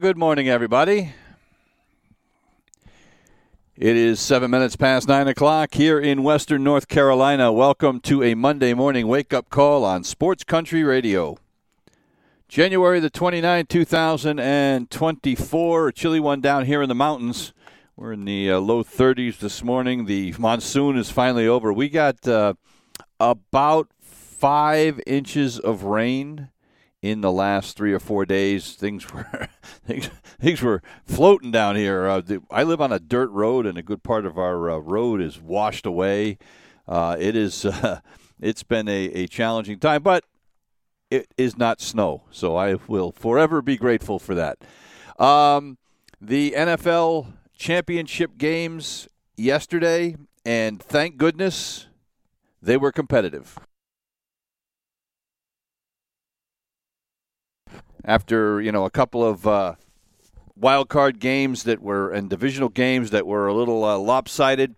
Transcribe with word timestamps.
Good 0.00 0.18
morning, 0.18 0.46
everybody. 0.46 1.14
It 3.76 3.96
is 3.96 4.20
seven 4.20 4.50
minutes 4.50 4.76
past 4.76 5.08
nine 5.08 5.26
o'clock 5.26 5.72
here 5.72 5.98
in 5.98 6.22
Western 6.22 6.62
North 6.62 6.86
Carolina. 6.86 7.50
Welcome 7.50 8.00
to 8.00 8.22
a 8.22 8.34
Monday 8.34 8.74
morning 8.74 9.06
wake 9.06 9.32
up 9.32 9.48
call 9.48 9.86
on 9.86 10.04
Sports 10.04 10.44
Country 10.44 10.84
Radio. 10.84 11.38
January 12.46 13.00
the 13.00 13.10
29th, 13.10 13.68
2024. 13.68 15.88
A 15.88 15.92
chilly 15.94 16.20
one 16.20 16.42
down 16.42 16.66
here 16.66 16.82
in 16.82 16.90
the 16.90 16.94
mountains. 16.94 17.54
We're 17.96 18.12
in 18.12 18.26
the 18.26 18.52
uh, 18.52 18.58
low 18.58 18.84
30s 18.84 19.38
this 19.38 19.64
morning. 19.64 20.04
The 20.04 20.34
monsoon 20.38 20.98
is 20.98 21.10
finally 21.10 21.48
over. 21.48 21.72
We 21.72 21.88
got 21.88 22.28
uh, 22.28 22.52
about 23.18 23.88
five 24.02 25.00
inches 25.06 25.58
of 25.58 25.84
rain 25.84 26.50
in 27.10 27.20
the 27.20 27.32
last 27.32 27.76
three 27.76 27.92
or 27.92 28.00
four 28.00 28.26
days, 28.26 28.72
things 28.72 29.12
were 29.12 29.48
things, 29.84 30.10
things 30.40 30.62
were 30.62 30.82
floating 31.04 31.50
down 31.50 31.76
here. 31.76 32.06
Uh, 32.06 32.20
the, 32.20 32.42
I 32.50 32.62
live 32.62 32.80
on 32.80 32.92
a 32.92 32.98
dirt 32.98 33.30
road, 33.30 33.66
and 33.66 33.78
a 33.78 33.82
good 33.82 34.02
part 34.02 34.26
of 34.26 34.38
our 34.38 34.70
uh, 34.70 34.78
road 34.78 35.20
is 35.20 35.40
washed 35.40 35.86
away. 35.86 36.38
Uh, 36.88 37.16
it 37.18 37.36
is 37.36 37.64
uh, 37.64 38.00
it's 38.40 38.62
been 38.62 38.88
a, 38.88 39.04
a 39.06 39.26
challenging 39.26 39.78
time, 39.78 40.02
but 40.02 40.24
it 41.10 41.32
is 41.36 41.56
not 41.56 41.80
snow, 41.80 42.24
so 42.30 42.56
I 42.56 42.76
will 42.88 43.12
forever 43.12 43.62
be 43.62 43.76
grateful 43.76 44.18
for 44.18 44.34
that. 44.34 44.58
Um, 45.18 45.78
the 46.20 46.52
NFL 46.56 47.32
championship 47.56 48.36
games 48.36 49.08
yesterday, 49.36 50.16
and 50.44 50.82
thank 50.82 51.16
goodness 51.16 51.86
they 52.60 52.76
were 52.76 52.92
competitive. 52.92 53.58
After 58.04 58.60
you 58.60 58.72
know 58.72 58.84
a 58.84 58.90
couple 58.90 59.24
of 59.24 59.46
uh, 59.46 59.74
wild 60.56 60.88
card 60.88 61.18
games 61.18 61.64
that 61.64 61.80
were 61.82 62.10
and 62.10 62.30
divisional 62.30 62.68
games 62.68 63.10
that 63.10 63.26
were 63.26 63.46
a 63.46 63.54
little 63.54 63.84
uh, 63.84 63.98
lopsided. 63.98 64.74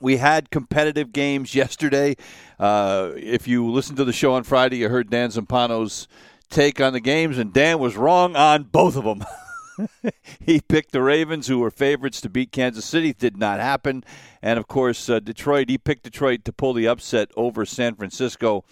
We 0.00 0.16
had 0.16 0.50
competitive 0.50 1.12
games 1.12 1.54
yesterday. 1.54 2.16
Uh, 2.58 3.10
if 3.16 3.46
you 3.46 3.70
listened 3.70 3.98
to 3.98 4.04
the 4.04 4.12
show 4.12 4.34
on 4.34 4.42
Friday, 4.44 4.78
you 4.78 4.88
heard 4.88 5.10
Dan 5.10 5.30
Zampano's 5.30 6.08
take 6.50 6.80
on 6.80 6.92
the 6.92 7.00
games, 7.00 7.38
and 7.38 7.52
Dan 7.52 7.78
was 7.78 7.96
wrong 7.96 8.36
on 8.36 8.64
both 8.64 8.96
of 8.96 9.04
them. 9.04 9.24
he 10.40 10.60
picked 10.60 10.92
the 10.92 11.02
Ravens, 11.02 11.46
who 11.46 11.58
were 11.58 11.70
favorites 11.70 12.20
to 12.22 12.28
beat 12.28 12.52
Kansas 12.52 12.84
City. 12.84 13.12
Did 13.12 13.36
not 13.36 13.60
happen. 13.60 14.04
And 14.42 14.58
of 14.58 14.68
course, 14.68 15.08
uh, 15.08 15.20
Detroit, 15.20 15.68
he 15.68 15.78
picked 15.78 16.04
Detroit 16.04 16.44
to 16.44 16.52
pull 16.52 16.74
the 16.74 16.88
upset 16.88 17.30
over 17.36 17.64
San 17.64 17.94
Francisco. 17.94 18.64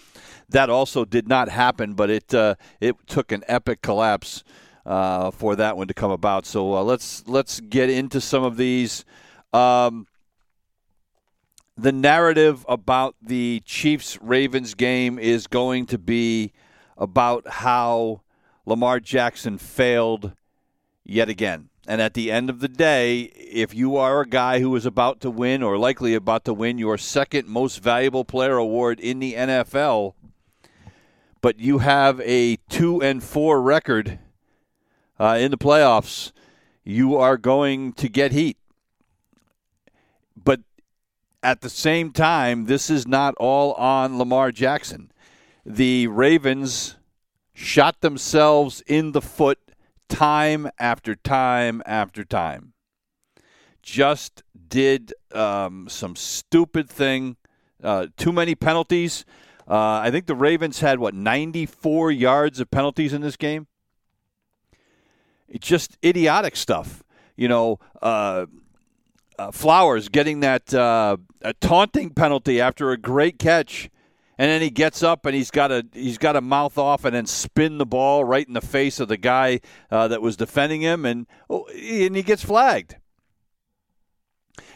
That 0.49 0.71
also 0.71 1.05
did 1.05 1.29
not 1.29 1.49
happen, 1.49 1.95
but 1.95 2.11
it, 2.11 2.35
uh, 2.35 2.57
it 2.81 2.97
took 3.07 3.33
an 3.33 3.43
epic 3.49 3.83
collapse 3.83 4.45
uh, 4.85 5.31
for 5.31 5.57
that 5.57 5.77
one 5.77 5.89
to 5.89 5.95
come 5.95 6.11
about. 6.11 6.47
So 6.47 6.75
uh, 6.75 6.83
let's, 6.83 7.27
let's 7.27 7.61
get 7.61 7.91
into 7.91 8.21
some 8.21 8.45
of 8.45 8.57
these. 8.57 9.05
Um, 9.53 10.07
the 11.77 11.93
narrative 11.93 12.67
about 12.69 13.17
the 13.23 13.63
Chiefs 13.65 14.19
Ravens 14.21 14.75
game 14.75 15.19
is 15.19 15.47
going 15.47 15.87
to 15.87 15.99
be 15.99 16.53
about 16.99 17.49
how 17.49 18.21
Lamar 18.67 19.01
Jackson 19.01 19.59
failed 19.59 20.33
yet 21.05 21.29
again. 21.29 21.69
And 21.87 22.01
at 22.01 22.15
the 22.15 22.31
end 22.31 22.49
of 22.49 22.61
the 22.61 22.69
day, 22.69 23.23
if 23.23 23.75
you 23.75 23.97
are 23.97 24.21
a 24.21 24.27
guy 24.27 24.61
who 24.61 24.75
is 24.77 24.87
about 24.87 25.21
to 25.23 25.31
win 25.31 25.63
or 25.63 25.77
likely 25.77 26.15
about 26.15 26.45
to 26.45 26.55
win 26.55 26.79
your 26.79 26.97
second 26.97 27.49
most 27.49 27.83
valuable 27.83 28.25
player 28.25 28.57
award 28.57 29.01
in 29.01 29.19
the 29.19 29.35
NFL, 29.35 30.15
but 31.41 31.59
you 31.59 31.79
have 31.79 32.21
a 32.21 32.57
2 32.69 33.03
and 33.03 33.23
4 33.23 33.61
record 33.61 34.21
uh, 35.19 35.37
in 35.41 35.51
the 35.51 35.59
playoffs, 35.59 36.31
you 36.85 37.17
are 37.17 37.37
going 37.37 37.93
to 37.95 38.09
get 38.09 38.31
heat. 38.31 38.57
But 40.37 40.61
at 41.43 41.63
the 41.63 41.71
same 41.71 42.13
time, 42.13 42.67
this 42.67 42.91
is 42.91 43.07
not 43.07 43.35
all 43.39 43.73
on 43.75 44.19
Lamar 44.19 44.53
Jackson. 44.53 45.11
The 45.67 46.07
Ravens 46.07 46.97
shot 47.53 48.01
themselves 48.01 48.83
in 48.87 49.13
the 49.13 49.21
foot 49.21 49.59
time 50.09 50.71
after 50.79 51.15
time 51.15 51.83
after 51.87 52.25
time. 52.25 52.73
Just 53.83 54.43
did 54.69 55.13
um, 55.33 55.89
some 55.89 56.17
stupid 56.17 56.89
thing, 56.89 57.37
uh, 57.83 58.07
too 58.17 58.33
many 58.33 58.55
penalties. 58.55 59.25
Uh, 59.69 60.01
I 60.03 60.11
think 60.11 60.27
the 60.27 60.35
Ravens 60.35 60.81
had, 60.81 60.99
what, 60.99 61.15
94 61.15 62.11
yards 62.13 62.61
of 62.61 62.71
penalties 62.71 63.13
in 63.13 63.23
this 63.23 63.37
game? 63.37 63.67
It's 65.49 65.67
just 65.67 65.99
idiotic 66.05 66.57
stuff. 66.57 67.03
You 67.37 67.49
know, 67.49 67.79
uh, 68.01 68.47
uh 69.39 69.51
Flowers 69.51 70.09
getting 70.09 70.41
that 70.41 70.73
uh, 70.73 71.17
a 71.41 71.53
taunting 71.55 72.11
penalty 72.11 72.61
after 72.61 72.91
a 72.91 72.97
great 72.97 73.39
catch 73.39 73.91
and 74.43 74.51
then 74.51 74.61
he 74.61 74.71
gets 74.71 75.05
up 75.05 75.25
and 75.25 75.37
he's 75.37 75.53
got 75.53 75.71
a 75.71 75.87
he's 75.93 76.19
got 76.19 76.35
a 76.35 76.41
mouth 76.41 76.77
off 76.77 77.05
and 77.05 77.15
then 77.15 77.27
spin 77.27 77.79
the 77.79 77.87
ball 77.87 78.25
right 78.25 78.45
in 78.45 78.55
the 78.55 78.61
face 78.61 78.99
of 78.99 79.07
the 79.07 79.17
guy 79.17 79.61
uh, 79.89 80.09
that 80.09 80.21
was 80.21 80.37
defending 80.37 80.81
him, 80.81 81.05
and 81.05 81.29
oh, 81.49 81.65
and 81.69 82.17
he 82.17 82.25
gets 82.25 82.43
flagged. 82.43 82.97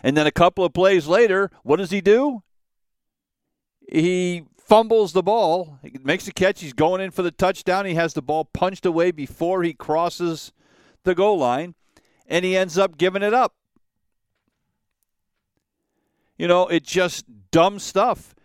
And 0.05 0.17
then 0.17 0.25
a 0.25 0.31
couple 0.31 0.65
of 0.65 0.73
plays 0.73 1.09
later, 1.09 1.51
what 1.65 1.79
does 1.79 1.91
he 1.91 2.01
do? 2.01 2.45
He 3.91 4.45
fumbles 4.57 5.13
the 5.13 5.25
ball, 5.25 5.81
he 5.83 5.99
makes 6.01 6.29
a 6.29 6.33
catch. 6.33 6.61
He's 6.61 6.73
going 6.73 7.01
in 7.01 7.11
for 7.11 7.23
the 7.23 7.33
touchdown. 7.33 7.87
He 7.87 7.95
has 7.95 8.15
the 8.15 8.23
ball 8.23 8.45
punched 8.45 8.87
away 8.87 9.11
before 9.11 9.65
he 9.65 9.75
crosses 9.75 10.53
the 11.03 11.17
goal 11.17 11.39
line, 11.39 11.75
and 12.29 12.45
he 12.45 12.57
ends 12.57 12.79
up 12.79 12.97
giving 12.97 13.25
it 13.25 13.35
up. 13.35 13.57
You 16.39 16.47
know, 16.47 16.69
it's 16.69 16.89
just 16.89 17.25
dumb 17.51 17.81
stuff. 17.81 18.36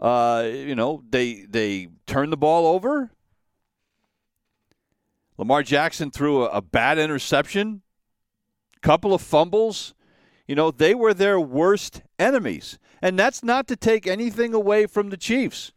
Uh, 0.00 0.48
you 0.52 0.74
know, 0.74 1.02
they 1.10 1.46
they 1.48 1.88
turn 2.06 2.30
the 2.30 2.36
ball 2.36 2.66
over. 2.66 3.10
Lamar 5.36 5.62
Jackson 5.62 6.10
threw 6.10 6.44
a, 6.44 6.48
a 6.48 6.62
bad 6.62 6.98
interception, 6.98 7.82
couple 8.82 9.14
of 9.14 9.22
fumbles. 9.22 9.94
You 10.46 10.54
know, 10.54 10.70
they 10.70 10.94
were 10.94 11.14
their 11.14 11.38
worst 11.38 12.02
enemies. 12.18 12.78
And 13.00 13.18
that's 13.18 13.44
not 13.44 13.68
to 13.68 13.76
take 13.76 14.06
anything 14.06 14.54
away 14.54 14.86
from 14.86 15.10
the 15.10 15.16
Chiefs. 15.16 15.72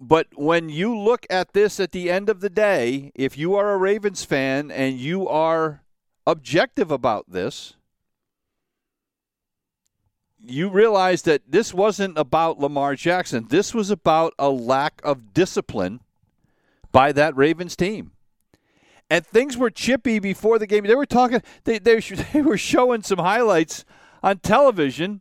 But 0.00 0.28
when 0.34 0.68
you 0.68 0.96
look 0.96 1.26
at 1.30 1.52
this 1.52 1.78
at 1.80 1.92
the 1.92 2.10
end 2.10 2.28
of 2.28 2.40
the 2.40 2.50
day, 2.50 3.12
if 3.14 3.38
you 3.38 3.54
are 3.54 3.72
a 3.72 3.76
Ravens 3.76 4.24
fan 4.24 4.70
and 4.70 4.98
you 4.98 5.28
are 5.28 5.82
objective 6.26 6.90
about 6.90 7.30
this, 7.30 7.76
you 10.46 10.68
realize 10.68 11.22
that 11.22 11.42
this 11.48 11.72
wasn't 11.72 12.18
about 12.18 12.58
Lamar 12.58 12.94
Jackson. 12.94 13.46
This 13.48 13.74
was 13.74 13.90
about 13.90 14.34
a 14.38 14.50
lack 14.50 15.00
of 15.04 15.32
discipline 15.32 16.00
by 16.92 17.12
that 17.12 17.36
Ravens 17.36 17.76
team. 17.76 18.12
And 19.10 19.26
things 19.26 19.56
were 19.56 19.70
chippy 19.70 20.18
before 20.18 20.58
the 20.58 20.66
game. 20.66 20.84
They 20.84 20.94
were 20.94 21.06
talking, 21.06 21.42
they, 21.64 21.78
they, 21.78 22.00
they 22.32 22.42
were 22.42 22.58
showing 22.58 23.02
some 23.02 23.18
highlights 23.18 23.84
on 24.22 24.38
television 24.38 25.20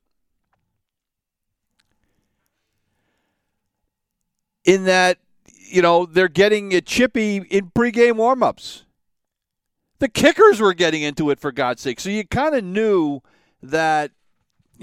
in 4.66 4.86
that, 4.86 5.18
you 5.46 5.82
know, 5.82 6.06
they're 6.06 6.28
getting 6.28 6.80
chippy 6.82 7.38
in 7.38 7.72
pregame 7.72 8.14
warmups. 8.14 8.84
The 10.00 10.10
kickers 10.10 10.60
were 10.60 10.74
getting 10.74 11.02
into 11.02 11.30
it, 11.30 11.40
for 11.40 11.52
God's 11.52 11.82
sake. 11.82 12.00
So 12.00 12.10
you 12.10 12.26
kind 12.26 12.56
of 12.56 12.64
knew 12.64 13.22
that 13.62 14.12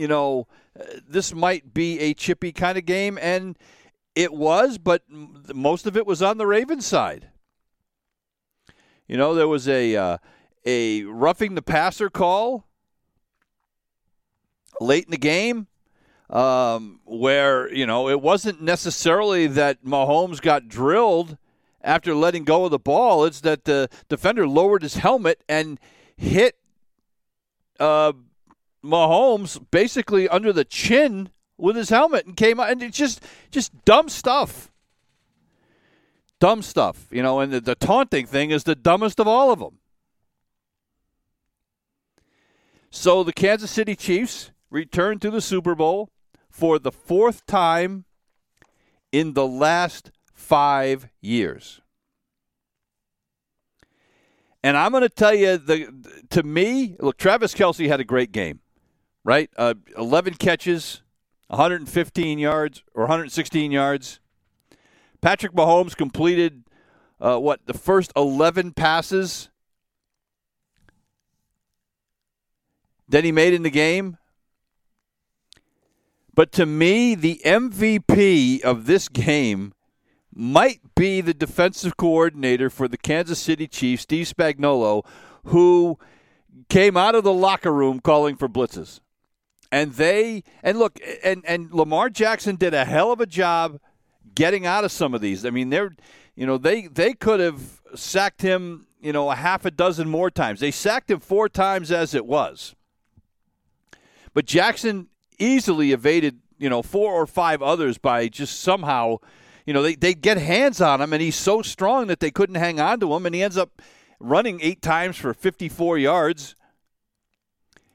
you 0.01 0.09
know, 0.09 0.47
this 1.07 1.35
might 1.35 1.75
be 1.75 2.01
a 2.01 2.15
chippy 2.15 2.53
kind 2.53 2.79
of 2.79 2.87
game, 2.87 3.19
and 3.21 3.59
it 4.15 4.33
was, 4.33 4.79
but 4.79 5.03
most 5.09 5.87
of 5.87 5.97
it 5.97 6.07
was 6.07 6.23
on 6.23 6.39
the 6.39 6.47
Ravens 6.47 6.87
side. 6.87 7.29
You 9.07 9.17
know, 9.17 9.35
there 9.35 9.49
was 9.49 9.69
a 9.69 9.97
uh, 9.97 10.19
a 10.65 11.03
roughing 11.03 11.55
the 11.55 11.63
passer 11.63 12.09
call 12.09 12.67
late 14.81 15.05
in 15.05 15.11
the 15.11 15.19
game 15.19 15.67
um, 16.31 17.01
where, 17.05 17.73
you 17.73 17.87
know, 17.87 18.09
it 18.09 18.21
wasn't 18.21 18.63
necessarily 18.63 19.47
that 19.49 19.85
Mahomes 19.85 20.41
got 20.41 20.69
drilled 20.69 21.37
after 21.83 22.15
letting 22.15 22.45
go 22.45 22.65
of 22.65 22.71
the 22.71 22.79
ball. 22.79 23.25
It's 23.25 23.41
that 23.41 23.65
the 23.65 23.89
defender 24.09 24.47
lowered 24.47 24.83
his 24.83 24.97
helmet 24.97 25.43
and 25.49 25.79
hit 26.17 26.57
uh, 27.79 28.13
Mahomes 28.85 29.65
basically 29.71 30.29
under 30.29 30.53
the 30.53 30.65
chin 30.65 31.31
with 31.59 31.77
his 31.77 31.91
helmet 31.91 32.27
and 32.27 32.37
came 32.37 32.59
out. 32.59 32.71
And 32.71 32.83
it's 32.83 32.97
just, 32.97 33.25
just 33.51 33.85
dumb 33.85 34.09
stuff. 34.09 34.71
Dumb 36.39 36.63
stuff, 36.63 37.07
you 37.11 37.23
know, 37.23 37.41
and 37.41 37.53
the, 37.53 37.61
the 37.61 37.75
taunting 37.75 38.25
thing 38.25 38.51
is 38.51 38.65
the 38.65 38.75
dumbest 38.75 39.21
of 39.21 39.29
all 39.29 39.53
of 39.53 39.59
them. 39.59 39.79
So 42.91 43.23
the 43.23 43.33
Kansas 43.33 43.71
City 43.71 43.95
Chiefs 43.95 44.51
return 44.71 45.19
to 45.19 45.31
the 45.31 45.43
Super 45.43 45.75
Bowl 45.75 46.09
for 46.49 46.79
the 46.79 46.91
fourth 46.91 47.45
time 47.47 48.05
in 49.13 49.35
the 49.35 49.47
last 49.47 50.11
five 50.33 51.09
years. 51.21 51.81
And 54.63 54.77
I'm 54.77 54.91
going 54.91 55.03
to 55.03 55.09
tell 55.09 55.35
you, 55.35 55.57
the 55.57 56.27
to 56.31 56.43
me, 56.43 56.97
look, 56.99 57.17
Travis 57.17 57.55
Kelce 57.55 57.89
had 57.89 58.01
a 58.01 58.05
great 58.05 58.33
game, 58.33 58.61
right? 59.25 59.51
Uh, 59.57 59.75
11 59.97 60.35
catches, 60.35 61.03
115 61.49 62.39
yards 62.39 62.83
or 62.95 63.05
116 63.05 63.71
yards. 63.71 64.21
Patrick 65.21 65.53
Mahomes 65.53 65.97
completed 65.97 66.65
uh, 67.21 67.39
what 67.39 67.61
the 67.67 67.75
first 67.75 68.13
11 68.17 68.73
passes 68.73 69.51
that 73.09 73.25
he 73.25 73.33
made 73.33 73.53
in 73.53 73.63
the 73.63 73.71
game. 73.71 74.17
But 76.35 76.53
to 76.53 76.65
me, 76.65 77.15
the 77.15 77.41
MVP 77.45 78.63
of 78.63 78.87
this 78.87 79.09
game 79.09 79.75
might 80.33 80.81
be 80.95 81.21
the 81.21 81.35
defensive 81.35 81.97
coordinator 81.97 82.71
for 82.71 82.89
the 82.89 82.97
Kansas 82.97 83.39
City 83.39 83.67
Chiefs, 83.67 84.05
Steve 84.05 84.27
Spagnuolo, 84.27 85.05
who 85.47 85.99
came 86.69 86.97
out 86.97 87.15
of 87.15 87.25
the 87.25 87.33
locker 87.33 87.73
room 87.73 88.01
calling 88.01 88.37
for 88.37 88.49
blitzes. 88.49 89.01
And 89.73 89.93
they 89.93 90.43
and 90.63 90.79
look 90.79 90.99
and 91.23 91.45
and 91.47 91.73
Lamar 91.73 92.11
Jackson 92.11 92.57
did 92.57 92.75
a 92.75 92.85
hell 92.85 93.13
of 93.13 93.21
a 93.21 93.27
job 93.27 93.79
getting 94.35 94.67
out 94.67 94.85
of 94.85 94.93
some 94.93 95.15
of 95.15 95.21
these. 95.21 95.45
I 95.45 95.51
mean, 95.51 95.71
they're 95.71 95.95
you 96.35 96.47
know, 96.47 96.57
they 96.57 96.87
they 96.87 97.13
could 97.13 97.39
have 97.41 97.83
sacked 97.95 98.43
him, 98.43 98.87
you 99.01 99.13
know, 99.13 99.31
a 99.31 99.35
half 99.35 99.65
a 99.65 99.71
dozen 99.71 100.09
more 100.09 100.31
times. 100.31 100.61
They 100.61 100.71
sacked 100.71 101.11
him 101.11 101.21
four 101.21 101.49
times 101.49 101.93
as 101.93 102.15
it 102.15 102.25
was. 102.25 102.75
But 104.33 104.47
Jackson 104.47 105.09
easily 105.39 105.93
evaded, 105.93 106.41
you 106.59 106.71
know, 106.71 106.83
four 106.83 107.13
or 107.13 107.27
five 107.27 107.63
others 107.63 107.99
by 107.99 108.29
just 108.29 108.61
somehow, 108.61 109.19
you 109.67 109.75
know, 109.75 109.83
they, 109.83 109.97
they 109.97 110.15
get 110.15 110.39
hands 110.39 110.81
on 110.81 111.01
him, 111.01 111.13
and 111.13 111.21
he's 111.21 111.37
so 111.37 111.63
strong 111.63 112.07
that 112.07 112.21
they 112.21 112.31
couldn't 112.31 112.55
hang 112.55 112.81
on 112.81 113.01
to 113.01 113.13
him, 113.13 113.27
and 113.27 113.35
he 113.35 113.43
ends 113.43 113.57
up 113.57 113.83
running 114.19 114.61
eight 114.63 114.81
times 114.81 115.17
for 115.17 115.35
54 115.35 115.99
yards. 115.99 116.55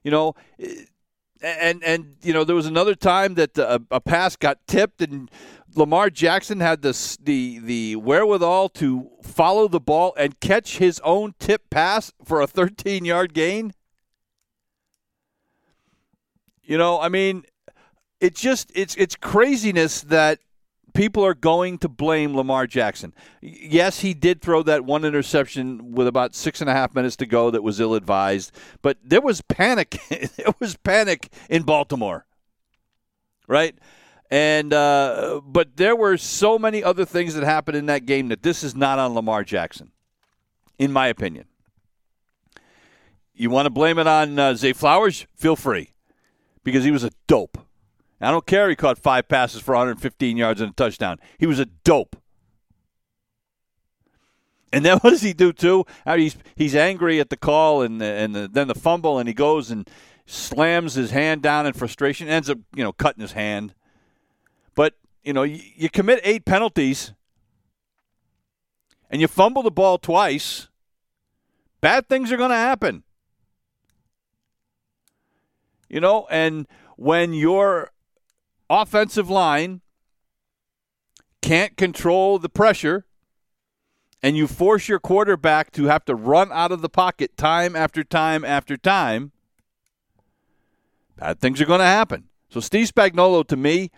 You 0.03 0.11
know, 0.11 0.35
and 1.41 1.83
and 1.83 2.15
you 2.21 2.33
know 2.33 2.43
there 2.43 2.55
was 2.55 2.65
another 2.65 2.95
time 2.95 3.35
that 3.35 3.57
uh, 3.57 3.79
a, 3.91 3.95
a 3.95 4.01
pass 4.01 4.35
got 4.35 4.65
tipped 4.67 5.01
and 5.01 5.29
Lamar 5.75 6.09
Jackson 6.09 6.61
had 6.61 6.81
the 6.81 7.17
the 7.21 7.59
the 7.59 7.95
wherewithal 7.97 8.69
to 8.69 9.09
follow 9.21 9.67
the 9.67 9.79
ball 9.79 10.13
and 10.17 10.39
catch 10.39 10.77
his 10.77 10.99
own 11.01 11.33
tip 11.39 11.69
pass 11.69 12.13
for 12.23 12.41
a 12.41 12.47
13 12.47 13.03
yard 13.03 13.33
gain. 13.33 13.73
You 16.63 16.77
know, 16.77 16.99
I 16.99 17.09
mean, 17.09 17.43
it 18.19 18.35
just 18.35 18.71
it's 18.73 18.95
it's 18.95 19.15
craziness 19.15 20.01
that 20.01 20.39
people 20.95 21.23
are 21.23 21.35
going 21.35 21.77
to 21.79 21.89
blame 21.89 22.35
Lamar 22.35 22.65
Jackson. 22.65 23.13
Yes, 23.41 23.99
he 23.99 24.15
did 24.15 24.41
throw 24.41 24.63
that 24.63 24.85
one 24.85 25.05
interception 25.05 25.91
with 25.91 26.07
about 26.07 26.33
six 26.33 26.61
and 26.61 26.69
a 26.69 26.73
half 26.73 26.95
minutes 26.95 27.15
to 27.17 27.25
go 27.25 27.51
that 27.51 27.61
was 27.61 27.79
ill 27.79 27.93
advised, 27.93 28.51
but 28.81 28.97
there 29.03 29.21
was 29.21 29.41
panic. 29.41 29.99
there 30.09 30.53
was 30.59 30.75
panic 30.77 31.31
in 31.49 31.63
Baltimore, 31.63 32.25
right? 33.47 33.75
And 34.31 34.73
uh, 34.73 35.41
but 35.45 35.77
there 35.77 35.95
were 35.95 36.17
so 36.17 36.57
many 36.57 36.83
other 36.83 37.05
things 37.05 37.35
that 37.35 37.43
happened 37.43 37.77
in 37.77 37.85
that 37.85 38.07
game 38.07 38.29
that 38.29 38.41
this 38.41 38.63
is 38.63 38.75
not 38.75 38.97
on 38.97 39.13
Lamar 39.13 39.43
Jackson, 39.43 39.91
in 40.79 40.91
my 40.91 41.07
opinion. 41.07 41.45
You 43.35 43.49
want 43.49 43.65
to 43.65 43.69
blame 43.69 43.99
it 43.99 44.07
on 44.07 44.39
uh, 44.39 44.55
Zay 44.55 44.73
Flowers? 44.73 45.27
Feel 45.35 45.55
free 45.55 45.91
because 46.63 46.83
he 46.83 46.91
was 46.91 47.03
a 47.03 47.11
dope. 47.27 47.64
I 48.25 48.31
don't 48.31 48.45
care 48.45 48.69
he 48.69 48.75
caught 48.75 48.97
five 48.97 49.27
passes 49.27 49.61
for 49.61 49.73
115 49.73 50.35
yards 50.35 50.59
and 50.59 50.71
a 50.71 50.73
touchdown. 50.73 51.19
He 51.37 51.45
was 51.45 51.59
a 51.59 51.65
dope. 51.65 52.15
And 54.73 54.83
then 54.83 54.97
what 55.01 55.11
does 55.11 55.21
he 55.21 55.33
do 55.33 55.53
too? 55.53 55.85
He's 56.07 56.35
he's 56.55 56.75
angry 56.75 57.19
at 57.19 57.29
the 57.29 57.37
call 57.37 57.83
and 57.83 58.01
the, 58.01 58.05
and 58.05 58.35
the, 58.35 58.47
then 58.47 58.67
the 58.67 58.75
fumble, 58.75 59.19
and 59.19 59.27
he 59.27 59.33
goes 59.33 59.69
and 59.69 59.87
slams 60.25 60.95
his 60.95 61.11
hand 61.11 61.43
down 61.43 61.67
in 61.67 61.73
frustration. 61.73 62.27
Ends 62.27 62.49
up 62.49 62.57
you 62.75 62.83
know 62.83 62.91
cutting 62.91 63.21
his 63.21 63.33
hand. 63.33 63.75
But 64.73 64.95
you 65.23 65.31
know 65.31 65.43
you, 65.43 65.61
you 65.75 65.89
commit 65.89 66.19
eight 66.23 66.45
penalties, 66.45 67.13
and 69.09 69.21
you 69.21 69.27
fumble 69.27 69.61
the 69.61 69.71
ball 69.71 69.99
twice. 69.99 70.67
Bad 71.79 72.09
things 72.09 72.31
are 72.31 72.37
going 72.37 72.49
to 72.49 72.55
happen. 72.55 73.03
You 75.87 75.99
know, 75.99 76.25
and 76.31 76.67
when 76.97 77.33
your 77.33 77.91
offensive 78.69 79.29
line 79.29 79.81
can't 81.41 81.77
control 81.77 82.39
the 82.39 82.49
pressure 82.49 83.05
and 84.25 84.35
you 84.35 84.47
force 84.47 84.87
your 84.87 84.99
quarterback 84.99 85.71
to 85.71 85.85
have 85.85 86.03
to 86.05 86.15
run 86.15 86.51
out 86.51 86.71
of 86.71 86.81
the 86.81 86.89
pocket 86.89 87.37
time 87.37 87.75
after 87.75 88.03
time 88.03 88.43
after 88.43 88.75
time, 88.75 89.31
bad 91.15 91.39
things 91.39 91.61
are 91.61 91.65
going 91.65 91.79
to 91.79 91.85
happen. 91.85 92.23
So 92.49 92.59
Steve 92.59 92.89
Spagnuolo, 92.91 93.45
to 93.47 93.55
me, 93.55 93.91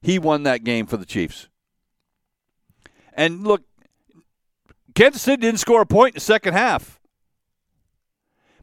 he 0.00 0.20
won 0.20 0.44
that 0.44 0.62
game 0.62 0.86
for 0.86 0.96
the 0.96 1.04
Chiefs. 1.04 1.48
And 3.12 3.42
look, 3.44 3.64
Kansas 4.94 5.22
City 5.22 5.40
didn't 5.40 5.58
score 5.58 5.82
a 5.82 5.86
point 5.86 6.14
in 6.14 6.18
the 6.18 6.20
second 6.20 6.54
half, 6.54 7.00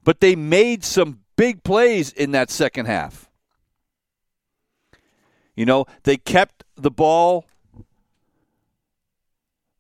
but 0.04 0.22
they 0.22 0.36
made 0.36 0.86
some 0.86 1.20
big 1.36 1.64
plays 1.64 2.14
in 2.14 2.32
that 2.32 2.50
second 2.50 2.86
half. 2.86 3.27
You 5.58 5.66
know, 5.66 5.86
they 6.04 6.16
kept 6.16 6.64
the 6.76 6.92
ball 6.92 7.46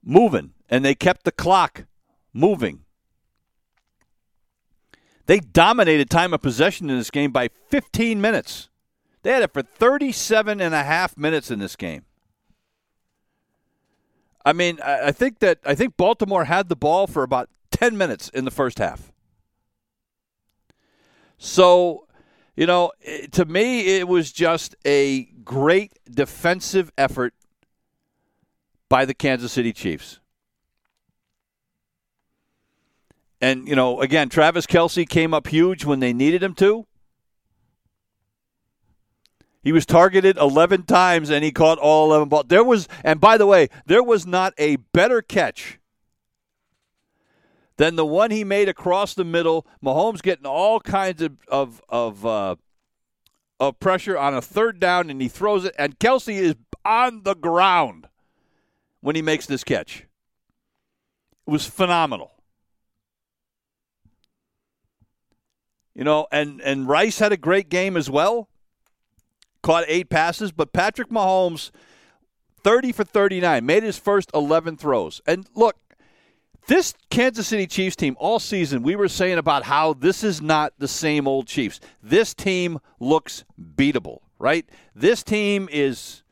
moving 0.03 0.53
and 0.69 0.83
they 0.83 0.95
kept 0.95 1.23
the 1.23 1.31
clock 1.31 1.85
moving. 2.33 2.83
They 5.27 5.39
dominated 5.39 6.09
time 6.09 6.33
of 6.33 6.41
possession 6.41 6.89
in 6.89 6.97
this 6.97 7.11
game 7.11 7.31
by 7.31 7.49
15 7.69 8.19
minutes. 8.19 8.69
They 9.21 9.31
had 9.31 9.43
it 9.43 9.53
for 9.53 9.61
37 9.61 10.59
and 10.59 10.73
a 10.73 10.83
half 10.83 11.15
minutes 11.15 11.51
in 11.51 11.59
this 11.59 11.75
game. 11.75 12.05
I 14.43 14.53
mean, 14.53 14.79
I 14.81 15.11
think 15.11 15.39
that 15.39 15.59
I 15.65 15.75
think 15.75 15.95
Baltimore 15.95 16.45
had 16.45 16.69
the 16.69 16.75
ball 16.75 17.05
for 17.05 17.21
about 17.21 17.49
10 17.71 17.97
minutes 17.97 18.29
in 18.29 18.45
the 18.45 18.51
first 18.51 18.79
half. 18.79 19.11
So, 21.37 22.06
you 22.57 22.65
know, 22.65 22.91
eh, 23.05 23.27
to 23.31 23.45
me, 23.45 23.97
it 23.97 24.07
was 24.07 24.31
just 24.33 24.75
a 24.83 25.25
great 25.45 25.97
defensive 26.09 26.91
effort 26.97 27.33
by 28.89 29.05
the 29.05 29.13
Kansas 29.13 29.51
City 29.53 29.71
Chiefs. 29.71 30.19
And, 33.39 33.67
you 33.67 33.75
know, 33.75 34.01
again, 34.01 34.29
Travis 34.29 34.65
Kelce 34.65 35.07
came 35.07 35.33
up 35.33 35.47
huge 35.47 35.85
when 35.85 35.99
they 35.99 36.11
needed 36.11 36.41
him 36.41 36.55
to. 36.55 36.87
He 39.61 39.71
was 39.71 39.85
targeted 39.85 40.37
11 40.37 40.83
times 40.83 41.29
and 41.29 41.43
he 41.43 41.51
caught 41.51 41.77
all 41.77 42.07
11 42.07 42.29
balls. 42.29 42.45
There 42.47 42.63
was, 42.63 42.87
and 43.03 43.21
by 43.21 43.37
the 43.37 43.45
way, 43.45 43.69
there 43.85 44.01
was 44.01 44.25
not 44.25 44.53
a 44.57 44.77
better 44.77 45.21
catch 45.21 45.77
than 47.77 47.95
the 47.95 48.05
one 48.05 48.31
he 48.31 48.43
made 48.43 48.69
across 48.69 49.13
the 49.13 49.23
middle. 49.23 49.65
Mahomes 49.83 50.21
getting 50.21 50.45
all 50.45 50.79
kinds 50.79 51.21
of 51.21 51.37
of 51.47 51.81
of, 51.89 52.25
uh, 52.25 52.55
of 53.59 53.79
pressure 53.79 54.17
on 54.17 54.33
a 54.33 54.41
third 54.41 54.79
down, 54.79 55.09
and 55.09 55.21
he 55.21 55.27
throws 55.27 55.65
it, 55.65 55.75
and 55.79 55.97
Kelce 55.99 56.33
is 56.33 56.55
on 56.83 57.23
the 57.23 57.35
ground 57.35 58.07
when 59.01 59.15
he 59.15 59.21
makes 59.21 59.45
this 59.45 59.63
catch. 59.63 60.05
It 61.47 61.51
was 61.51 61.65
phenomenal. 61.65 62.31
You 65.95 66.03
know, 66.03 66.27
and 66.31 66.61
and 66.61 66.87
Rice 66.87 67.19
had 67.19 67.31
a 67.31 67.37
great 67.37 67.69
game 67.69 67.97
as 67.97 68.09
well. 68.09 68.49
Caught 69.63 69.85
eight 69.87 70.09
passes, 70.09 70.51
but 70.51 70.71
Patrick 70.71 71.09
Mahomes 71.09 71.71
30 72.67 72.91
for 72.91 73.03
39, 73.05 73.65
made 73.65 73.83
his 73.83 73.97
first 73.97 74.29
11 74.33 74.75
throws. 74.75 75.21
And 75.25 75.47
look, 75.55 75.77
this 76.67 76.93
Kansas 77.09 77.47
City 77.47 77.65
Chiefs 77.65 77.95
team 77.95 78.15
all 78.19 78.39
season, 78.39 78.83
we 78.83 78.95
were 78.95 79.07
saying 79.07 79.37
about 79.37 79.63
how 79.63 79.93
this 79.93 80.23
is 80.23 80.41
not 80.41 80.73
the 80.77 80.87
same 80.87 81.27
old 81.27 81.47
Chiefs. 81.47 81.79
This 82.03 82.33
team 82.33 82.79
looks 82.99 83.45
beatable, 83.59 84.19
right? 84.37 84.65
This 84.93 85.23
team 85.23 85.69
is 85.71 86.23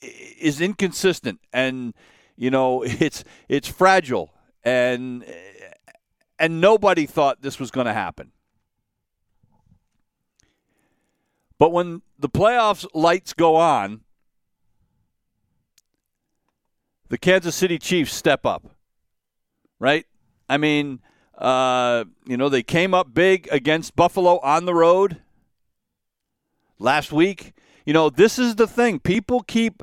is 0.00 0.60
inconsistent 0.60 1.40
and 1.52 1.92
you 2.36 2.50
know 2.50 2.82
it's 2.86 3.24
it's 3.48 3.66
fragile 3.66 4.32
and 4.62 5.24
and 6.38 6.60
nobody 6.60 7.06
thought 7.06 7.40
this 7.40 7.58
was 7.58 7.70
going 7.70 7.86
to 7.86 7.92
happen. 7.92 8.32
But 11.58 11.72
when 11.72 12.02
the 12.18 12.28
playoffs 12.28 12.86
lights 12.94 13.32
go 13.32 13.56
on, 13.56 14.02
the 17.08 17.18
Kansas 17.18 17.56
City 17.56 17.78
Chiefs 17.78 18.14
step 18.14 18.46
up 18.46 18.77
right? 19.78 20.06
I 20.48 20.56
mean, 20.56 21.00
uh, 21.36 22.04
you 22.26 22.36
know, 22.36 22.48
they 22.48 22.62
came 22.62 22.94
up 22.94 23.14
big 23.14 23.48
against 23.50 23.94
Buffalo 23.94 24.38
on 24.40 24.64
the 24.64 24.74
road 24.74 25.18
last 26.78 27.12
week. 27.12 27.52
You 27.84 27.92
know, 27.92 28.10
this 28.10 28.38
is 28.38 28.56
the 28.56 28.66
thing. 28.66 28.98
People 28.98 29.40
keep, 29.42 29.82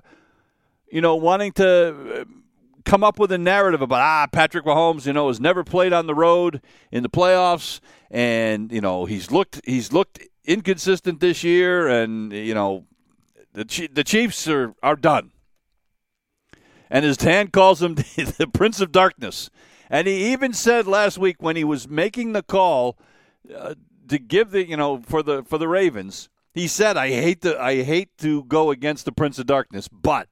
you 0.91 1.01
know, 1.01 1.15
wanting 1.15 1.53
to 1.53 2.21
uh, 2.21 2.25
come 2.83 3.03
up 3.03 3.19
with 3.19 3.31
a 3.31 3.37
narrative 3.37 3.81
about 3.81 4.01
ah 4.01 4.27
Patrick 4.31 4.65
Mahomes, 4.65 5.05
you 5.05 5.13
know, 5.13 5.27
has 5.27 5.39
never 5.39 5.63
played 5.63 5.93
on 5.93 6.07
the 6.07 6.15
road 6.15 6.61
in 6.91 7.03
the 7.03 7.09
playoffs, 7.09 7.79
and 8.11 8.71
you 8.71 8.81
know 8.81 9.05
he's 9.05 9.31
looked 9.31 9.61
he's 9.65 9.91
looked 9.91 10.19
inconsistent 10.45 11.19
this 11.19 11.43
year, 11.43 11.87
and 11.87 12.31
you 12.31 12.53
know 12.53 12.85
the 13.53 13.89
the 13.91 14.03
Chiefs 14.03 14.47
are 14.47 14.73
are 14.83 14.95
done. 14.95 15.31
And 16.87 17.03
his 17.03 17.19
hand 17.19 17.51
calls 17.51 17.81
him 17.81 17.95
the 18.15 18.49
Prince 18.53 18.79
of 18.79 18.91
Darkness. 18.91 19.49
And 19.89 20.07
he 20.07 20.31
even 20.31 20.53
said 20.53 20.87
last 20.87 21.17
week 21.17 21.41
when 21.41 21.55
he 21.55 21.63
was 21.63 21.87
making 21.87 22.33
the 22.33 22.43
call 22.43 22.97
uh, 23.53 23.75
to 24.07 24.17
give 24.17 24.51
the 24.51 24.67
you 24.67 24.77
know 24.77 25.01
for 25.01 25.21
the 25.23 25.43
for 25.43 25.57
the 25.57 25.67
Ravens, 25.67 26.29
he 26.53 26.67
said, 26.67 26.97
"I 26.97 27.09
hate 27.09 27.41
to 27.41 27.59
I 27.59 27.83
hate 27.83 28.17
to 28.19 28.43
go 28.45 28.71
against 28.71 29.05
the 29.05 29.11
Prince 29.11 29.39
of 29.39 29.45
Darkness, 29.45 29.87
but." 29.87 30.27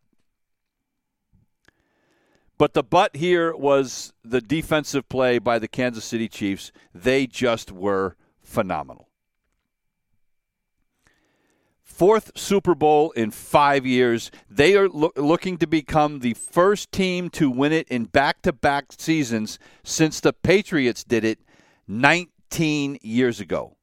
But 2.58 2.74
the 2.74 2.84
but 2.84 3.16
here 3.16 3.56
was 3.56 4.14
the 4.24 4.40
defensive 4.40 5.10
play 5.10 5.40
by 5.40 5.60
the 5.60 5.68
Kansas 5.68 6.06
City 6.06 6.30
Chiefs. 6.30 6.72
They 6.94 7.26
just 7.26 7.72
were 7.72 8.16
phenomenal 8.42 9.10
fourth 11.94 12.32
Super 12.36 12.74
Bowl 12.74 13.12
in 13.12 13.30
five 13.30 13.86
years. 13.86 14.32
They 14.50 14.76
are 14.76 14.90
lo- 14.90 15.12
looking 15.16 15.58
to 15.60 15.68
become 15.68 16.20
the 16.20 16.34
first 16.34 16.92
team 16.92 17.30
to 17.32 17.52
win 17.52 17.72
it 17.72 17.88
in 17.88 18.06
back 18.06 18.42
to 18.42 18.52
back 18.52 18.86
seasons 18.98 19.60
since 19.84 20.20
the 20.20 20.34
Patriots 20.34 21.04
did 21.04 21.24
it 21.24 21.40
19 21.88 22.98
years 23.02 23.40
ago. 23.40 23.78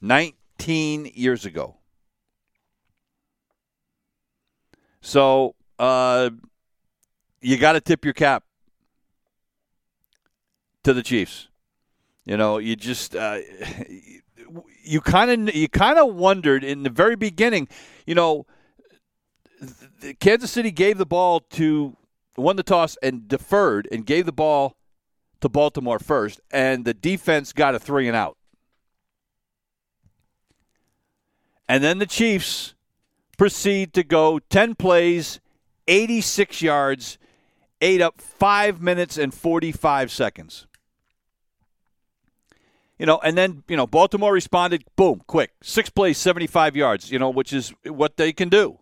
19 0.00 1.10
years 1.14 1.44
ago. 1.44 1.76
So, 5.02 5.54
uh, 5.78 6.30
you 7.42 7.58
got 7.58 7.72
to 7.72 7.80
tip 7.80 8.04
your 8.04 8.14
cap 8.14 8.44
to 10.84 10.94
the 10.94 11.02
Chiefs. 11.02 11.49
You 12.30 12.36
know, 12.36 12.58
you 12.58 12.76
just 12.76 13.16
uh, 13.16 13.40
you 14.84 15.00
kind 15.00 15.48
of 15.48 15.52
you 15.52 15.68
kind 15.68 15.98
of 15.98 16.14
wondered 16.14 16.62
in 16.62 16.84
the 16.84 16.88
very 16.88 17.16
beginning, 17.16 17.66
you 18.06 18.14
know, 18.14 18.46
Kansas 20.20 20.52
City 20.52 20.70
gave 20.70 20.96
the 20.96 21.04
ball 21.04 21.40
to 21.40 21.96
won 22.36 22.54
the 22.54 22.62
toss 22.62 22.96
and 23.02 23.26
deferred 23.26 23.88
and 23.90 24.06
gave 24.06 24.26
the 24.26 24.32
ball 24.32 24.76
to 25.40 25.48
Baltimore 25.48 25.98
first, 25.98 26.40
and 26.52 26.84
the 26.84 26.94
defense 26.94 27.52
got 27.52 27.74
a 27.74 27.80
three 27.80 28.06
and 28.06 28.16
out. 28.16 28.36
And 31.68 31.82
then 31.82 31.98
the 31.98 32.06
Chiefs 32.06 32.76
proceed 33.38 33.92
to 33.94 34.04
go 34.04 34.38
10 34.38 34.76
plays, 34.76 35.40
86 35.88 36.62
yards, 36.62 37.18
ate 37.80 38.00
up 38.00 38.20
5 38.20 38.80
minutes 38.80 39.18
and 39.18 39.34
45 39.34 40.12
seconds. 40.12 40.68
You 43.00 43.06
know, 43.06 43.18
and 43.24 43.34
then, 43.34 43.64
you 43.66 43.78
know, 43.78 43.86
Baltimore 43.86 44.30
responded, 44.30 44.84
boom, 44.94 45.22
quick. 45.26 45.52
Six 45.62 45.88
plays, 45.88 46.18
75 46.18 46.76
yards, 46.76 47.10
you 47.10 47.18
know, 47.18 47.30
which 47.30 47.50
is 47.50 47.72
what 47.86 48.18
they 48.18 48.30
can 48.30 48.50
do. 48.50 48.78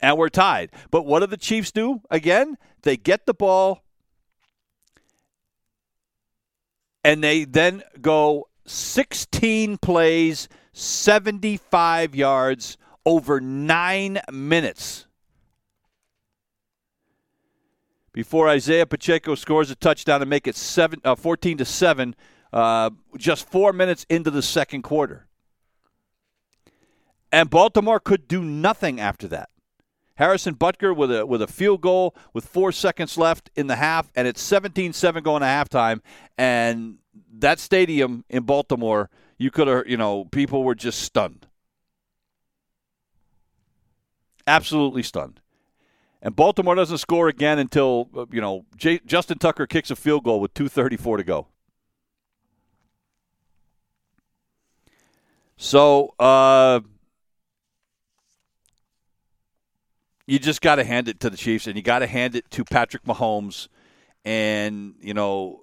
And 0.00 0.18
we're 0.18 0.30
tied. 0.30 0.72
But 0.90 1.06
what 1.06 1.20
do 1.20 1.26
the 1.26 1.36
Chiefs 1.36 1.70
do? 1.70 2.00
Again, 2.10 2.58
they 2.82 2.96
get 2.96 3.26
the 3.26 3.34
ball 3.34 3.84
and 7.04 7.22
they 7.22 7.44
then 7.44 7.84
go 8.00 8.48
16 8.66 9.78
plays, 9.78 10.48
75 10.72 12.16
yards 12.16 12.76
over 13.06 13.40
nine 13.40 14.20
minutes 14.32 15.06
before 18.12 18.48
Isaiah 18.48 18.86
Pacheco 18.86 19.36
scores 19.36 19.70
a 19.70 19.76
touchdown 19.76 20.18
to 20.18 20.26
make 20.26 20.48
it 20.48 20.56
seven, 20.56 21.00
uh, 21.04 21.14
14 21.14 21.58
to 21.58 21.64
7 21.64 22.16
uh, 22.52 22.90
just 23.16 23.48
four 23.48 23.72
minutes 23.72 24.04
into 24.08 24.30
the 24.30 24.42
second 24.42 24.82
quarter. 24.82 25.26
And 27.32 27.48
Baltimore 27.48 28.00
could 28.00 28.26
do 28.26 28.42
nothing 28.42 29.00
after 29.00 29.28
that. 29.28 29.50
Harrison 30.16 30.54
Butker 30.54 30.94
with 30.94 31.10
a 31.10 31.24
with 31.24 31.40
a 31.40 31.46
field 31.46 31.80
goal 31.80 32.14
with 32.34 32.44
four 32.44 32.72
seconds 32.72 33.16
left 33.16 33.50
in 33.56 33.68
the 33.68 33.76
half, 33.76 34.10
and 34.14 34.28
it's 34.28 34.42
17-7 34.42 35.22
going 35.22 35.40
to 35.40 35.46
halftime. 35.46 36.00
And 36.36 36.98
that 37.38 37.58
stadium 37.58 38.24
in 38.28 38.42
Baltimore, 38.42 39.08
you 39.38 39.50
could 39.50 39.66
have, 39.66 39.88
you 39.88 39.96
know, 39.96 40.26
people 40.26 40.62
were 40.62 40.74
just 40.74 41.00
stunned, 41.00 41.46
absolutely 44.46 45.02
stunned. 45.02 45.40
And 46.20 46.36
Baltimore 46.36 46.74
doesn't 46.74 46.98
score 46.98 47.28
again 47.28 47.58
until 47.58 48.10
uh, 48.14 48.26
you 48.30 48.42
know 48.42 48.66
J- 48.76 49.00
Justin 49.06 49.38
Tucker 49.38 49.66
kicks 49.66 49.90
a 49.90 49.96
field 49.96 50.24
goal 50.24 50.40
with 50.40 50.52
2:34 50.52 51.18
to 51.18 51.24
go. 51.24 51.46
So 55.62 56.14
uh, 56.18 56.80
you 60.26 60.38
just 60.38 60.62
got 60.62 60.76
to 60.76 60.84
hand 60.84 61.06
it 61.06 61.20
to 61.20 61.28
the 61.28 61.36
Chiefs, 61.36 61.66
and 61.66 61.76
you 61.76 61.82
got 61.82 61.98
to 61.98 62.06
hand 62.06 62.34
it 62.34 62.50
to 62.52 62.64
Patrick 62.64 63.04
Mahomes. 63.04 63.68
And 64.24 64.94
you 65.02 65.12
know, 65.12 65.60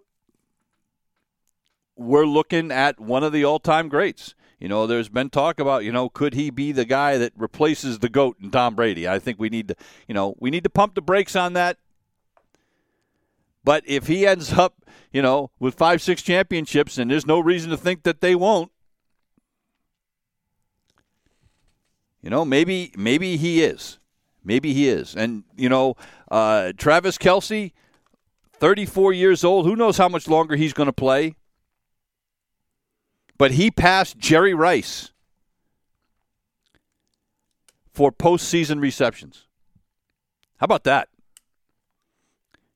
we're 1.96 2.28
looking 2.28 2.72
at 2.72 3.00
one 3.00 3.24
of 3.24 3.34
the 3.34 3.44
all-time 3.44 3.90
greats. 3.90 4.36
You 4.60 4.68
know, 4.68 4.86
there's 4.86 5.10
been 5.10 5.32
talk 5.32 5.60
about, 5.60 5.84
you 5.84 5.92
know, 5.92 6.10
could 6.10 6.36
he 6.36 6.52
be 6.52 6.72
the 6.72 6.86
guy 6.86 7.18
that 7.18 7.34
replaces 7.36 7.98
the 7.98 8.10
goat 8.10 8.38
in 8.40 8.52
Tom 8.52 8.76
Brady? 8.76 9.08
I 9.08 9.18
think 9.18 9.40
we 9.40 9.50
need 9.50 9.70
to, 9.70 9.76
you 10.08 10.14
know, 10.14 10.36
we 10.40 10.52
need 10.52 10.64
to 10.64 10.70
pump 10.70 10.94
the 10.94 11.02
brakes 11.02 11.36
on 11.36 11.54
that. 11.54 11.78
But 13.64 13.84
if 13.88 14.06
he 14.06 14.28
ends 14.28 14.54
up, 14.54 14.86
you 15.12 15.24
know, 15.24 15.50
with 15.60 15.74
five, 15.74 16.04
six 16.04 16.22
championships, 16.22 17.00
and 17.00 17.10
there's 17.10 17.26
no 17.26 17.40
reason 17.40 17.72
to 17.72 17.78
think 17.78 18.04
that 18.04 18.22
they 18.22 18.36
won't, 18.36 18.72
You 22.28 22.32
know, 22.32 22.44
maybe 22.44 22.92
maybe 22.98 23.38
he 23.38 23.64
is. 23.64 24.00
Maybe 24.44 24.74
he 24.74 24.90
is. 24.90 25.16
And, 25.16 25.46
you 25.56 25.70
know, 25.70 25.96
uh, 26.30 26.74
Travis 26.76 27.18
Kelce, 27.18 27.72
34 28.52 29.14
years 29.14 29.46
old. 29.46 29.66
Who 29.66 29.78
knows 29.78 29.98
how 29.98 30.10
much 30.10 30.28
longer 30.28 30.58
he's 30.58 30.74
going 30.74 30.88
to 30.88 30.92
play? 30.92 31.38
But 33.38 33.52
he 33.52 33.72
passed 33.72 34.18
Jerry 34.18 34.54
Rice 34.54 35.14
for 37.94 38.12
postseason 38.12 38.82
receptions. 38.82 39.46
How 40.58 40.66
about 40.66 40.84
that? 40.84 41.08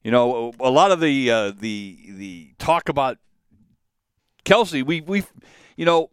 You 0.02 0.12
know, 0.12 0.54
a 0.62 0.70
lot 0.70 0.92
of 0.92 1.02
the 1.02 1.30
uh, 1.30 1.52
the 1.52 1.98
the 2.08 2.54
talk 2.58 2.88
about 2.88 3.18
Kelce, 4.46 4.82
we 4.86 5.02
we, 5.02 5.26
you 5.76 5.84
know, 5.84 6.10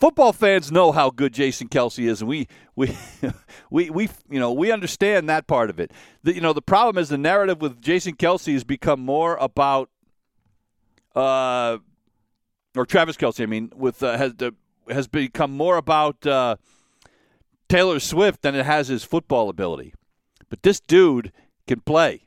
football 0.00 0.32
fans 0.32 0.72
know 0.72 0.90
how 0.90 1.10
good 1.10 1.32
Jason 1.32 1.68
Kelce 1.68 2.08
is, 2.08 2.22
and 2.22 2.28
we 2.28 2.48
we 2.74 2.96
we 3.70 3.90
we 3.90 4.08
you 4.28 4.40
know 4.40 4.52
we 4.52 4.72
understand 4.72 5.28
that 5.28 5.46
part 5.46 5.70
of 5.70 5.78
it. 5.78 5.92
The, 6.24 6.34
you 6.34 6.40
know, 6.40 6.52
the 6.52 6.62
problem 6.62 7.00
is 7.00 7.10
the 7.10 7.18
narrative 7.18 7.60
with 7.60 7.80
Jason 7.80 8.16
Kelce 8.16 8.52
has 8.54 8.64
become 8.64 9.00
more 9.00 9.36
about, 9.36 9.90
uh, 11.14 11.78
or 12.74 12.86
Travis 12.86 13.16
Kelce. 13.16 13.42
I 13.42 13.46
mean, 13.46 13.70
with 13.76 14.02
uh, 14.02 14.16
has 14.16 14.32
uh, 14.40 14.50
has 14.88 15.06
become 15.06 15.52
more 15.52 15.76
about 15.76 16.26
uh, 16.26 16.56
Taylor 17.68 18.00
Swift 18.00 18.42
than 18.42 18.54
it 18.54 18.66
has 18.66 18.88
his 18.88 19.04
football 19.04 19.48
ability. 19.48 19.94
But 20.48 20.62
this 20.62 20.80
dude 20.80 21.30
can 21.68 21.80
play. 21.80 22.26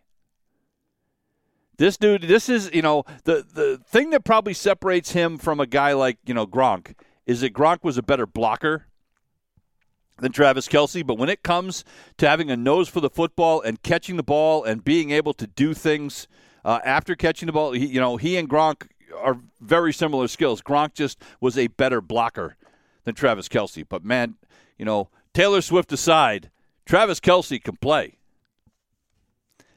This 1.77 1.97
dude, 1.97 2.21
this 2.21 2.47
is 2.47 2.69
you 2.71 2.83
know 2.83 3.03
the 3.23 3.45
the 3.51 3.81
thing 3.85 4.11
that 4.11 4.23
probably 4.23 4.53
separates 4.53 5.11
him 5.11 5.39
from 5.39 5.59
a 5.59 5.65
guy 5.65 5.93
like 5.93 6.19
you 6.23 6.35
know 6.35 6.45
Gronk 6.45 6.93
is 7.25 7.41
that 7.41 7.53
Gronk 7.53 7.83
was 7.83 7.97
a 7.97 8.03
better 8.03 8.25
blocker 8.25 8.87
than 10.19 10.31
Travis 10.31 10.67
Kelce, 10.67 11.05
But 11.05 11.17
when 11.17 11.29
it 11.29 11.43
comes 11.43 11.83
to 12.17 12.27
having 12.27 12.51
a 12.51 12.57
nose 12.57 12.87
for 12.87 13.01
the 13.01 13.09
football 13.09 13.61
and 13.61 13.81
catching 13.81 14.15
the 14.15 14.23
ball 14.23 14.63
and 14.63 14.83
being 14.83 15.11
able 15.11 15.33
to 15.33 15.47
do 15.47 15.73
things 15.73 16.27
uh, 16.63 16.79
after 16.85 17.15
catching 17.15 17.47
the 17.47 17.53
ball, 17.53 17.71
he, 17.71 17.85
you 17.85 17.99
know, 17.99 18.17
he 18.17 18.37
and 18.37 18.49
Gronk 18.49 18.87
are 19.17 19.39
very 19.59 19.91
similar 19.91 20.27
skills. 20.27 20.61
Gronk 20.61 20.93
just 20.93 21.19
was 21.41 21.57
a 21.57 21.67
better 21.67 22.01
blocker 22.01 22.55
than 23.03 23.15
Travis 23.15 23.49
Kelce. 23.49 23.85
But 23.87 24.03
man, 24.03 24.35
you 24.77 24.85
know, 24.85 25.09
Taylor 25.33 25.61
Swift 25.61 25.91
aside, 25.91 26.51
Travis 26.85 27.19
Kelce 27.19 27.61
can 27.61 27.75
play. 27.77 28.17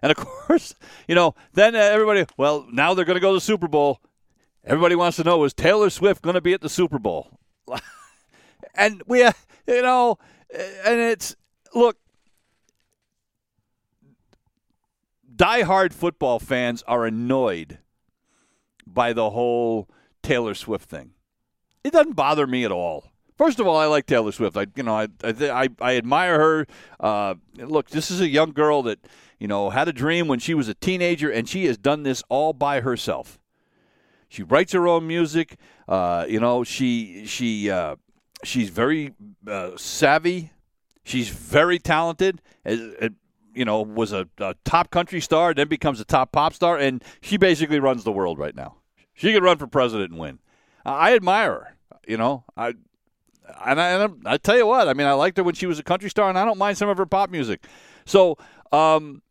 And 0.03 0.11
of 0.11 0.17
course, 0.25 0.75
you 1.09 1.15
know, 1.15 1.35
then 1.55 1.75
everybody, 1.75 2.27
well, 2.37 2.67
now 2.71 2.95
they're 2.95 3.05
going 3.05 3.17
to 3.17 3.21
go 3.21 3.31
to 3.31 3.37
the 3.37 3.41
Super 3.41 3.69
Bowl. 3.69 4.01
Everybody 4.67 4.97
wants 4.97 5.17
to 5.19 5.25
know 5.25 5.45
is 5.45 5.55
Taylor 5.55 5.91
Swift 5.91 6.23
going 6.23 6.35
to 6.35 6.41
be 6.41 6.53
at 6.53 6.61
the 6.61 6.69
Super 6.69 6.99
Bowl? 6.99 7.39
and 8.75 9.01
we, 9.07 9.21
you 9.21 9.83
know, 9.83 10.19
and 10.53 11.01
it's 11.01 11.37
look, 11.73 11.97
diehard 15.35 15.93
football 15.93 16.41
fans 16.41 16.83
are 16.89 17.07
annoyed 17.07 17.79
by 18.85 19.13
the 19.13 19.31
whole 19.31 19.89
Taylor 20.23 20.55
Swift 20.55 20.89
thing. 20.89 21.13
It 21.85 21.93
doesn't 21.93 22.17
bother 22.17 22.47
me 22.47 22.65
at 22.65 22.73
all. 22.73 23.13
First 23.39 23.61
of 23.61 23.67
all, 23.69 23.77
I 23.77 23.85
like 23.85 24.07
Taylor 24.07 24.33
Swift. 24.33 24.57
I, 24.57 24.67
you 24.75 24.83
know, 24.83 24.97
I, 24.97 25.09
I, 25.23 25.69
I 25.81 25.97
admire 25.97 26.41
her. 26.41 26.67
Uh, 26.99 27.35
look, 27.57 27.91
this 27.91 28.11
is 28.11 28.21
a 28.21 28.29
young 28.29 28.51
girl 28.53 28.83
that, 28.85 28.99
you 29.39 29.47
know, 29.47 29.71
had 29.71 29.87
a 29.87 29.93
dream 29.93 30.27
when 30.27 30.39
she 30.39 30.55
was 30.55 30.69
a 30.69 30.75
teenager, 30.75 31.31
and 31.31 31.49
she 31.49 31.67
has 31.67 31.77
done 31.77 32.03
this 32.03 32.25
all 32.29 32.53
by 32.53 32.81
herself. 32.81 33.39
She 34.29 34.43
writes 34.43 34.73
her 34.73 34.87
own 34.87 35.07
music. 35.07 35.57
Uh, 35.89 36.27
you 36.29 36.41
know, 36.41 36.65
she 36.65 37.27
she 37.27 37.71
uh, 37.71 37.97
she's 38.45 38.71
very 38.71 39.15
uh, 39.47 39.71
savvy. 39.77 40.53
She's 41.05 41.29
very 41.29 41.79
talented. 41.79 42.43
As, 42.65 42.81
you 43.55 43.65
know, 43.65 43.81
was 43.81 44.13
a, 44.13 44.29
a, 44.39 44.55
top 44.65 44.91
country 44.91 45.21
star, 45.21 45.55
then 45.55 45.69
becomes 45.69 45.99
a 45.99 46.05
top 46.05 46.31
pop 46.31 46.53
star, 46.53 46.77
and 46.77 47.03
she 47.23 47.39
basically 47.39 47.81
runs 47.81 48.05
the 48.05 48.13
world 48.13 48.39
right 48.39 48.55
now. 48.55 48.77
She 49.15 49.33
could 49.33 49.43
run 49.43 49.57
for 49.57 49.67
president 49.67 50.11
and 50.11 50.21
win. 50.21 50.41
I 50.85 51.15
admire 51.15 51.53
her. 51.53 51.77
You 52.07 52.19
know, 52.19 52.45
I 52.57 52.75
and 53.65 53.81
I, 53.81 53.89
and 53.91 54.23
I 54.27 54.37
tell 54.37 54.57
you 54.57 54.67
what, 54.67 54.89
I 54.89 54.95
mean, 54.95 55.07
I 55.07 55.13
liked 55.13 55.37
her 55.39 55.43
when 55.45 55.55
she 55.55 55.67
was 55.67 55.79
a 55.79 55.83
country 55.83 56.11
star, 56.11 56.29
and 56.29 56.39
I 56.39 56.45
don't 56.45 56.59
mind 56.59 56.79
some 56.79 56.89
of 56.89 56.99
her 56.99 57.07
pop 57.07 57.31
music. 57.31 57.65
So, 58.05 58.37
um, 58.73 59.23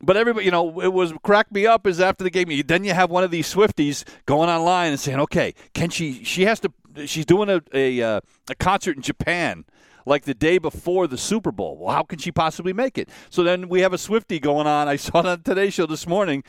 but 0.00 0.16
everybody, 0.16 0.44
you 0.44 0.50
know, 0.50 0.80
it 0.80 0.92
was 0.92 1.12
cracked 1.22 1.52
me 1.52 1.66
up 1.66 1.86
is 1.86 2.00
after 2.00 2.24
the 2.24 2.30
game. 2.30 2.48
Then 2.66 2.84
you 2.84 2.94
have 2.94 3.10
one 3.10 3.24
of 3.24 3.30
these 3.30 3.52
Swifties 3.52 4.04
going 4.26 4.48
online 4.48 4.90
and 4.90 5.00
saying, 5.00 5.20
"Okay, 5.20 5.54
can 5.74 5.90
she? 5.90 6.24
She 6.24 6.44
has 6.44 6.60
to. 6.60 6.72
She's 7.06 7.26
doing 7.26 7.48
a 7.48 7.60
a, 7.72 8.02
uh, 8.02 8.20
a 8.48 8.54
concert 8.54 8.96
in 8.96 9.02
Japan." 9.02 9.64
Like 10.06 10.24
the 10.24 10.32
day 10.32 10.56
before 10.56 11.06
the 11.06 11.18
Super 11.18 11.52
Bowl. 11.52 11.76
Well, 11.76 11.94
how 11.94 12.02
can 12.02 12.18
she 12.18 12.32
possibly 12.32 12.72
make 12.72 12.96
it? 12.96 13.10
So 13.28 13.42
then 13.42 13.68
we 13.68 13.82
have 13.82 13.92
a 13.92 13.98
Swifty 13.98 14.40
going 14.40 14.66
on. 14.66 14.88
I 14.88 14.96
saw 14.96 15.20
it 15.20 15.26
on 15.26 15.42
Today 15.42 15.68
Show 15.68 15.84
this 15.84 16.06
morning 16.06 16.44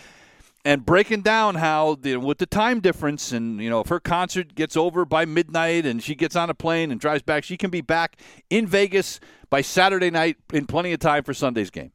and 0.63 0.86
breaking 0.86 1.22
down 1.22 1.56
how 1.56 1.96
the, 1.96 2.18
with 2.18 2.38
the 2.38 2.46
time 2.46 2.79
difference 2.79 3.32
and 3.32 3.62
you 3.62 3.70
know 3.70 3.79
if 3.82 3.88
her 3.88 4.00
concert 4.00 4.56
gets 4.56 4.75
over 4.75 5.06
by 5.06 5.25
midnight 5.25 5.86
and 5.86 6.03
she 6.03 6.15
gets 6.15 6.36
on 6.36 6.50
a 6.50 6.53
plane 6.53 6.91
and 6.91 7.00
drives 7.00 7.24
back 7.24 7.44
she 7.44 7.58
can 7.58 7.70
be 7.70 7.82
back 7.82 8.18
in 8.50 8.68
Vegas 8.68 9.20
by 9.50 9.62
Saturday 9.62 10.10
night 10.10 10.38
in 10.53 10.65
plenty 10.65 10.91
of 10.94 11.00
time 11.00 11.24
for 11.24 11.34
Sunday's 11.34 11.70
game 11.70 11.91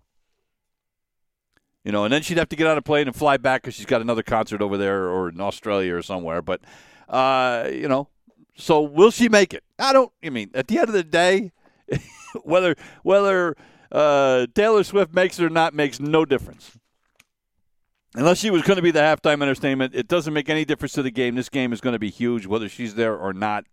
you 1.84 1.92
know 1.92 2.04
and 2.04 2.12
then 2.12 2.22
she'd 2.22 2.38
have 2.38 2.48
to 2.48 2.56
get 2.56 2.66
on 2.66 2.76
a 2.76 2.82
plane 2.82 3.06
and 3.06 3.14
fly 3.14 3.36
back 3.36 3.62
because 3.62 3.74
she's 3.74 3.86
got 3.86 4.00
another 4.00 4.22
concert 4.22 4.62
over 4.62 4.76
there 4.76 5.08
or 5.08 5.28
in 5.28 5.40
Australia 5.40 5.94
or 5.94 6.02
somewhere 6.02 6.42
but 6.42 6.60
uh, 7.08 7.68
you 7.72 7.88
know 7.88 8.08
so 8.56 8.80
will 8.80 9.10
she 9.10 9.28
make 9.28 9.54
it 9.54 9.62
I 9.78 9.92
don't 9.92 10.12
I 10.24 10.30
mean 10.30 10.50
at 10.54 10.68
the 10.68 10.78
end 10.78 10.88
of 10.88 10.94
the 10.94 11.04
day 11.04 11.52
whether 12.42 12.74
whether 13.02 13.56
uh, 13.92 14.47
Taylor 14.54 14.82
Swift 14.82 15.14
makes 15.14 15.38
it 15.38 15.44
or 15.44 15.50
not 15.50 15.75
makes 15.75 16.00
no 16.00 16.25
difference 16.25 16.76
unless 18.14 18.38
she 18.38 18.50
was 18.50 18.62
going 18.62 18.76
to 18.76 18.82
be 18.82 18.90
the 18.90 19.00
halftime 19.00 19.42
entertainment, 19.42 19.94
it 19.94 20.08
doesn't 20.08 20.32
make 20.32 20.49
any 20.49 20.64
difference 20.64 20.92
to 20.92 21.02
the 21.02 21.10
game. 21.10 21.34
This 21.34 21.49
game 21.49 21.73
is 21.73 21.80
going 21.80 21.94
to 21.94 21.99
be 21.99 22.10
huge, 22.10 22.47
whether 22.47 22.68
she's 22.68 22.94
there 22.94 23.16
or 23.16 23.32
not. 23.32 23.64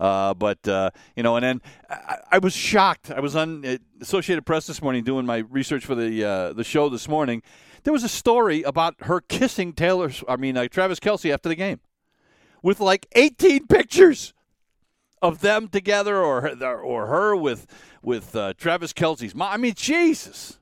Uh, 0.00 0.32
but 0.32 0.66
uh, 0.66 0.90
you 1.14 1.22
know, 1.22 1.36
and 1.36 1.44
then 1.44 1.62
I, 1.90 2.16
I, 2.32 2.38
was 2.38 2.54
shocked. 2.54 3.10
I 3.10 3.20
was 3.20 3.36
on 3.36 3.66
uh, 3.66 3.76
Associated 4.00 4.46
Press 4.46 4.66
this 4.66 4.80
morning 4.80 5.04
doing 5.04 5.26
my 5.26 5.38
research 5.38 5.84
for 5.84 5.94
the 5.94 6.24
uh, 6.24 6.52
the 6.54 6.64
show 6.64 6.88
this 6.88 7.06
morning. 7.06 7.42
There 7.82 7.92
was 7.92 8.02
a 8.02 8.08
story 8.08 8.62
about 8.62 8.94
her 9.00 9.20
kissing 9.20 9.74
Taylor. 9.74 10.10
I 10.26 10.36
mean, 10.36 10.56
uh, 10.56 10.68
Travis 10.68 11.00
Kelce 11.00 11.30
after 11.30 11.50
the 11.50 11.54
game, 11.54 11.80
with 12.62 12.80
like 12.80 13.06
18 13.12 13.66
pictures 13.66 14.32
of 15.20 15.42
them 15.42 15.68
together, 15.68 16.16
or 16.16 16.48
or 16.64 17.06
her 17.08 17.36
with 17.36 17.66
with 18.02 18.34
uh, 18.34 18.54
Travis 18.54 18.94
Kelce's 18.94 19.34
mom. 19.34 19.52
I 19.52 19.58
mean, 19.58 19.74
Jesus. 19.74 20.58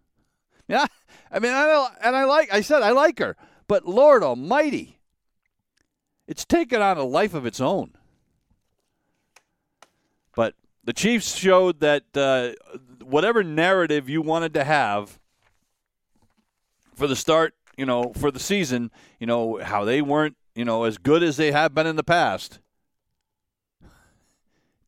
Yeah, 0.66 0.86
I 1.30 1.38
mean, 1.38 1.52
I 1.52 1.90
and 2.02 2.16
I 2.16 2.24
like. 2.24 2.52
I 2.52 2.60
said 2.60 2.82
I 2.82 2.90
like 2.90 3.20
her, 3.20 3.36
but 3.68 3.86
Lord 3.86 4.24
Almighty, 4.24 4.98
it's 6.26 6.44
taken 6.44 6.82
on 6.82 6.98
a 6.98 7.04
life 7.04 7.34
of 7.34 7.46
its 7.46 7.60
own. 7.60 7.92
But 10.38 10.54
the 10.84 10.92
Chiefs 10.92 11.36
showed 11.36 11.80
that 11.80 12.04
uh, 12.14 12.50
whatever 13.02 13.42
narrative 13.42 14.08
you 14.08 14.22
wanted 14.22 14.54
to 14.54 14.62
have 14.62 15.18
for 16.94 17.08
the 17.08 17.16
start, 17.16 17.54
you 17.76 17.84
know, 17.84 18.12
for 18.14 18.30
the 18.30 18.38
season, 18.38 18.92
you 19.18 19.26
know, 19.26 19.58
how 19.60 19.84
they 19.84 20.00
weren't, 20.00 20.36
you 20.54 20.64
know, 20.64 20.84
as 20.84 20.96
good 20.96 21.24
as 21.24 21.38
they 21.38 21.50
have 21.50 21.74
been 21.74 21.88
in 21.88 21.96
the 21.96 22.04
past, 22.04 22.60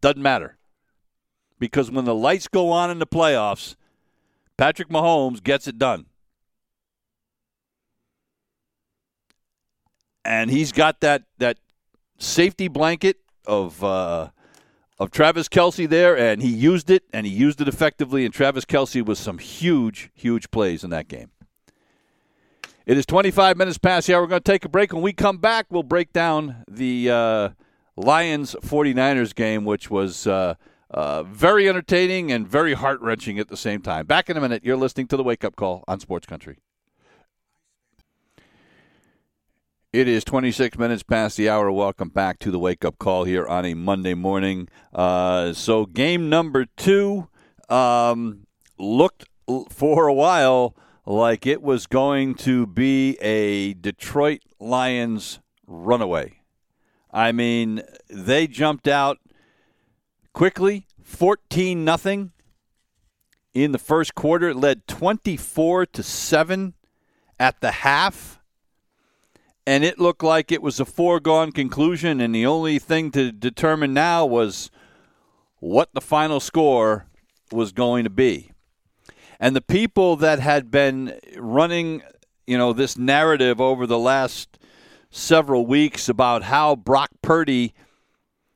doesn't 0.01 0.23
matter. 0.23 0.57
Because 1.59 1.91
when 1.91 2.05
the 2.05 2.15
lights 2.15 2.47
go 2.47 2.71
on 2.71 2.89
in 2.89 3.01
the 3.01 3.05
playoffs, 3.07 3.75
Patrick 4.57 4.89
Mahomes 4.89 5.43
gets 5.43 5.67
it 5.67 5.79
done. 5.79 6.07
and 10.25 10.49
he's 10.49 10.71
got 10.71 11.01
that 11.01 11.25
that 11.39 11.59
safety 12.19 12.69
blanket 12.69 13.17
of 13.47 13.83
uh, 13.83 14.29
of 15.01 15.11
Travis 15.11 15.49
Kelce 15.49 15.89
there, 15.89 16.17
and 16.17 16.43
he 16.43 16.51
used 16.51 16.91
it, 16.91 17.05
and 17.11 17.27
he 17.27 17.33
used 17.33 17.61
it 17.63 17.67
effectively. 17.67 18.27
And 18.27 18.35
Travis 18.35 18.67
Kelce 18.67 19.05
was 19.05 19.19
some 19.19 19.39
huge, 19.39 20.11
huge 20.15 20.51
plays 20.51 20.85
in 20.85 20.91
that 20.91 21.09
game. 21.09 21.31
It 22.85 22.99
is 22.99 23.07
25 23.07 23.57
minutes 23.57 23.79
past 23.79 24.11
hour. 24.11 24.21
We're 24.21 24.29
going 24.29 24.43
to 24.43 24.53
take 24.53 24.65
a 24.67 24.69
break. 24.69 24.93
When 24.93 25.03
we 25.03 25.15
come 25.15 25.39
back, 25.39 25.67
we'll 25.71 25.83
break 25.83 26.13
down 26.13 26.65
the 26.69 27.11
uh, 27.11 27.49
Lions 27.97 28.55
49ers 28.61 29.35
game, 29.35 29.65
which 29.65 29.91
was 29.91 30.27
uh, 30.27 30.55
uh, 30.91 31.23
very 31.23 31.67
entertaining 31.67 32.31
and 32.31 32.47
very 32.47 32.75
heart 32.75 33.01
wrenching 33.01 33.39
at 33.39 33.49
the 33.49 33.57
same 33.57 33.81
time. 33.81 34.05
Back 34.05 34.29
in 34.29 34.37
a 34.37 34.41
minute. 34.41 34.65
You're 34.65 34.77
listening 34.77 35.07
to 35.09 35.17
the 35.17 35.23
Wake 35.23 35.45
Up 35.45 35.57
Call 35.57 35.83
on 35.89 36.01
Sports 36.01 36.27
Country. 36.27 36.59
It 39.92 40.07
is 40.07 40.22
26 40.22 40.79
minutes 40.79 41.03
past 41.03 41.37
the 41.37 41.48
hour. 41.48 41.72
Welcome 41.72 42.11
back 42.11 42.38
to 42.40 42.53
the 42.53 42.61
wake 42.61 42.85
up 42.85 42.96
call 43.00 43.24
here 43.24 43.44
on 43.44 43.64
a 43.64 43.74
Monday 43.74 44.14
morning. 44.14 44.68
Uh, 44.94 45.53
so, 45.53 45.85
game 45.85 46.29
number 46.29 46.66
two 46.76 47.26
um, 47.68 48.46
looked 48.79 49.24
for 49.68 50.07
a 50.07 50.14
while 50.14 50.76
like 51.05 51.44
it 51.44 51.61
was 51.61 51.88
going 51.88 52.37
to 52.37 52.68
be 52.68 53.16
a 53.20 53.74
Detroit 53.74 54.42
Lions 54.61 55.40
runaway. 55.66 56.40
I 57.11 57.33
mean, 57.33 57.83
they 58.09 58.46
jumped 58.46 58.87
out 58.87 59.18
quickly, 60.33 60.87
14 61.03 61.85
nothing 61.85 62.31
in 63.55 63.72
the 63.72 63.79
first 63.79 64.14
quarter. 64.14 64.50
It 64.50 64.57
led 64.57 64.87
24 64.87 65.87
to 65.87 66.03
7 66.05 66.74
at 67.40 67.61
the 67.61 67.72
half 67.72 68.39
and 69.71 69.85
it 69.85 70.01
looked 70.01 70.25
like 70.25 70.51
it 70.51 70.63
was 70.63 70.81
a 70.81 70.85
foregone 70.85 71.53
conclusion, 71.53 72.21
and 72.21 72.35
the 72.35 72.45
only 72.45 72.77
thing 72.81 73.13
to 73.13 73.31
determine 73.31 73.95
now 73.95 74.27
was 74.27 74.69
what 75.61 75.89
the 75.95 76.01
final 76.01 76.41
score 76.41 77.07
was 77.53 77.71
going 77.71 78.03
to 78.03 78.11
be. 78.11 78.51
And 79.39 79.55
the 79.55 79.61
people 79.61 80.17
that 80.17 80.41
had 80.41 80.73
been 80.73 81.17
running, 81.37 82.03
you 82.49 82.59
know, 82.59 82.73
this 82.73 82.99
narrative 82.99 83.61
over 83.61 83.87
the 83.87 83.97
last 83.97 84.59
several 85.13 85.65
weeks 85.65 86.09
about 86.09 86.43
how 86.43 86.75
Brock 86.75 87.11
Purdy 87.23 87.73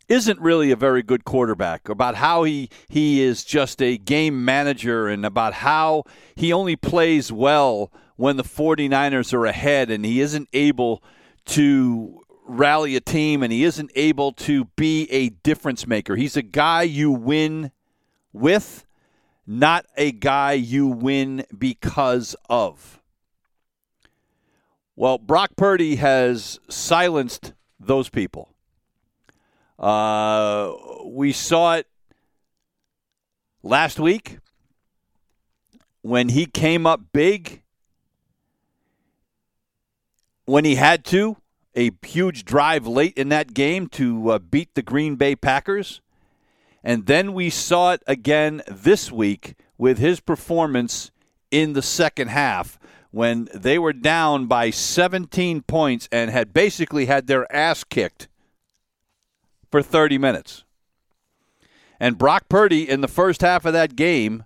isn't 0.08 0.40
really 0.40 0.72
a 0.72 0.76
very 0.76 1.04
good 1.04 1.24
quarterback, 1.24 1.88
about 1.88 2.16
how 2.16 2.42
he, 2.42 2.68
he 2.88 3.22
is 3.22 3.44
just 3.44 3.80
a 3.80 3.98
game 3.98 4.44
manager, 4.44 5.06
and 5.06 5.24
about 5.24 5.52
how 5.52 6.02
he 6.34 6.52
only 6.52 6.74
plays 6.74 7.30
well– 7.30 7.92
when 8.16 8.36
the 8.36 8.44
49ers 8.44 9.32
are 9.32 9.46
ahead 9.46 9.90
and 9.90 10.04
he 10.04 10.20
isn't 10.20 10.48
able 10.52 11.02
to 11.46 12.20
rally 12.46 12.94
a 12.96 13.00
team 13.00 13.42
and 13.42 13.52
he 13.52 13.64
isn't 13.64 13.90
able 13.94 14.32
to 14.32 14.66
be 14.76 15.10
a 15.10 15.30
difference 15.30 15.86
maker. 15.86 16.16
He's 16.16 16.36
a 16.36 16.42
guy 16.42 16.82
you 16.82 17.10
win 17.10 17.72
with, 18.32 18.84
not 19.46 19.86
a 19.96 20.12
guy 20.12 20.52
you 20.52 20.86
win 20.86 21.44
because 21.56 22.36
of. 22.48 23.00
Well, 24.96 25.18
Brock 25.18 25.56
Purdy 25.56 25.96
has 25.96 26.60
silenced 26.68 27.52
those 27.80 28.08
people. 28.08 28.50
Uh, 29.78 30.72
we 31.04 31.32
saw 31.32 31.74
it 31.74 31.88
last 33.62 33.98
week 33.98 34.38
when 36.02 36.28
he 36.28 36.46
came 36.46 36.86
up 36.86 37.00
big 37.12 37.63
when 40.44 40.64
he 40.64 40.74
had 40.74 41.04
to, 41.06 41.36
a 41.74 41.90
huge 42.02 42.44
drive 42.44 42.86
late 42.86 43.16
in 43.16 43.28
that 43.30 43.54
game 43.54 43.88
to 43.88 44.30
uh, 44.30 44.38
beat 44.38 44.74
the 44.74 44.82
Green 44.82 45.16
Bay 45.16 45.34
Packers. 45.34 46.00
And 46.82 47.06
then 47.06 47.32
we 47.32 47.50
saw 47.50 47.92
it 47.92 48.02
again 48.06 48.62
this 48.68 49.10
week 49.10 49.54
with 49.78 49.98
his 49.98 50.20
performance 50.20 51.10
in 51.50 51.72
the 51.72 51.82
second 51.82 52.28
half 52.28 52.78
when 53.10 53.48
they 53.54 53.78
were 53.78 53.92
down 53.92 54.46
by 54.46 54.70
17 54.70 55.62
points 55.62 56.08
and 56.10 56.30
had 56.30 56.52
basically 56.52 57.06
had 57.06 57.26
their 57.26 57.50
ass 57.54 57.84
kicked 57.84 58.28
for 59.70 59.82
30 59.82 60.18
minutes. 60.18 60.64
And 61.98 62.18
Brock 62.18 62.48
Purdy 62.48 62.88
in 62.88 63.00
the 63.00 63.08
first 63.08 63.40
half 63.40 63.64
of 63.64 63.72
that 63.72 63.96
game 63.96 64.44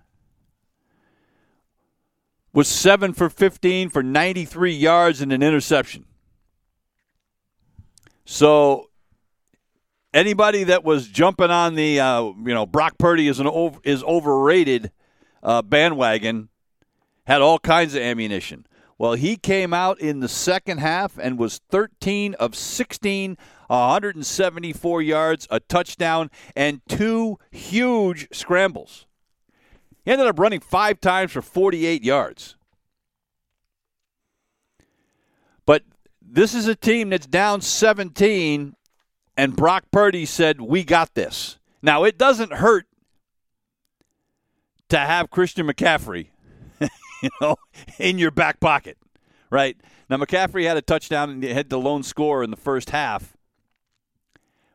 was 2.53 2.67
7 2.67 3.13
for 3.13 3.29
15 3.29 3.89
for 3.89 4.03
93 4.03 4.71
yards 4.71 5.21
and 5.21 5.31
an 5.31 5.43
interception. 5.43 6.05
So 8.25 8.89
anybody 10.13 10.63
that 10.65 10.83
was 10.83 11.07
jumping 11.07 11.51
on 11.51 11.75
the 11.75 11.99
uh, 11.99 12.23
you 12.23 12.53
know 12.53 12.65
Brock 12.65 12.97
Purdy 12.97 13.27
is 13.27 13.39
an 13.39 13.47
over, 13.47 13.79
is 13.83 14.03
overrated 14.03 14.91
uh, 15.41 15.61
bandwagon 15.61 16.49
had 17.25 17.41
all 17.41 17.59
kinds 17.59 17.95
of 17.95 18.01
ammunition. 18.01 18.65
Well, 18.97 19.13
he 19.13 19.37
came 19.37 19.73
out 19.73 19.99
in 20.01 20.19
the 20.19 20.27
second 20.27 20.79
half 20.79 21.17
and 21.17 21.39
was 21.39 21.61
13 21.69 22.33
of 22.33 22.53
16, 22.53 23.37
174 23.67 25.01
yards, 25.01 25.47
a 25.49 25.61
touchdown, 25.61 26.29
and 26.53 26.81
two 26.89 27.39
huge 27.49 28.27
scrambles. 28.33 29.05
He 30.09 30.13
ended 30.13 30.25
up 30.25 30.39
running 30.39 30.59
five 30.59 30.99
times 30.99 31.31
for 31.33 31.43
48 31.43 32.03
yards. 32.03 32.55
But 35.67 35.83
this 36.19 36.55
is 36.55 36.67
a 36.67 36.73
team 36.73 37.11
that's 37.11 37.27
down 37.27 37.61
17, 37.61 38.75
and 39.37 39.55
Brock 39.55 39.83
Purdy 39.91 40.25
said, 40.25 40.61
We 40.61 40.83
got 40.83 41.13
this. 41.13 41.59
Now, 41.83 42.05
it 42.05 42.17
doesn't 42.17 42.53
hurt 42.53 42.87
to 44.87 44.97
have 44.97 45.29
Christian 45.29 45.67
McCaffrey, 45.67 46.29
you 46.81 47.29
know, 47.39 47.57
in 47.99 48.17
your 48.17 48.31
back 48.31 48.59
pocket, 48.59 48.97
right? 49.51 49.77
Now, 50.09 50.17
McCaffrey 50.17 50.65
had 50.65 50.75
a 50.75 50.81
touchdown 50.81 51.29
and 51.29 51.43
had 51.43 51.69
the 51.69 51.77
lone 51.77 52.01
score 52.01 52.43
in 52.43 52.49
the 52.49 52.57
first 52.57 52.89
half, 52.89 53.37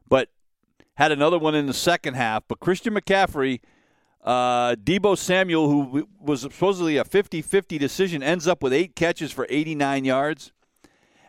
but 0.09 0.29
had 0.95 1.11
another 1.11 1.41
one 1.41 1.57
in 1.57 1.67
the 1.67 1.75
second 1.75 2.15
half. 2.15 2.45
But 2.47 2.61
Christian 2.61 2.95
McCaffrey– 2.95 3.59
uh, 4.25 4.75
Deebo 4.77 5.19
Samuel, 5.19 5.69
who 5.69 6.09
was 6.19 6.41
supposedly 6.41 6.97
a 6.97 7.05
50 7.05 7.43
50 7.43 7.77
decision, 7.79 8.23
ends 8.23 8.49
up 8.49 8.63
with 8.63 8.73
eight 8.73 8.97
catches 8.97 9.31
for 9.31 9.47
89 9.51 10.05
yards. 10.05 10.53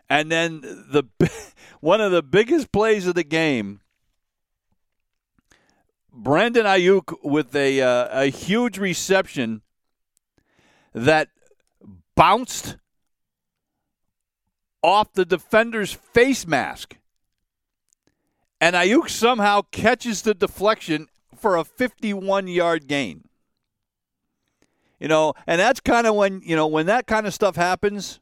And 0.08 0.32
then 0.32 0.60
the 0.62 1.04
one 1.80 2.00
of 2.00 2.10
the 2.10 2.22
biggest 2.22 2.72
plays 2.72 3.06
of 3.06 3.14
the 3.14 3.24
game, 3.24 3.80
Brandon 6.10 6.64
Aiyuk 6.64 7.22
with 7.22 7.54
a, 7.54 7.82
uh, 7.82 8.22
a 8.22 8.26
huge 8.26 8.78
reception 8.78 9.60
that 10.94 11.28
bounced 12.14 12.78
off 14.82 15.12
the 15.12 15.26
defender's 15.26 15.92
face 15.92 16.46
mask. 16.46 16.96
And 18.58 18.74
Aiyuk 18.74 19.10
somehow 19.10 19.62
catches 19.70 20.22
the 20.22 20.32
deflection 20.32 21.08
for 21.38 21.56
a 21.56 21.64
51 21.64 22.48
yard 22.48 22.86
gain. 22.86 23.28
You 24.98 25.08
know, 25.08 25.34
and 25.46 25.60
that's 25.60 25.80
kind 25.80 26.06
of 26.06 26.14
when, 26.14 26.40
you 26.42 26.56
know, 26.56 26.66
when 26.66 26.86
that 26.86 27.06
kind 27.06 27.26
of 27.26 27.34
stuff 27.34 27.56
happens, 27.56 28.18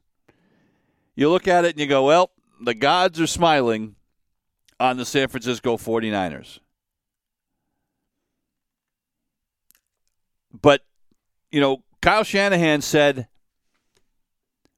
you 1.15 1.29
look 1.29 1.47
at 1.47 1.63
it 1.63 1.71
and 1.71 1.79
you 1.79 1.87
go, 1.87 2.05
well, 2.05 2.31
the 2.61 2.73
gods 2.73 3.19
are 3.19 3.27
smiling 3.27 3.95
on 4.79 4.97
the 4.97 5.05
San 5.05 5.29
Francisco 5.29 5.77
49ers. 5.77 6.59
But, 10.61 10.81
you 11.51 11.61
know, 11.61 11.83
Kyle 12.01 12.23
Shanahan 12.23 12.81
said 12.81 13.27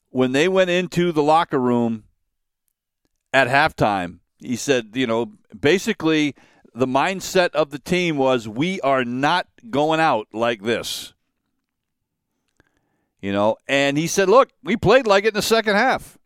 when 0.09 0.31
they 0.31 0.47
went 0.47 0.69
into 0.69 1.11
the 1.11 1.23
locker 1.23 1.59
room 1.59 2.03
at 3.33 3.47
halftime, 3.47 4.19
he 4.39 4.55
said, 4.55 4.91
you 4.93 5.07
know, 5.07 5.31
basically 5.59 6.35
the 6.77 6.85
mindset 6.87 7.49
of 7.51 7.71
the 7.71 7.79
team 7.79 8.17
was 8.17 8.47
we 8.47 8.79
are 8.81 9.03
not 9.03 9.47
going 9.69 9.99
out 9.99 10.27
like 10.31 10.61
this. 10.61 11.13
You 13.19 13.31
know, 13.31 13.57
and 13.67 13.97
he 13.97 14.05
said, 14.05 14.29
look, 14.29 14.49
we 14.63 14.77
played 14.77 15.07
like 15.07 15.23
it 15.23 15.29
in 15.29 15.33
the 15.33 15.41
second 15.41 15.75
half. 15.75 16.19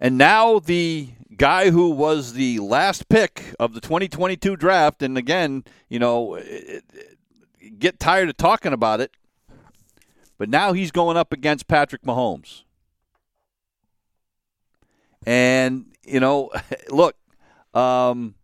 And 0.00 0.18
now 0.18 0.58
the 0.58 1.10
guy 1.36 1.70
who 1.70 1.90
was 1.90 2.32
the 2.32 2.58
last 2.58 3.08
pick 3.08 3.54
of 3.60 3.72
the 3.72 3.80
2022 3.80 4.56
draft, 4.56 5.00
and 5.00 5.16
again, 5.16 5.62
you 5.88 6.00
know, 6.00 6.40
get 7.78 8.00
tired 8.00 8.28
of 8.28 8.36
talking 8.36 8.72
about 8.72 9.00
it, 9.00 9.12
but 10.38 10.48
now 10.48 10.72
he's 10.72 10.90
going 10.90 11.16
up 11.16 11.32
against 11.32 11.68
Patrick 11.68 12.02
Mahomes. 12.02 12.64
And, 15.24 15.86
you 16.04 16.18
know, 16.20 16.50
look, 16.90 17.16
um, 17.78 18.34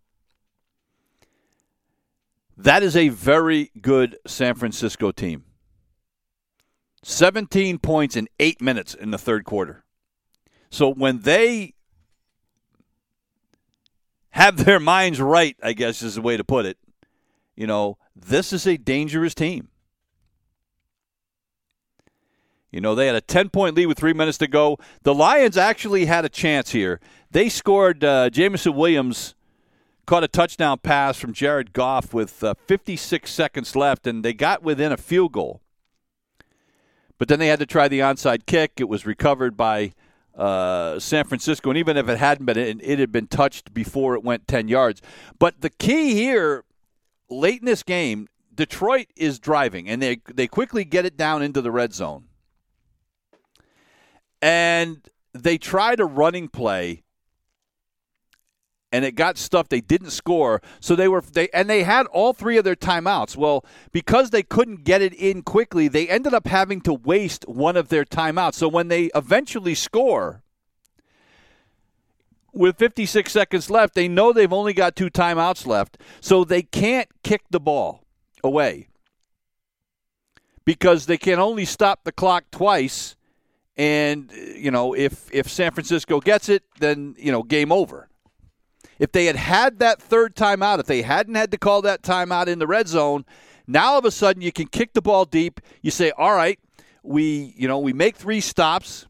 that 2.57 2.83
is 2.83 2.97
a 2.97 3.09
very 3.09 3.70
good 3.81 4.16
San 4.27 4.55
Francisco 4.55 5.11
team. 5.11 5.44
17 7.03 7.79
points 7.79 8.16
in 8.16 8.29
eight 8.38 8.61
minutes 8.62 8.94
in 8.94 9.11
the 9.11 9.18
third 9.18 9.44
quarter. 9.44 9.85
So 10.70 10.88
when 10.88 11.20
they 11.20 11.75
have 14.31 14.64
their 14.64 14.81
minds 14.81 15.20
right, 15.20 15.57
I 15.62 15.73
guess 15.73 16.03
is 16.03 16.14
the 16.14 16.23
way 16.23 16.37
to 16.37 16.44
put 16.44 16.64
it, 16.64 16.79
you 17.57 17.66
know, 17.66 17.99
this 18.16 18.53
is 18.53 18.66
a 18.66 18.77
dangerous 18.77 19.35
team. 19.35 19.68
You 22.74 22.80
know, 22.80 22.96
they 22.96 23.06
had 23.06 23.14
a 23.14 23.20
10 23.20 23.50
point 23.50 23.76
lead 23.76 23.87
with 23.87 23.96
three 23.96 24.12
minutes 24.12 24.37
to 24.38 24.48
go. 24.48 24.78
The 25.04 25.14
Lions 25.14 25.56
actually 25.56 26.06
had 26.06 26.24
a 26.24 26.28
chance 26.28 26.72
here. 26.72 26.98
They 27.30 27.48
scored, 27.48 28.02
uh, 28.02 28.30
Jameson 28.30 28.74
Williams 28.74 29.37
caught 30.06 30.24
a 30.24 30.28
touchdown 30.28 30.78
pass 30.78 31.16
from 31.16 31.32
Jared 31.32 31.72
Goff 31.72 32.12
with 32.12 32.42
uh, 32.42 32.54
56 32.66 33.30
seconds 33.30 33.76
left, 33.76 34.08
and 34.08 34.24
they 34.24 34.32
got 34.32 34.64
within 34.64 34.90
a 34.90 34.96
field 34.96 35.30
goal. 35.30 35.60
But 37.16 37.28
then 37.28 37.38
they 37.38 37.46
had 37.46 37.60
to 37.60 37.66
try 37.66 37.87
the 37.87 38.00
onside 38.00 38.44
kick. 38.44 38.72
It 38.78 38.88
was 38.88 39.06
recovered 39.06 39.56
by 39.56 39.92
uh, 40.37 40.98
San 40.98 41.26
Francisco, 41.26 41.70
and 41.70 41.78
even 41.78 41.96
if 41.96 42.08
it 42.08 42.18
hadn't 42.18 42.44
been, 42.44 42.58
it, 42.58 42.80
it 42.82 42.98
had 42.98 43.12
been 43.12 43.28
touched 43.28 43.72
before 43.72 44.16
it 44.16 44.24
went 44.24 44.48
10 44.48 44.66
yards. 44.66 45.00
But 45.38 45.60
the 45.60 45.70
key 45.70 46.14
here, 46.14 46.64
late 47.30 47.60
in 47.60 47.66
this 47.66 47.84
game, 47.84 48.26
Detroit 48.52 49.06
is 49.14 49.38
driving, 49.38 49.88
and 49.88 50.02
they 50.02 50.20
they 50.26 50.48
quickly 50.48 50.84
get 50.84 51.04
it 51.04 51.16
down 51.16 51.40
into 51.40 51.60
the 51.60 51.70
red 51.70 51.94
zone 51.94 52.24
and 54.44 55.09
they 55.33 55.57
tried 55.57 56.00
a 56.00 56.04
running 56.04 56.48
play 56.48 57.02
and 58.92 59.02
it 59.02 59.12
got 59.12 59.38
stuff 59.38 59.70
they 59.70 59.80
didn't 59.80 60.11
score. 60.11 60.61
So 60.80 60.94
they 60.94 61.09
were 61.09 61.22
they 61.22 61.48
and 61.54 61.68
they 61.68 61.83
had 61.83 62.04
all 62.09 62.35
three 62.35 62.59
of 62.59 62.64
their 62.64 62.76
timeouts. 62.76 63.37
Well 63.37 63.64
because 63.90 64.30
they 64.30 64.42
couldn't 64.42 64.85
get 64.85 65.00
it 65.00 65.14
in 65.14 65.40
quickly 65.42 65.88
they 65.88 66.07
ended 66.11 66.35
up 66.35 66.46
having 66.46 66.83
to 66.83 66.92
waste 66.92 67.48
one 67.48 67.74
of 67.74 67.88
their 67.88 68.04
timeouts. 68.04 68.54
So 68.54 68.68
when 68.68 68.88
they 68.88 69.11
eventually 69.14 69.74
score 69.74 70.42
with 72.52 72.76
56 72.76 73.33
seconds 73.33 73.70
left 73.70 73.94
they 73.94 74.09
know 74.09 74.30
they've 74.30 74.52
only 74.52 74.74
got 74.74 74.94
two 74.94 75.09
timeouts 75.09 75.66
left. 75.66 75.96
So 76.20 76.44
they 76.44 76.61
can't 76.61 77.09
kick 77.22 77.44
the 77.48 77.61
ball 77.61 78.04
away 78.44 78.88
because 80.66 81.07
they 81.07 81.16
can 81.16 81.38
only 81.38 81.64
stop 81.64 82.04
the 82.04 82.12
clock 82.12 82.44
twice 82.50 83.16
and 83.76 84.30
you 84.32 84.70
know 84.70 84.94
if 84.94 85.28
if 85.32 85.48
San 85.48 85.72
Francisco 85.72 86.20
gets 86.20 86.48
it, 86.48 86.62
then 86.80 87.14
you 87.18 87.32
know 87.32 87.42
game 87.42 87.72
over. 87.72 88.08
If 88.98 89.12
they 89.12 89.26
had 89.26 89.37
had 89.37 89.78
that 89.80 90.00
third 90.00 90.37
timeout, 90.37 90.78
if 90.78 90.87
they 90.87 91.02
hadn't 91.02 91.34
had 91.34 91.50
to 91.50 91.58
call 91.58 91.82
that 91.82 92.02
timeout 92.02 92.46
in 92.46 92.60
the 92.60 92.66
red 92.66 92.87
zone, 92.87 93.24
now 93.66 93.92
all 93.92 93.98
of 93.98 94.04
a 94.04 94.10
sudden 94.10 94.42
you 94.42 94.52
can 94.52 94.68
kick 94.68 94.92
the 94.92 95.02
ball 95.02 95.24
deep. 95.24 95.60
You 95.82 95.90
say, 95.90 96.12
"All 96.16 96.34
right, 96.34 96.58
we 97.02 97.54
you 97.56 97.66
know 97.66 97.78
we 97.78 97.92
make 97.92 98.16
three 98.16 98.40
stops." 98.40 99.06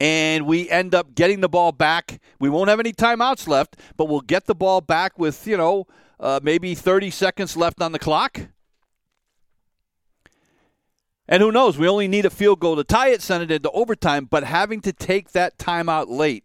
and 0.00 0.46
we 0.46 0.70
end 0.70 0.94
up 0.94 1.14
getting 1.14 1.40
the 1.40 1.48
ball 1.48 1.72
back. 1.72 2.20
We 2.38 2.48
won't 2.48 2.68
have 2.68 2.80
any 2.80 2.92
timeouts 2.92 3.48
left, 3.48 3.76
but 3.96 4.04
we'll 4.04 4.20
get 4.20 4.46
the 4.46 4.54
ball 4.54 4.80
back 4.80 5.18
with, 5.18 5.46
you 5.46 5.56
know, 5.56 5.86
uh, 6.20 6.40
maybe 6.42 6.74
30 6.74 7.10
seconds 7.10 7.56
left 7.56 7.82
on 7.82 7.92
the 7.92 7.98
clock. 7.98 8.40
And 11.28 11.42
who 11.42 11.52
knows? 11.52 11.76
We 11.76 11.86
only 11.86 12.08
need 12.08 12.24
a 12.24 12.30
field 12.30 12.60
goal 12.60 12.76
to 12.76 12.84
tie 12.84 13.10
it, 13.10 13.20
send 13.20 13.42
it 13.42 13.50
into 13.50 13.70
overtime. 13.72 14.24
But 14.24 14.44
having 14.44 14.80
to 14.82 14.92
take 14.92 15.32
that 15.32 15.58
timeout 15.58 16.08
late 16.08 16.44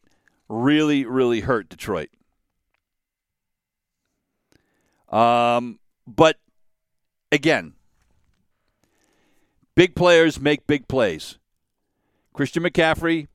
really, 0.50 1.06
really 1.06 1.40
hurt 1.42 1.70
Detroit. 1.70 2.10
Um, 5.10 5.80
but 6.08 6.38
again, 7.32 7.74
big 9.76 9.96
players 9.96 10.40
make 10.40 10.68
big 10.68 10.88
plays. 10.88 11.38
Christian 12.34 12.64
McCaffrey, 12.64 13.28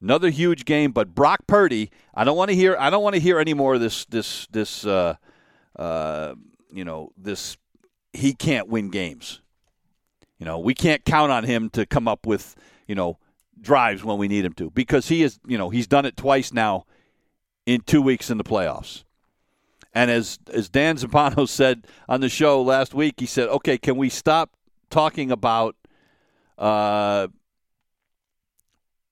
another 0.00 0.30
huge 0.30 0.64
game, 0.64 0.92
but 0.92 1.14
Brock 1.14 1.46
Purdy, 1.48 1.90
I 2.14 2.22
don't 2.24 2.36
want 2.36 2.50
to 2.50 2.54
hear 2.54 2.76
I 2.78 2.90
don't 2.90 3.02
want 3.02 3.14
to 3.14 3.20
hear 3.20 3.40
any 3.40 3.54
more 3.54 3.74
of 3.74 3.80
this 3.80 4.04
this 4.04 4.46
this 4.52 4.86
uh, 4.86 5.16
uh, 5.76 6.34
you 6.72 6.84
know, 6.84 7.10
this 7.16 7.56
he 8.12 8.32
can't 8.32 8.68
win 8.68 8.90
games. 8.90 9.40
You 10.38 10.46
know, 10.46 10.58
we 10.58 10.74
can't 10.74 11.04
count 11.04 11.32
on 11.32 11.44
him 11.44 11.70
to 11.70 11.86
come 11.86 12.06
up 12.06 12.26
with, 12.26 12.54
you 12.86 12.94
know, 12.94 13.18
drives 13.60 14.04
when 14.04 14.18
we 14.18 14.28
need 14.28 14.44
him 14.44 14.52
to 14.54 14.70
because 14.70 15.08
he 15.08 15.22
is, 15.22 15.38
you 15.46 15.56
know, 15.56 15.70
he's 15.70 15.86
done 15.86 16.04
it 16.04 16.16
twice 16.16 16.52
now 16.52 16.84
in 17.64 17.80
2 17.80 18.02
weeks 18.02 18.30
in 18.30 18.36
the 18.38 18.44
playoffs. 18.44 19.04
And 19.94 20.10
as 20.10 20.38
as 20.52 20.68
Dan 20.68 20.96
Zampano 20.98 21.48
said 21.48 21.86
on 22.08 22.20
the 22.20 22.28
show 22.28 22.60
last 22.60 22.92
week, 22.92 23.14
he 23.18 23.26
said, 23.26 23.48
"Okay, 23.48 23.78
can 23.78 23.96
we 23.96 24.10
stop 24.10 24.50
talking 24.90 25.30
about 25.30 25.74
uh, 26.58 27.28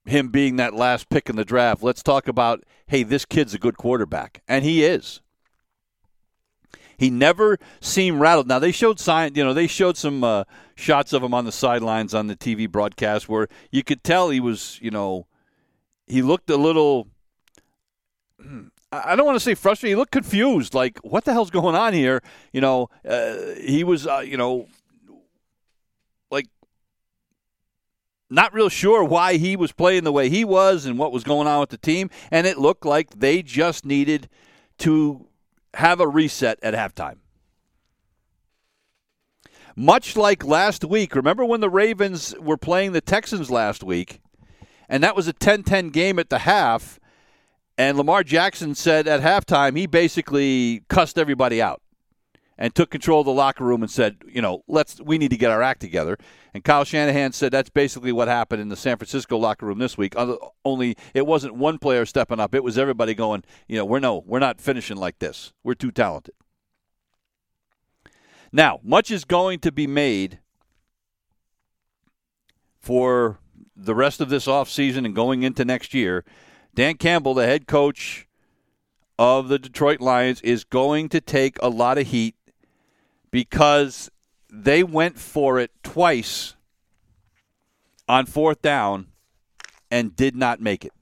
him 0.04 0.28
being 0.28 0.56
that 0.56 0.74
last 0.74 1.08
pick 1.08 1.30
in 1.30 1.36
the 1.36 1.44
draft? 1.44 1.82
Let's 1.82 2.02
talk 2.02 2.28
about, 2.28 2.64
hey, 2.86 3.02
this 3.02 3.24
kid's 3.24 3.54
a 3.54 3.58
good 3.58 3.76
quarterback, 3.76 4.42
and 4.46 4.64
he 4.64 4.84
is. 4.84 5.22
He 6.96 7.10
never 7.10 7.58
seemed 7.80 8.20
rattled. 8.20 8.48
Now 8.48 8.58
they 8.58 8.72
showed 8.72 9.00
sign, 9.00 9.34
you 9.34 9.44
know, 9.44 9.54
they 9.54 9.66
showed 9.66 9.96
some 9.96 10.24
uh, 10.24 10.44
shots 10.74 11.12
of 11.12 11.22
him 11.22 11.34
on 11.34 11.44
the 11.44 11.52
sidelines 11.52 12.14
on 12.14 12.26
the 12.26 12.36
TV 12.36 12.70
broadcast 12.70 13.28
where 13.28 13.48
you 13.70 13.82
could 13.82 14.04
tell 14.04 14.30
he 14.30 14.40
was, 14.40 14.78
you 14.82 14.90
know, 14.90 15.26
he 16.06 16.22
looked 16.22 16.50
a 16.50 16.56
little 16.56 17.08
I 18.92 19.16
don't 19.16 19.26
want 19.26 19.36
to 19.36 19.44
say 19.44 19.54
frustrated. 19.54 19.92
He 19.92 19.96
looked 19.96 20.12
confused, 20.12 20.74
like 20.74 20.98
what 20.98 21.24
the 21.24 21.32
hell's 21.32 21.50
going 21.50 21.74
on 21.74 21.94
here? 21.94 22.22
You 22.52 22.60
know, 22.60 22.90
uh, 23.08 23.36
he 23.60 23.82
was, 23.82 24.06
uh, 24.06 24.18
you 24.18 24.36
know, 24.36 24.68
like 26.30 26.46
not 28.30 28.54
real 28.54 28.68
sure 28.68 29.02
why 29.02 29.36
he 29.36 29.56
was 29.56 29.72
playing 29.72 30.04
the 30.04 30.12
way 30.12 30.28
he 30.28 30.44
was 30.44 30.86
and 30.86 30.98
what 30.98 31.12
was 31.12 31.24
going 31.24 31.48
on 31.48 31.60
with 31.60 31.70
the 31.70 31.78
team. 31.78 32.10
And 32.30 32.46
it 32.46 32.58
looked 32.58 32.84
like 32.84 33.18
they 33.18 33.42
just 33.42 33.84
needed 33.84 34.28
to 34.78 35.26
have 35.74 36.00
a 36.00 36.08
reset 36.08 36.58
at 36.62 36.74
halftime. 36.74 37.18
Much 39.76 40.16
like 40.16 40.44
last 40.44 40.84
week, 40.84 41.16
remember 41.16 41.44
when 41.44 41.60
the 41.60 41.70
Ravens 41.70 42.34
were 42.40 42.56
playing 42.56 42.92
the 42.92 43.00
Texans 43.00 43.50
last 43.50 43.82
week, 43.82 44.20
and 44.88 45.02
that 45.02 45.16
was 45.16 45.26
a 45.26 45.32
10 45.32 45.64
10 45.64 45.90
game 45.90 46.18
at 46.18 46.30
the 46.30 46.40
half 46.40 47.00
and 47.76 47.98
Lamar 47.98 48.22
Jackson 48.22 48.74
said 48.74 49.08
at 49.08 49.20
halftime 49.20 49.76
he 49.76 49.86
basically 49.86 50.82
cussed 50.88 51.18
everybody 51.18 51.60
out 51.60 51.82
and 52.56 52.74
took 52.74 52.90
control 52.90 53.20
of 53.20 53.26
the 53.26 53.32
locker 53.32 53.64
room 53.64 53.82
and 53.82 53.90
said, 53.90 54.18
you 54.26 54.40
know, 54.40 54.62
let's 54.66 55.00
we 55.00 55.18
need 55.18 55.30
to 55.30 55.36
get 55.36 55.50
our 55.50 55.62
act 55.62 55.80
together. 55.80 56.16
And 56.52 56.62
Kyle 56.62 56.84
Shanahan 56.84 57.32
said 57.32 57.52
that's 57.52 57.70
basically 57.70 58.12
what 58.12 58.28
happened 58.28 58.62
in 58.62 58.68
the 58.68 58.76
San 58.76 58.96
Francisco 58.96 59.36
locker 59.36 59.66
room 59.66 59.78
this 59.78 59.98
week. 59.98 60.14
Only 60.64 60.96
it 61.14 61.26
wasn't 61.26 61.56
one 61.56 61.78
player 61.78 62.06
stepping 62.06 62.40
up; 62.40 62.54
it 62.54 62.64
was 62.64 62.78
everybody 62.78 63.14
going, 63.14 63.44
you 63.68 63.76
know, 63.76 63.84
we're 63.84 64.00
no, 64.00 64.22
we're 64.26 64.38
not 64.38 64.60
finishing 64.60 64.96
like 64.96 65.18
this. 65.18 65.52
We're 65.62 65.74
too 65.74 65.90
talented. 65.90 66.34
Now, 68.52 68.78
much 68.84 69.10
is 69.10 69.24
going 69.24 69.58
to 69.60 69.72
be 69.72 69.88
made 69.88 70.38
for 72.78 73.40
the 73.74 73.94
rest 73.94 74.20
of 74.20 74.28
this 74.28 74.46
offseason 74.46 75.04
and 75.04 75.14
going 75.14 75.42
into 75.42 75.64
next 75.64 75.92
year 75.92 76.24
Dan 76.74 76.96
Campbell, 76.96 77.34
the 77.34 77.46
head 77.46 77.66
coach 77.66 78.26
of 79.16 79.48
the 79.48 79.58
Detroit 79.58 80.00
Lions, 80.00 80.40
is 80.40 80.64
going 80.64 81.08
to 81.10 81.20
take 81.20 81.56
a 81.62 81.68
lot 81.68 81.98
of 81.98 82.08
heat 82.08 82.34
because 83.34 84.12
they 84.48 84.84
went 84.84 85.18
for 85.18 85.58
it 85.58 85.72
twice 85.82 86.54
on 88.08 88.26
fourth 88.26 88.62
down 88.62 89.08
and 89.90 90.14
did 90.14 90.36
not 90.36 90.60
make 90.60 90.84
it. 90.84 90.92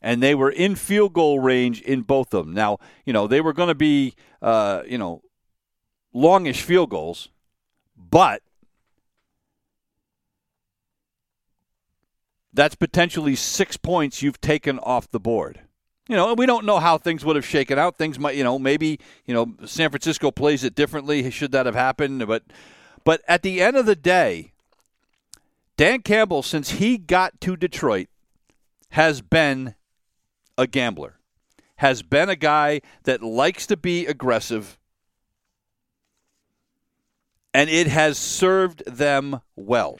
And 0.00 0.22
they 0.22 0.34
were 0.34 0.48
in 0.48 0.74
field 0.74 1.12
goal 1.12 1.38
range 1.38 1.82
in 1.82 2.00
both 2.00 2.32
of 2.32 2.46
them. 2.46 2.54
Now, 2.54 2.78
you 3.04 3.12
know, 3.12 3.26
they 3.26 3.42
were 3.42 3.52
going 3.52 3.68
to 3.68 3.74
be, 3.74 4.14
uh, 4.40 4.84
you 4.88 4.96
know, 4.96 5.20
longish 6.14 6.62
field 6.62 6.88
goals, 6.88 7.28
but 7.94 8.40
that's 12.54 12.74
potentially 12.74 13.36
six 13.36 13.76
points 13.76 14.22
you've 14.22 14.40
taken 14.40 14.78
off 14.78 15.10
the 15.10 15.20
board. 15.20 15.60
You 16.08 16.16
know, 16.16 16.34
we 16.34 16.46
don't 16.46 16.64
know 16.64 16.78
how 16.78 16.98
things 16.98 17.24
would 17.24 17.36
have 17.36 17.46
shaken 17.46 17.78
out. 17.78 17.98
Things 17.98 18.18
might, 18.18 18.34
you 18.34 18.42
know, 18.42 18.58
maybe, 18.58 18.98
you 19.26 19.34
know, 19.34 19.54
San 19.66 19.90
Francisco 19.90 20.30
plays 20.30 20.64
it 20.64 20.74
differently 20.74 21.30
should 21.30 21.52
that 21.52 21.66
have 21.66 21.74
happened, 21.74 22.26
but 22.26 22.44
but 23.04 23.22
at 23.28 23.42
the 23.42 23.60
end 23.60 23.76
of 23.76 23.86
the 23.86 23.96
day, 23.96 24.52
Dan 25.76 26.02
Campbell 26.02 26.42
since 26.42 26.70
he 26.72 26.98
got 26.98 27.40
to 27.42 27.56
Detroit 27.56 28.08
has 28.90 29.20
been 29.20 29.74
a 30.56 30.66
gambler. 30.66 31.18
Has 31.76 32.02
been 32.02 32.28
a 32.28 32.36
guy 32.36 32.80
that 33.04 33.22
likes 33.22 33.66
to 33.68 33.76
be 33.76 34.06
aggressive 34.06 34.78
and 37.54 37.70
it 37.70 37.86
has 37.86 38.18
served 38.18 38.84
them 38.86 39.40
well. 39.56 39.98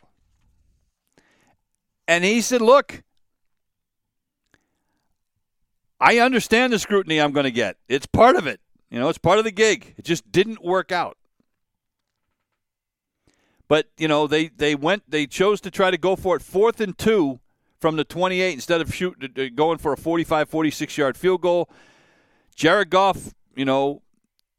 And 2.07 2.25
he 2.25 2.41
said, 2.41 2.63
Look, 2.63 3.03
I 6.01 6.19
understand 6.19 6.73
the 6.73 6.79
scrutiny 6.79 7.21
I'm 7.21 7.33
going 7.33 7.45
to 7.45 7.51
get. 7.51 7.77
It's 7.89 8.07
part 8.07 8.37
of 8.37 8.47
it. 8.47 8.61
You 8.91 8.99
know, 8.99 9.09
it's 9.09 9.19
part 9.19 9.39
of 9.39 9.45
the 9.45 9.51
gig. 9.51 9.95
It 9.97 10.05
just 10.05 10.31
didn't 10.31 10.65
work 10.65 10.93
out. 10.93 11.19
But, 13.67 13.89
you 13.99 14.09
know, 14.09 14.27
they, 14.27 14.49
they 14.49 14.75
went, 14.75 15.11
they 15.11 15.27
chose 15.27 15.61
to 15.63 15.71
try 15.71 15.91
to 15.91 15.99
go 15.99 16.17
for 16.17 16.37
it 16.37 16.43
fourth 16.43 16.81
and 16.81 16.97
two 16.97 17.41
from 17.81 17.97
the 17.97 18.05
28 18.05 18.55
instead 18.55 18.81
of 18.81 18.95
shoot, 18.95 19.39
uh, 19.39 19.49
going 19.55 19.79
for 19.79 19.93
a 19.93 19.97
45, 19.97 20.49
46 20.49 20.97
yard 20.97 21.17
field 21.17 21.43
goal. 21.43 21.69
Jared 22.55 22.91
Goff, 22.91 23.35
you 23.55 23.65
know, 23.65 24.03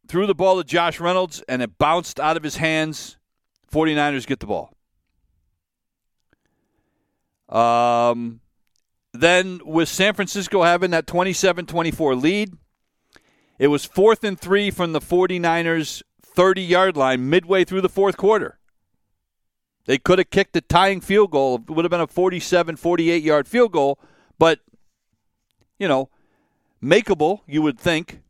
threw 0.07 0.27
the 0.27 0.35
ball 0.35 0.57
to 0.57 0.63
Josh 0.63 0.99
Reynolds 0.99 1.43
and 1.47 1.61
it 1.61 1.77
bounced 1.77 2.19
out 2.19 2.37
of 2.37 2.43
his 2.43 2.57
hands. 2.57 3.17
49ers 3.71 4.27
get 4.27 4.39
the 4.39 4.47
ball. 4.47 4.73
Um, 7.49 8.41
then 9.13 9.61
with 9.65 9.89
San 9.89 10.13
Francisco 10.13 10.63
having 10.63 10.91
that 10.91 11.07
27-24 11.07 12.21
lead, 12.21 12.53
it 13.57 13.67
was 13.67 13.85
fourth 13.85 14.23
and 14.23 14.39
three 14.39 14.71
from 14.71 14.93
the 14.93 15.01
49ers 15.01 16.01
30-yard 16.35 16.95
line 16.95 17.29
midway 17.29 17.65
through 17.65 17.81
the 17.81 17.89
fourth 17.89 18.17
quarter. 18.17 18.59
They 19.85 19.97
could 19.97 20.19
have 20.19 20.29
kicked 20.29 20.55
a 20.55 20.61
tying 20.61 21.01
field 21.01 21.31
goal. 21.31 21.55
It 21.55 21.71
would 21.71 21.83
have 21.83 21.89
been 21.89 21.99
a 21.99 22.07
47, 22.07 22.75
48 22.75 23.23
yard 23.23 23.47
field 23.47 23.71
goal, 23.71 23.99
but, 24.37 24.59
you 25.79 25.87
know, 25.87 26.09
makeable, 26.81 27.41
you 27.47 27.61
would 27.61 27.79
think. 27.79 28.21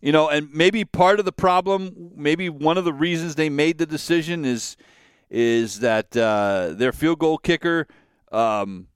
You 0.00 0.12
know, 0.12 0.28
and 0.28 0.50
maybe 0.52 0.84
part 0.84 1.18
of 1.18 1.24
the 1.26 1.32
problem, 1.32 2.12
maybe 2.14 2.48
one 2.48 2.78
of 2.78 2.84
the 2.84 2.92
reasons 2.92 3.34
they 3.34 3.50
made 3.50 3.78
the 3.78 3.86
decision 3.86 4.44
is 4.44 4.76
is 5.30 5.78
that 5.80 6.16
uh, 6.16 6.72
their 6.72 6.92
field 6.92 7.20
goal 7.20 7.38
kicker 7.38 7.86
um, 8.30 8.88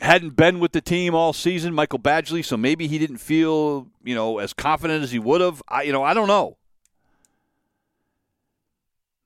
hadn't 0.00 0.36
been 0.36 0.60
with 0.60 0.72
the 0.72 0.80
team 0.80 1.14
all 1.14 1.32
season, 1.32 1.74
Michael 1.74 1.98
Badgley, 1.98 2.44
so 2.44 2.56
maybe 2.56 2.86
he 2.86 2.98
didn't 2.98 3.18
feel 3.18 3.88
you 4.04 4.14
know 4.14 4.38
as 4.38 4.52
confident 4.52 5.02
as 5.02 5.12
he 5.12 5.18
would 5.18 5.40
have. 5.40 5.62
I 5.68 5.82
you 5.82 5.92
know 5.92 6.02
I 6.02 6.14
don't 6.14 6.28
know, 6.28 6.56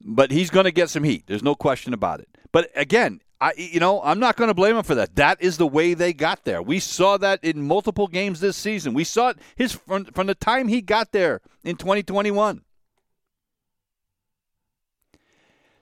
but 0.01 0.31
he's 0.31 0.51
going 0.51 0.65
to 0.65 0.73
get 0.73 0.91
some 0.91 1.05
heat. 1.05 1.25
There's 1.27 1.43
no 1.43 1.55
question 1.55 1.93
about 1.93 2.21
it. 2.21 2.29
But 2.53 2.71
again, 2.75 3.21
I, 3.41 3.53
you 3.57 3.81
know, 3.81 4.03
I'm 4.03 4.19
not 4.19 4.37
going 4.37 4.49
to 4.49 4.55
blame 4.55 4.77
him 4.77 4.83
for 4.83 4.95
that. 4.97 5.17
That 5.17 5.41
is 5.41 5.57
the 5.57 5.67
way 5.67 5.95
they 5.95 6.13
got 6.13 6.45
there. 6.45 6.61
We 6.61 6.79
saw 6.79 7.17
that 7.19 7.43
in 7.43 7.67
multiple 7.67 8.07
games 8.07 8.41
this 8.41 8.57
season. 8.57 8.93
We 8.93 9.05
saw 9.05 9.31
it 9.31 9.39
his 9.57 9.73
from, 9.73 10.05
from 10.07 10.27
the 10.27 10.35
time 10.35 10.69
he 10.69 10.83
got 10.83 11.13
there 11.13 11.41
in 11.65 11.77
2021. 11.77 12.63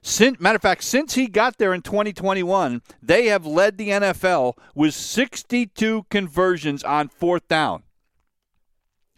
Since, 0.08 0.40
matter 0.40 0.56
of 0.56 0.62
fact, 0.62 0.84
since 0.84 1.16
he 1.16 1.26
got 1.26 1.58
there 1.58 1.74
in 1.74 1.82
2021, 1.82 2.80
they 3.02 3.26
have 3.26 3.44
led 3.44 3.76
the 3.76 3.90
NFL 3.90 4.54
with 4.74 4.94
62 4.94 6.06
conversions 6.08 6.82
on 6.82 7.10
fourth 7.10 7.46
down 7.46 7.82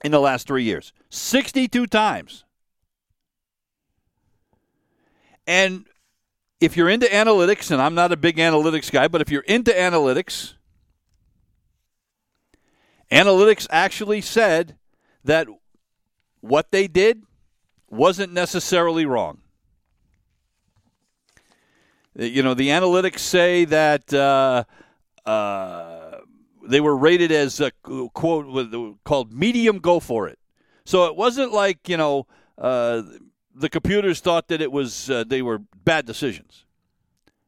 in 0.03 0.11
the 0.11 0.19
last 0.19 0.49
three 0.49 0.65
years. 0.65 0.93
62 1.09 1.87
times. 1.87 2.45
And 5.47 5.87
if 6.61 6.77
you're 6.77 6.91
into 6.91 7.07
analytics, 7.07 7.71
and 7.71 7.81
I'm 7.81 7.95
not 7.95 8.11
a 8.11 8.17
big 8.17 8.39
analytics 8.39 8.91
guy, 8.91 9.07
but 9.07 9.21
if 9.21 9.31
you're 9.31 9.43
into 9.43 9.71
analytics, 9.71 10.55
analytics 13.13 13.69
actually 13.71 14.23
said 14.23 14.77
that 15.23 15.47
what 16.41 16.73
they 16.73 16.89
did 16.89 17.23
wasn't 17.89 18.33
necessarily 18.33 19.07
wrong. 19.07 19.43
You 22.17 22.43
know, 22.43 22.55
the 22.55 22.69
analytics 22.69 23.21
say 23.21 23.65
that 23.67 24.13
uh, 24.13 24.65
uh, 25.25 26.19
they 26.67 26.81
were 26.81 26.97
rated 26.97 27.31
as 27.31 27.61
a 27.61 27.71
quote 27.83 28.99
called 29.05 29.33
medium 29.33 29.79
go 29.79 30.01
for 30.01 30.29
it. 30.29 30.39
So 30.85 31.07
it 31.07 31.17
wasn't 31.17 31.53
like 31.53 31.89
you 31.89 31.97
know 31.97 32.27
uh, 32.59 33.03
the 33.55 33.69
computers 33.69 34.21
thought 34.21 34.49
that 34.49 34.61
it 34.61 34.73
was 34.73 35.09
uh, 35.09 35.25
they 35.25 35.43
were 35.43 35.61
bad 35.85 36.05
decisions. 36.07 36.65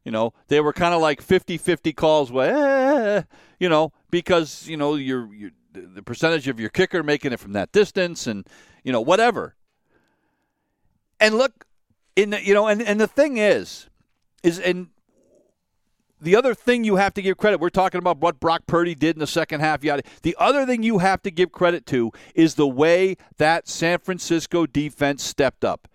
You 0.04 0.12
know, 0.12 0.32
they 0.48 0.60
were 0.60 0.72
kind 0.72 0.94
of 0.94 1.00
like 1.00 1.24
50-50 1.24 1.94
calls 1.94 2.32
where 2.32 3.18
eh, 3.18 3.22
you 3.60 3.68
know 3.68 3.92
because 4.10 4.66
you 4.66 4.76
know 4.76 4.94
you're, 4.96 5.28
the 5.72 6.02
percentage 6.02 6.48
of 6.48 6.60
your 6.60 6.68
kicker 6.68 7.02
making 7.02 7.32
it 7.32 7.40
from 7.40 7.52
that 7.52 7.72
distance 7.72 8.26
and 8.26 8.46
you 8.84 8.92
know 8.92 9.00
whatever. 9.00 9.56
And 11.18 11.36
look, 11.36 11.66
in 12.16 12.30
the, 12.30 12.44
you 12.44 12.52
know, 12.52 12.66
and 12.66 12.82
and 12.82 13.00
the 13.00 13.06
thing 13.06 13.38
is, 13.38 13.88
is 14.42 14.58
and 14.58 14.88
the 16.20 16.36
other 16.36 16.54
thing 16.54 16.84
you 16.84 16.96
have 16.96 17.14
to 17.14 17.22
give 17.22 17.36
credit, 17.36 17.60
we're 17.60 17.68
talking 17.68 17.98
about 17.98 18.18
what 18.18 18.38
Brock 18.38 18.62
Purdy 18.66 18.94
did 18.94 19.16
in 19.16 19.20
the 19.20 19.26
second 19.26 19.60
half. 19.60 19.82
Yada. 19.82 20.02
The 20.22 20.36
other 20.38 20.64
thing 20.64 20.84
you 20.84 20.98
have 20.98 21.20
to 21.22 21.32
give 21.32 21.50
credit 21.50 21.84
to 21.86 22.12
is 22.34 22.54
the 22.54 22.68
way 22.68 23.16
that 23.38 23.68
San 23.68 23.98
Francisco 23.98 24.64
defense 24.64 25.24
stepped 25.24 25.64
up. 25.64 25.88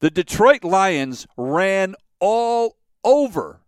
The 0.00 0.10
Detroit 0.10 0.62
Lions 0.62 1.26
ran 1.38 1.94
all 2.20 2.76
over 3.02 3.60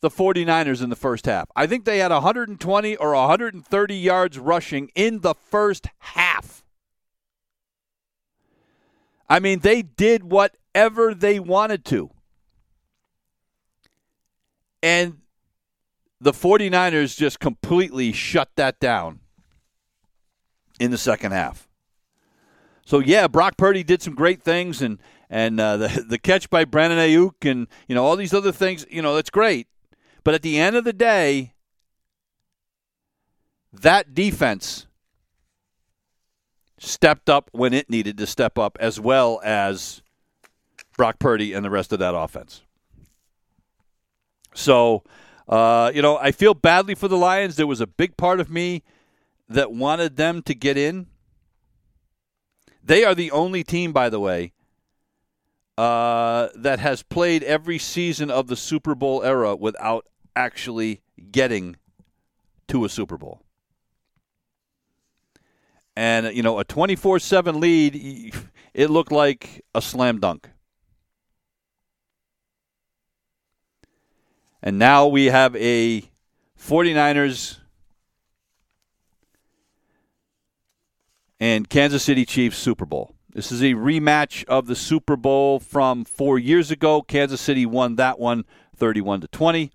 the 0.00 0.10
49ers 0.10 0.82
in 0.82 0.90
the 0.90 0.96
first 0.96 1.26
half. 1.26 1.50
I 1.56 1.66
think 1.66 1.84
they 1.84 1.98
had 1.98 2.12
120 2.12 2.96
or 2.96 3.14
130 3.14 3.96
yards 3.96 4.38
rushing 4.38 4.90
in 4.94 5.20
the 5.20 5.34
first 5.34 5.88
half. 5.98 6.62
I 9.28 9.40
mean, 9.40 9.58
they 9.58 9.82
did 9.82 10.30
whatever 10.74 11.14
they 11.14 11.40
wanted 11.40 11.84
to. 11.86 12.10
And 14.82 15.18
the 16.20 16.32
49ers 16.32 17.16
just 17.16 17.40
completely 17.40 18.12
shut 18.12 18.50
that 18.56 18.78
down 18.78 19.20
in 20.78 20.90
the 20.90 20.98
second 20.98 21.32
half. 21.32 21.68
So 22.84 23.00
yeah, 23.00 23.26
Brock 23.26 23.56
Purdy 23.56 23.82
did 23.82 24.00
some 24.02 24.14
great 24.14 24.42
things, 24.42 24.80
and 24.80 24.98
and 25.28 25.60
uh, 25.60 25.76
the 25.76 26.04
the 26.08 26.18
catch 26.18 26.48
by 26.48 26.64
Brandon 26.64 26.98
Aiyuk, 26.98 27.48
and 27.48 27.66
you 27.86 27.94
know 27.94 28.04
all 28.04 28.16
these 28.16 28.32
other 28.32 28.52
things. 28.52 28.86
You 28.88 29.02
know 29.02 29.14
that's 29.14 29.30
great, 29.30 29.66
but 30.24 30.34
at 30.34 30.42
the 30.42 30.58
end 30.58 30.74
of 30.74 30.84
the 30.84 30.94
day, 30.94 31.52
that 33.72 34.14
defense 34.14 34.86
stepped 36.78 37.28
up 37.28 37.50
when 37.52 37.74
it 37.74 37.90
needed 37.90 38.16
to 38.18 38.26
step 38.26 38.56
up, 38.56 38.78
as 38.80 38.98
well 38.98 39.40
as 39.44 40.00
Brock 40.98 41.18
Purdy 41.18 41.54
and 41.54 41.64
the 41.64 41.70
rest 41.70 41.94
of 41.94 42.00
that 42.00 42.14
offense. 42.14 42.60
So, 44.52 45.04
uh, 45.48 45.90
you 45.94 46.02
know, 46.02 46.18
I 46.18 46.32
feel 46.32 46.52
badly 46.52 46.94
for 46.94 47.08
the 47.08 47.16
Lions. 47.16 47.56
There 47.56 47.66
was 47.66 47.80
a 47.80 47.86
big 47.86 48.18
part 48.18 48.40
of 48.40 48.50
me 48.50 48.82
that 49.48 49.72
wanted 49.72 50.16
them 50.16 50.42
to 50.42 50.54
get 50.54 50.76
in. 50.76 51.06
They 52.82 53.04
are 53.04 53.14
the 53.14 53.30
only 53.30 53.64
team, 53.64 53.92
by 53.92 54.10
the 54.10 54.20
way, 54.20 54.52
uh, 55.78 56.48
that 56.56 56.80
has 56.80 57.02
played 57.02 57.42
every 57.44 57.78
season 57.78 58.30
of 58.30 58.48
the 58.48 58.56
Super 58.56 58.94
Bowl 58.94 59.22
era 59.22 59.54
without 59.54 60.06
actually 60.34 61.00
getting 61.30 61.76
to 62.66 62.84
a 62.84 62.88
Super 62.88 63.16
Bowl. 63.16 63.42
And, 65.94 66.34
you 66.36 66.42
know, 66.42 66.58
a 66.58 66.64
24 66.64 67.20
7 67.20 67.60
lead, 67.60 68.34
it 68.74 68.90
looked 68.90 69.12
like 69.12 69.64
a 69.74 69.80
slam 69.80 70.18
dunk. 70.18 70.50
And 74.68 74.78
now 74.78 75.06
we 75.06 75.30
have 75.30 75.56
a 75.56 76.02
49ers 76.60 77.56
and 81.40 81.66
Kansas 81.70 82.02
City 82.02 82.26
Chiefs 82.26 82.58
Super 82.58 82.84
Bowl. 82.84 83.14
This 83.32 83.50
is 83.50 83.62
a 83.62 83.72
rematch 83.72 84.44
of 84.44 84.66
the 84.66 84.76
Super 84.76 85.16
Bowl 85.16 85.58
from 85.58 86.04
4 86.04 86.38
years 86.38 86.70
ago. 86.70 87.00
Kansas 87.00 87.40
City 87.40 87.64
won 87.64 87.96
that 87.96 88.18
one 88.18 88.44
31 88.76 89.22
to 89.22 89.28
20. 89.28 89.72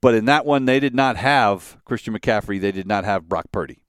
But 0.00 0.14
in 0.14 0.24
that 0.24 0.46
one 0.46 0.64
they 0.64 0.80
did 0.80 0.94
not 0.94 1.18
have 1.18 1.76
Christian 1.84 2.14
McCaffrey, 2.14 2.58
they 2.58 2.72
did 2.72 2.86
not 2.86 3.04
have 3.04 3.28
Brock 3.28 3.52
Purdy. 3.52 3.82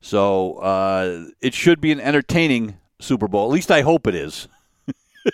So, 0.00 0.54
uh, 0.60 1.26
it 1.42 1.52
should 1.52 1.82
be 1.82 1.92
an 1.92 2.00
entertaining 2.00 2.78
Super 3.00 3.28
Bowl. 3.28 3.50
At 3.50 3.52
least 3.52 3.70
I 3.70 3.82
hope 3.82 4.06
it 4.06 4.14
is. 4.14 4.48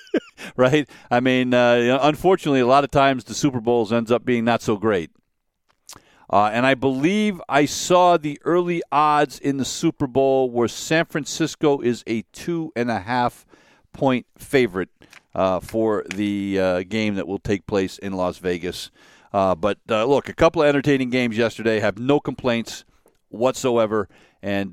right? 0.57 0.89
I 1.11 1.21
mean, 1.21 1.55
uh, 1.55 1.99
unfortunately, 2.03 2.61
a 2.61 2.67
lot 2.67 2.85
of 2.85 2.91
times 2.91 3.25
the 3.25 3.35
Super 3.35 3.61
Bowls 3.61 3.93
ends 3.93 4.11
up 4.11 4.25
being 4.25 4.45
not 4.45 4.63
so 4.63 4.77
great. 4.77 5.11
Uh, 6.33 6.51
and 6.51 6.65
I 6.65 6.75
believe 6.75 7.43
I 7.47 7.67
saw 7.67 8.17
the 8.17 8.41
early 8.45 8.83
odds 8.91 9.39
in 9.39 9.59
the 9.59 9.67
Super 9.67 10.07
Bowl 10.07 10.51
where 10.51 10.67
San 10.67 11.05
Francisco 11.05 11.81
is 11.81 12.03
a 12.07 12.23
two 12.33 12.73
and 12.75 12.91
a 12.91 13.01
half 13.01 13.45
point 13.93 14.25
favorite 14.39 14.89
uh, 15.35 15.61
for 15.61 16.05
the 16.15 16.59
uh, 16.59 16.83
game 16.85 17.17
that 17.17 17.29
will 17.29 17.39
take 17.39 17.67
place 17.67 17.99
in 17.99 18.15
Las 18.15 18.39
Vegas. 18.39 18.91
Uh, 19.35 19.55
but 19.55 19.79
uh, 19.91 20.07
look, 20.07 20.31
a 20.31 20.35
couple 20.35 20.63
of 20.63 20.69
entertaining 20.69 21.11
games 21.11 21.37
yesterday. 21.37 21.81
Have 21.81 21.99
no 21.99 22.19
complaints 22.19 22.85
whatsoever. 23.29 24.09
And 24.43 24.73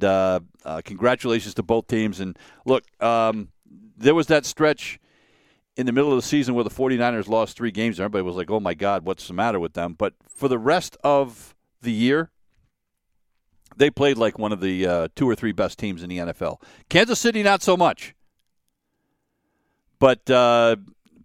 congratulations 0.86 1.54
to 1.56 1.64
both 1.64 1.88
teams. 1.88 2.22
And 2.22 2.38
look, 2.66 2.86
um, 3.02 3.50
there 3.98 4.16
was 4.16 4.28
that 4.28 4.46
stretch 4.46 4.98
in 5.80 5.86
the 5.86 5.94
middle 5.94 6.12
of 6.12 6.18
the 6.18 6.28
season 6.28 6.56
where 6.56 6.66
the 6.66 6.70
49ers 6.70 7.30
lost 7.30 7.56
three 7.56 7.72
games, 7.72 8.02
everybody 8.02 8.22
was 8.22 8.36
like, 8.36 8.52
oh 8.52 8.60
my 8.60 8.74
God, 8.74 9.06
what's 9.06 9.26
the 9.30 9.34
matter 9.34 9.62
with 9.62 9.76
them? 9.76 9.96
But 9.98 10.14
for 10.28 10.50
the 10.50 10.58
rest 10.58 10.98
of 11.06 11.56
the 11.82 11.94
year, 11.94 12.32
they 13.78 13.90
played 13.90 14.18
like 14.18 14.38
one 14.38 14.52
of 14.52 14.60
the 14.60 14.86
uh, 14.86 15.08
two 15.16 15.28
or 15.30 15.36
three 15.36 15.54
best 15.54 15.80
teams 15.80 16.04
in 16.04 16.10
the 16.10 16.18
NFL. 16.18 16.62
Kansas 16.90 17.18
City, 17.18 17.44
not 17.44 17.62
so 17.62 17.78
much. 17.78 18.14
But 20.00 20.30
uh, 20.30 20.76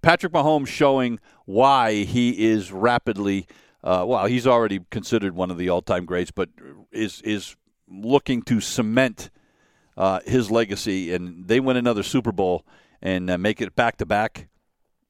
Patrick 0.02 0.32
Mahomes 0.32 0.68
showing 0.68 1.18
why 1.46 2.04
he 2.04 2.46
is 2.46 2.70
rapidly, 2.70 3.48
uh, 3.82 4.04
well, 4.06 4.26
he's 4.26 4.46
already 4.46 4.78
considered 4.88 5.34
one 5.34 5.50
of 5.50 5.58
the 5.58 5.68
all 5.68 5.82
time 5.82 6.04
greats, 6.04 6.30
but 6.30 6.48
is, 6.92 7.20
is 7.22 7.56
looking 7.88 8.40
to 8.42 8.60
cement 8.60 9.30
uh, 9.96 10.20
his 10.24 10.48
legacy. 10.48 11.12
And 11.12 11.48
they 11.48 11.58
win 11.58 11.76
another 11.76 12.04
Super 12.04 12.30
Bowl 12.30 12.64
and 13.04 13.30
uh, 13.30 13.38
make 13.38 13.60
it 13.60 13.76
back 13.76 13.98
to 13.98 14.06
back. 14.06 14.48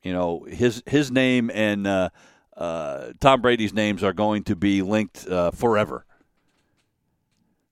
You 0.02 0.12
know, 0.12 0.44
his 0.50 0.82
his 0.86 1.10
name 1.10 1.50
and 1.54 1.86
uh, 1.86 2.10
uh, 2.56 3.12
Tom 3.20 3.40
Brady's 3.40 3.72
names 3.72 4.02
are 4.02 4.12
going 4.12 4.42
to 4.44 4.56
be 4.56 4.82
linked 4.82 5.26
uh, 5.26 5.52
forever. 5.52 6.04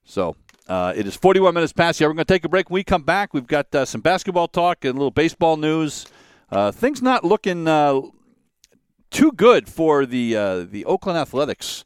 So 0.03 0.35
uh, 0.67 0.93
it 0.95 1.05
is 1.05 1.15
41 1.15 1.53
minutes 1.53 1.73
past 1.73 2.01
hour. 2.01 2.09
We're 2.09 2.15
going 2.15 2.25
to 2.25 2.33
take 2.33 2.45
a 2.45 2.49
break. 2.49 2.69
When 2.69 2.75
we 2.75 2.83
come 2.83 3.03
back, 3.03 3.33
we've 3.33 3.45
got 3.45 3.73
uh, 3.75 3.85
some 3.85 4.01
basketball 4.01 4.47
talk 4.47 4.83
and 4.83 4.95
a 4.95 4.97
little 4.97 5.11
baseball 5.11 5.57
news. 5.57 6.07
things 6.71 7.01
not 7.01 7.23
looking 7.23 7.65
too 9.11 9.31
good 9.33 9.69
for 9.69 10.07
the 10.07 10.65
the 10.71 10.85
Oakland 10.85 11.19
Athletics 11.19 11.83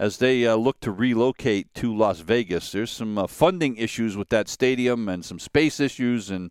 as 0.00 0.16
they 0.16 0.46
uh, 0.46 0.56
look 0.56 0.80
to 0.80 0.90
relocate 0.90 1.74
to 1.74 1.94
Las 1.94 2.20
Vegas. 2.20 2.72
There's 2.72 2.90
some 2.90 3.18
uh, 3.18 3.26
funding 3.26 3.76
issues 3.76 4.16
with 4.16 4.30
that 4.30 4.48
stadium 4.48 5.10
and 5.10 5.22
some 5.22 5.38
space 5.38 5.78
issues 5.78 6.30
and 6.30 6.50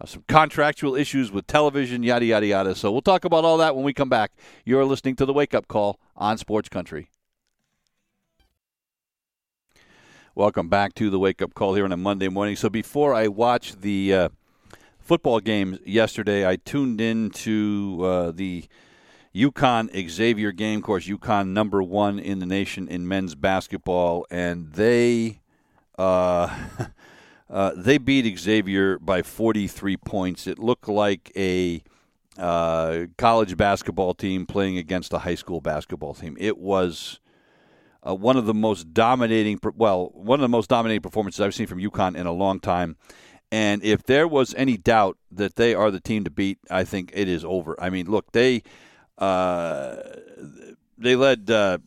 uh, 0.00 0.06
some 0.06 0.24
contractual 0.28 0.94
issues 0.94 1.30
with 1.30 1.46
television, 1.46 2.02
yada, 2.02 2.24
yada, 2.24 2.46
yada. 2.46 2.74
So 2.74 2.92
we'll 2.92 3.02
talk 3.02 3.24
about 3.24 3.44
all 3.44 3.56
that 3.58 3.74
when 3.74 3.84
we 3.84 3.92
come 3.94 4.08
back. 4.08 4.32
You're 4.64 4.84
listening 4.84 5.16
to 5.16 5.26
the 5.26 5.32
Wake 5.32 5.54
Up 5.54 5.68
Call 5.68 5.98
on 6.16 6.38
Sports 6.38 6.68
Country. 6.68 7.08
Welcome 10.34 10.68
back 10.68 10.94
to 10.96 11.08
the 11.08 11.18
Wake 11.18 11.40
Up 11.40 11.54
Call 11.54 11.74
here 11.74 11.84
on 11.84 11.92
a 11.92 11.96
Monday 11.96 12.28
morning. 12.28 12.56
So 12.56 12.68
before 12.68 13.14
I 13.14 13.28
watched 13.28 13.80
the 13.80 14.12
uh, 14.12 14.28
football 14.98 15.40
game 15.40 15.78
yesterday, 15.86 16.46
I 16.46 16.56
tuned 16.56 17.00
in 17.00 17.30
to 17.30 18.00
uh, 18.02 18.30
the 18.32 18.66
UConn 19.34 20.10
Xavier 20.10 20.52
game. 20.52 20.80
Of 20.80 20.84
course, 20.84 21.06
UConn 21.06 21.48
number 21.48 21.82
one 21.82 22.18
in 22.18 22.38
the 22.38 22.46
nation 22.46 22.86
in 22.86 23.08
men's 23.08 23.34
basketball, 23.34 24.26
and 24.30 24.72
they. 24.72 25.40
Uh, 27.48 27.72
they 27.76 27.98
beat 27.98 28.38
Xavier 28.38 28.98
by 28.98 29.22
43 29.22 29.96
points. 29.98 30.46
It 30.46 30.58
looked 30.58 30.88
like 30.88 31.30
a 31.36 31.82
uh, 32.38 33.06
college 33.16 33.56
basketball 33.56 34.14
team 34.14 34.46
playing 34.46 34.78
against 34.78 35.12
a 35.12 35.18
high 35.18 35.36
school 35.36 35.60
basketball 35.60 36.14
team. 36.14 36.36
It 36.40 36.58
was 36.58 37.20
uh, 38.06 38.14
one 38.14 38.36
of 38.36 38.46
the 38.46 38.54
most 38.54 38.92
dominating, 38.92 39.60
well, 39.76 40.10
one 40.12 40.40
of 40.40 40.42
the 40.42 40.48
most 40.48 40.68
dominating 40.68 41.02
performances 41.02 41.40
I've 41.40 41.54
seen 41.54 41.66
from 41.66 41.78
UConn 41.78 42.16
in 42.16 42.26
a 42.26 42.32
long 42.32 42.60
time. 42.60 42.96
And 43.52 43.82
if 43.84 44.02
there 44.02 44.26
was 44.26 44.54
any 44.54 44.76
doubt 44.76 45.16
that 45.30 45.54
they 45.54 45.72
are 45.74 45.90
the 45.90 46.00
team 46.00 46.24
to 46.24 46.30
beat, 46.30 46.58
I 46.68 46.84
think 46.84 47.12
it 47.14 47.28
is 47.28 47.44
over. 47.44 47.80
I 47.80 47.90
mean, 47.90 48.10
look, 48.10 48.32
they 48.32 48.62
uh, 49.18 49.96
they 50.98 51.14
led. 51.14 51.48
Uh, 51.48 51.78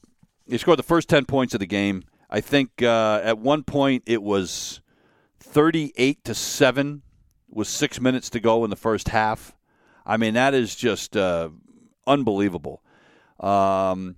they 0.48 0.58
scored 0.58 0.80
the 0.80 0.84
first 0.84 1.10
ten 1.10 1.26
points 1.26 1.54
of 1.54 1.60
the 1.60 1.66
game. 1.66 2.04
I 2.30 2.40
think 2.40 2.82
uh, 2.82 3.20
at 3.24 3.40
one 3.40 3.64
point 3.64 4.04
it 4.06 4.24
was 4.24 4.80
38 5.50 6.24
to 6.26 6.34
7 6.34 7.02
with 7.50 7.68
six 7.68 8.00
minutes 8.00 8.30
to 8.30 8.40
go 8.40 8.64
in 8.64 8.70
the 8.70 8.76
first 8.76 9.10
half. 9.10 9.56
I 10.06 10.18
mean, 10.18 10.36
that 10.36 10.54
is 10.54 10.76
just 10.76 11.18
uh, 11.18 11.50
unbelievable. 12.06 12.84
Um, 13.40 14.18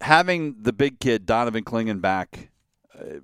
having 0.00 0.56
the 0.62 0.72
big 0.72 1.00
kid 1.00 1.26
Donovan 1.26 1.64
Clingan 1.64 2.00
back 2.00 2.50
uh, 2.98 3.20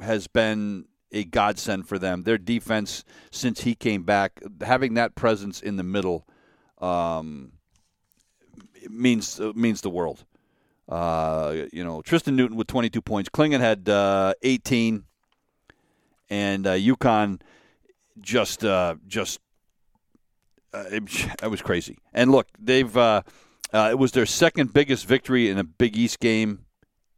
has 0.00 0.26
been 0.26 0.86
a 1.12 1.24
godsend 1.24 1.88
for 1.88 1.98
them. 1.98 2.24
Their 2.24 2.38
defense 2.38 3.04
since 3.30 3.62
he 3.62 3.74
came 3.74 4.02
back, 4.02 4.40
having 4.60 4.94
that 4.94 5.14
presence 5.14 5.60
in 5.60 5.76
the 5.76 5.82
middle, 5.82 6.26
um, 6.78 7.52
means 8.88 9.40
means 9.54 9.80
the 9.80 9.90
world. 9.90 10.24
Uh, 10.88 11.64
you 11.72 11.82
know, 11.82 12.02
Tristen 12.02 12.36
Newton 12.36 12.56
with 12.56 12.68
22 12.68 13.02
points. 13.02 13.28
Clingan 13.28 13.60
had 13.60 13.88
uh, 13.88 14.34
18, 14.42 15.04
and 16.28 16.66
uh, 16.66 16.72
UConn 16.72 17.40
just 18.20 18.64
uh, 18.64 18.96
just 19.06 19.40
uh, 20.72 20.84
it, 20.90 21.02
it, 21.42 21.50
was 21.50 21.62
crazy. 21.62 21.98
And 22.12 22.30
look, 22.30 22.48
they've 22.58 22.96
uh, 22.96 23.22
uh, 23.72 23.88
it 23.90 23.98
was 23.98 24.12
their 24.12 24.26
second 24.26 24.72
biggest 24.72 25.06
victory 25.06 25.48
in 25.48 25.58
a 25.58 25.64
Big 25.64 25.96
East 25.96 26.20
game 26.20 26.66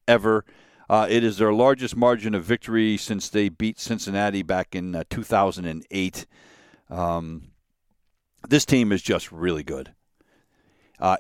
ever. 0.07 0.45
Uh, 0.89 1.07
it 1.11 1.23
is 1.23 1.37
their 1.37 1.53
largest 1.53 1.97
margin 1.97 2.35
of 2.35 2.45
victory 2.45 2.97
since 2.97 3.29
they 3.29 3.51
beat 3.51 3.79
Cincinnati 3.79 4.43
back 4.43 4.75
in 4.75 4.95
uh, 4.95 5.05
2008. 5.11 6.27
Um, 6.89 7.51
this 8.49 8.65
team 8.65 8.91
is 8.91 9.03
just 9.03 9.31
really 9.31 9.63
good. 9.63 9.93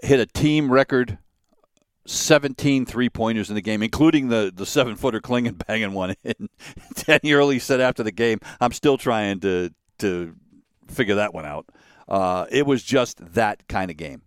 Hit 0.02 0.20
a 0.20 0.26
team 0.26 0.72
record 0.72 1.18
17 2.08 2.86
three 2.86 3.08
pointers 3.08 3.48
in 3.48 3.54
the 3.54 3.60
game, 3.60 3.82
including 3.82 4.28
the, 4.28 4.52
the 4.54 4.66
seven 4.66 4.96
footer 4.96 5.20
Clingan 5.20 5.58
banging 5.66 5.92
one 5.92 6.14
in. 6.24 6.48
Danny 6.94 7.30
Hurley 7.30 7.58
said 7.58 7.80
after 7.80 8.02
the 8.02 8.12
game, 8.12 8.38
I'm 8.60 8.72
still 8.72 8.96
trying 8.96 9.40
to, 9.40 9.70
to 9.98 10.34
figure 10.88 11.16
that 11.16 11.34
one 11.34 11.44
out. 11.46 11.66
Uh, 12.08 12.46
it 12.50 12.66
was 12.66 12.82
just 12.82 13.34
that 13.34 13.68
kind 13.68 13.90
of 13.90 13.96
game. 13.96 14.22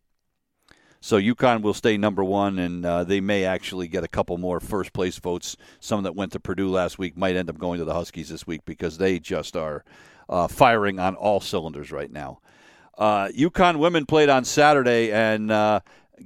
So 1.03 1.19
UConn 1.19 1.63
will 1.63 1.73
stay 1.73 1.97
number 1.97 2.23
one, 2.23 2.59
and 2.59 2.85
uh, 2.85 3.03
they 3.03 3.21
may 3.21 3.43
actually 3.43 3.87
get 3.87 4.03
a 4.03 4.07
couple 4.07 4.37
more 4.37 4.59
first 4.59 4.93
place 4.93 5.17
votes. 5.17 5.57
Some 5.79 6.03
that 6.03 6.15
went 6.15 6.33
to 6.33 6.39
Purdue 6.39 6.69
last 6.69 6.99
week 6.99 7.17
might 7.17 7.35
end 7.35 7.49
up 7.49 7.57
going 7.57 7.79
to 7.79 7.85
the 7.85 7.95
Huskies 7.95 8.29
this 8.29 8.45
week 8.45 8.61
because 8.65 8.99
they 8.99 9.17
just 9.17 9.57
are 9.57 9.83
uh, 10.29 10.47
firing 10.47 10.99
on 10.99 11.15
all 11.15 11.39
cylinders 11.39 11.91
right 11.91 12.11
now. 12.11 12.39
Uh, 12.95 13.29
UConn 13.29 13.79
women 13.79 14.05
played 14.05 14.29
on 14.29 14.45
Saturday 14.45 15.11
and 15.11 15.49
uh, 15.49 15.79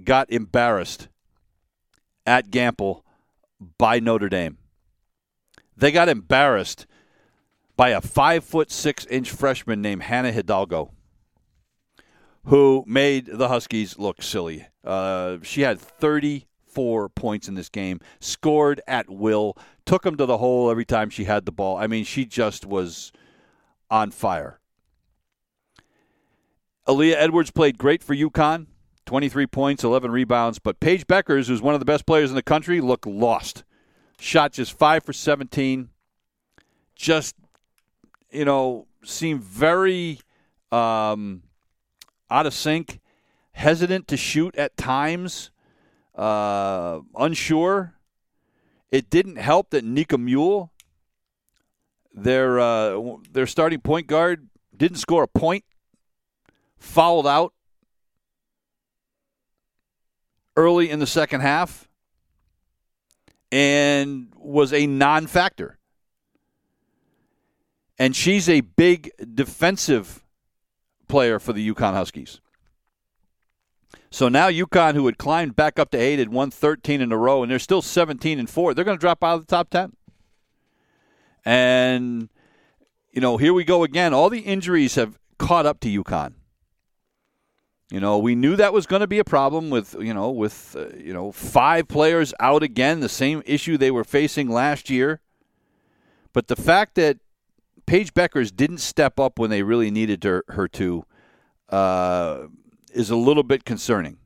got 0.04 0.30
embarrassed 0.30 1.08
at 2.26 2.52
Gamble 2.52 3.06
by 3.78 4.00
Notre 4.00 4.30
Dame. 4.30 4.58
They 5.78 5.92
got 5.92 6.10
embarrassed 6.10 6.86
by 7.76 7.90
a 7.90 8.02
five 8.02 8.44
foot 8.44 8.72
six 8.72 9.06
inch 9.06 9.30
freshman 9.30 9.82
named 9.82 10.04
Hannah 10.04 10.32
Hidalgo 10.32 10.92
who 12.46 12.84
made 12.88 13.26
the 13.26 13.48
Huskies 13.48 13.98
look 13.98 14.22
silly. 14.22 14.68
Uh, 14.84 15.38
she 15.42 15.62
had 15.62 15.80
34 15.80 17.10
points 17.10 17.48
in 17.48 17.56
this 17.56 17.70
game, 17.70 18.00
scored 18.20 18.82
at 18.88 19.10
will, 19.10 19.58
took 19.86 20.04
them 20.04 20.16
to 20.18 20.26
the 20.26 20.38
hole 20.38 20.70
every 20.70 20.86
time 20.86 21.10
she 21.10 21.24
had 21.24 21.46
the 21.46 21.52
ball. 21.52 21.78
I 21.78 21.88
mean, 21.88 22.04
she 22.04 22.26
just 22.26 22.66
was 22.66 23.12
on 23.90 24.12
fire. 24.12 24.60
Aaliyah 26.88 27.16
Edwards 27.18 27.50
played 27.50 27.80
great 27.80 28.04
for 28.04 28.16
UConn. 28.16 28.68
23 29.06 29.48
points, 29.48 29.84
11 29.84 30.12
rebounds. 30.12 30.60
But 30.60 30.80
Paige 30.80 31.08
Bueckers, 31.08 31.48
who's 31.48 31.62
one 31.62 31.74
of 31.74 31.80
the 31.80 31.86
best 31.86 32.06
players 32.06 32.30
in 32.30 32.36
the 32.36 32.44
country, 32.44 32.82
looked 32.82 33.06
lost. 33.06 33.64
Shot 34.20 34.54
just 34.54 34.78
5 34.78 35.04
for 35.04 35.14
17. 35.14 35.90
Just, 36.96 37.36
you 38.32 38.46
know, 38.46 38.88
seemed 39.04 39.42
very 39.42 40.20
um, 40.72 41.44
out 42.30 42.46
of 42.46 42.54
sync, 42.54 43.00
hesitant 43.52 44.08
to 44.08 44.18
shoot 44.18 44.56
at 44.56 44.78
times, 44.78 45.52
uh, 46.16 47.00
unsure. 47.18 47.96
It 48.92 49.10
didn't 49.10 49.38
help 49.38 49.72
that 49.72 49.84
Nika 49.84 50.18
Mühl, 50.18 50.70
their 52.14 52.60
uh, 52.60 53.18
their 53.32 53.48
starting 53.48 53.82
point 53.82 54.08
guard, 54.08 54.48
didn't 54.76 54.98
score 54.98 55.24
a 55.24 55.28
point, 55.28 55.66
fouled 56.78 57.28
out 57.28 57.54
early 60.56 60.90
in 60.90 61.00
the 61.00 61.08
second 61.08 61.42
half, 61.42 61.88
and 63.52 64.32
was 64.38 64.74
a 64.74 64.88
non-factor. 64.88 65.78
And 67.98 68.16
she's 68.16 68.50
a 68.50 68.62
big 68.62 69.12
defensive 69.34 70.24
player 71.08 71.40
for 71.40 71.54
the 71.54 71.74
UConn 71.74 71.94
Huskies. 71.94 72.42
So 74.10 74.28
now 74.28 74.50
UConn, 74.50 74.96
who 74.96 75.06
had 75.06 75.18
climbed 75.18 75.56
back 75.56 75.80
up 75.80 75.92
to 75.92 75.98
eight, 75.98 76.20
had 76.20 76.30
won 76.30 76.52
13 76.52 77.02
in 77.02 77.12
a 77.12 77.18
row, 77.18 77.42
and 77.44 77.52
they're 77.52 77.60
still 77.60 77.82
17 77.82 78.40
and 78.40 78.50
four. 78.50 78.74
They're 78.74 78.86
going 78.86 78.98
to 78.98 79.02
drop 79.02 79.24
out 79.24 79.36
of 79.36 79.48
the 79.48 79.56
top 79.56 79.70
10. 79.70 79.94
And 81.46 82.30
you 83.16 83.22
know, 83.22 83.38
here 83.38 83.54
we 83.54 83.64
go 83.64 83.84
again. 83.84 84.14
All 84.14 84.30
the 84.30 84.42
injuries 84.42 84.96
have 84.96 85.18
caught 85.40 85.66
up 85.66 85.80
to 85.80 86.04
UConn. 86.04 86.34
You 87.96 88.02
know, 88.02 88.18
we 88.18 88.36
knew 88.36 88.58
that 88.58 88.74
was 88.74 88.88
going 88.88 89.00
to 89.00 89.08
be 89.08 89.20
a 89.20 89.24
problem 89.24 89.70
with 89.70 89.96
you 90.02 90.14
know 90.14 90.30
with 90.30 90.76
uh, 90.78 90.88
you 90.98 91.14
know 91.14 91.32
five 91.32 91.88
players 91.88 92.34
out 92.42 92.62
again, 92.62 93.00
the 93.00 93.08
same 93.08 93.42
issue 93.46 93.78
they 93.78 93.90
were 93.90 94.04
facing 94.04 94.50
last 94.50 94.90
year. 94.90 95.22
But 96.34 96.50
the 96.50 96.58
fact 96.58 96.96
that 96.96 97.20
Paige 97.86 98.14
Bueckers 98.14 98.54
didn't 98.54 98.80
step 98.80 99.18
up 99.18 99.40
when 99.40 99.50
they 99.50 99.64
really 99.64 99.92
needed 99.92 100.26
her, 100.26 100.44
her 100.50 100.68
to 100.68 101.06
uh, 101.70 102.48
is 102.92 103.12
a 103.12 103.16
little 103.16 103.44
bit 103.44 103.64
concerning. 103.64 104.18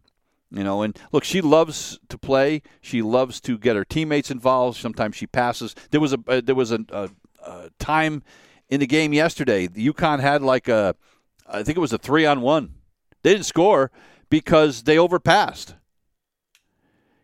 You 0.49 0.63
know, 0.63 0.81
and 0.81 0.97
look, 1.11 1.23
she 1.23 1.39
loves 1.39 1.99
to 2.09 2.17
play. 2.17 2.63
She 2.81 3.03
loves 3.03 3.39
to 3.41 3.55
get 3.55 3.75
her 3.75 3.85
teammates 3.85 4.31
involved. 4.31 4.79
Sometimes 4.79 5.15
she 5.15 5.27
passes. 5.27 5.75
There 5.91 6.01
was 6.01 6.13
a 6.13 6.19
uh, 6.27 6.41
there 6.43 6.55
was 6.55 6.71
a, 6.71 6.79
a, 6.89 7.09
a, 7.45 7.69
time 7.77 8.23
in 8.67 8.79
the 8.79 8.87
game 8.87 9.13
yesterday. 9.13 9.67
The 9.67 9.87
UConn 9.93 10.21
had 10.21 10.41
like 10.41 10.67
a, 10.67 10.95
I 11.47 11.61
think 11.61 11.77
it 11.77 11.81
was 11.81 11.93
a 11.93 11.99
three 11.99 12.25
on 12.25 12.41
one. 12.41 12.73
They 13.21 13.33
didn't 13.33 13.45
score 13.45 13.91
because 14.29 14.83
they 14.83 14.97
overpassed. 14.97 15.75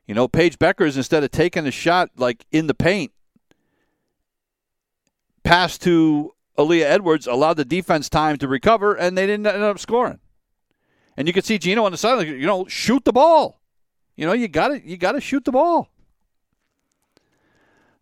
You 0.08 0.14
know, 0.14 0.28
Paige 0.28 0.60
Bueckers, 0.60 0.98
instead 0.98 1.24
of 1.24 1.32
taking 1.32 1.66
a 1.66 1.72
shot 1.72 2.12
like 2.16 2.46
in 2.52 2.68
the 2.68 2.74
paint, 2.76 3.12
pass 5.44 5.78
to 5.80 6.34
Aaliyah 6.58 6.84
Edwards 6.84 7.28
allowed 7.28 7.58
the 7.58 7.66
defense 7.66 8.08
time 8.10 8.38
to 8.38 8.48
recover, 8.48 8.94
and 8.94 9.18
they 9.18 9.26
didn't 9.26 9.48
end 9.48 9.64
up 9.64 9.80
scoring. 9.80 10.20
And 11.18 11.28
you 11.28 11.34
could 11.34 11.46
see 11.46 11.58
Geno 11.58 11.86
on 11.86 11.92
the 11.92 11.98
sideline, 11.98 12.28
you 12.28 12.46
know, 12.46 12.66
shoot 12.68 13.04
the 13.06 13.14
ball. 13.14 13.62
You 14.16 14.26
know, 14.26 14.34
you 14.34 14.48
got 14.48 14.70
to 14.70 14.88
you 14.88 14.98
got 14.98 15.14
to 15.14 15.22
shoot 15.22 15.44
the 15.44 15.52
ball. 15.52 15.90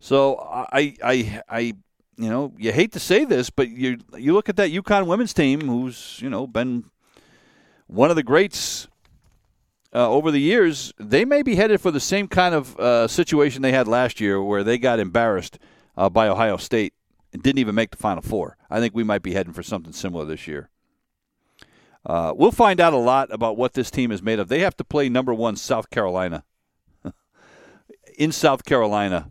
So 0.00 0.36
I 0.38 0.94
I 1.02 1.42
I 1.48 1.60
you 2.16 2.28
know 2.28 2.52
you 2.58 2.72
hate 2.72 2.92
to 2.92 3.00
say 3.00 3.24
this, 3.24 3.50
but 3.50 3.70
you 3.70 3.98
you 4.16 4.32
look 4.32 4.48
at 4.48 4.56
that 4.56 4.70
UConn 4.70 5.06
women's 5.06 5.32
team, 5.32 5.62
who's 5.62 6.18
you 6.20 6.28
know 6.28 6.46
been 6.46 6.84
one 7.86 8.10
of 8.10 8.16
the 8.16 8.22
greats 8.22 8.88
uh, 9.94 10.10
over 10.10 10.30
the 10.30 10.40
years. 10.40 10.92
They 10.98 11.24
may 11.24 11.42
be 11.42 11.54
headed 11.54 11.80
for 11.80 11.90
the 11.90 12.00
same 12.00 12.28
kind 12.28 12.54
of 12.54 12.78
uh, 12.78 13.08
situation 13.08 13.62
they 13.62 13.72
had 13.72 13.88
last 13.88 14.20
year, 14.20 14.42
where 14.42 14.64
they 14.64 14.78
got 14.78 14.98
embarrassed 14.98 15.58
uh, 15.96 16.08
by 16.08 16.28
Ohio 16.28 16.56
State 16.56 16.94
and 17.32 17.42
didn't 17.42 17.58
even 17.58 17.74
make 17.74 17.90
the 17.90 17.96
Final 17.96 18.22
Four. 18.22 18.56
I 18.68 18.80
think 18.80 18.94
we 18.94 19.04
might 19.04 19.22
be 19.22 19.34
heading 19.34 19.52
for 19.52 19.62
something 19.62 19.92
similar 19.92 20.24
this 20.24 20.46
year. 20.46 20.68
Uh, 22.06 22.32
we'll 22.36 22.52
find 22.52 22.80
out 22.80 22.92
a 22.92 22.98
lot 22.98 23.32
about 23.32 23.56
what 23.56 23.72
this 23.72 23.90
team 23.90 24.12
is 24.12 24.22
made 24.22 24.38
of. 24.38 24.48
They 24.48 24.60
have 24.60 24.76
to 24.76 24.84
play 24.84 25.08
number 25.08 25.32
one 25.32 25.56
South 25.56 25.88
Carolina 25.88 26.44
in 28.18 28.30
South 28.30 28.64
Carolina 28.64 29.30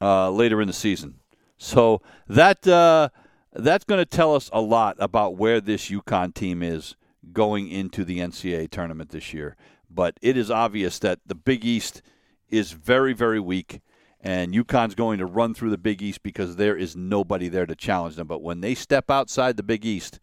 uh, 0.00 0.30
later 0.30 0.60
in 0.60 0.66
the 0.66 0.74
season. 0.74 1.14
So 1.56 2.02
that 2.26 2.66
uh, 2.66 3.08
that's 3.52 3.84
going 3.84 4.00
to 4.00 4.06
tell 4.06 4.34
us 4.34 4.50
a 4.52 4.60
lot 4.60 4.96
about 4.98 5.36
where 5.36 5.60
this 5.60 5.90
UConn 5.90 6.34
team 6.34 6.62
is 6.62 6.94
going 7.32 7.68
into 7.68 8.04
the 8.04 8.18
NCAA 8.18 8.70
tournament 8.70 9.10
this 9.10 9.32
year. 9.32 9.56
But 9.88 10.18
it 10.22 10.36
is 10.36 10.50
obvious 10.50 10.98
that 11.00 11.20
the 11.26 11.34
Big 11.34 11.64
East 11.64 12.02
is 12.48 12.72
very, 12.72 13.12
very 13.12 13.40
weak 13.40 13.80
and 14.22 14.52
UConn's 14.52 14.94
going 14.94 15.18
to 15.18 15.26
run 15.26 15.54
through 15.54 15.70
the 15.70 15.78
Big 15.78 16.02
East 16.02 16.22
because 16.22 16.56
there 16.56 16.76
is 16.76 16.94
nobody 16.94 17.48
there 17.48 17.66
to 17.66 17.74
challenge 17.74 18.16
them. 18.16 18.26
But 18.26 18.42
when 18.42 18.60
they 18.60 18.74
step 18.74 19.10
outside 19.10 19.56
the 19.56 19.62
Big 19.62 19.84
East, 19.84 20.20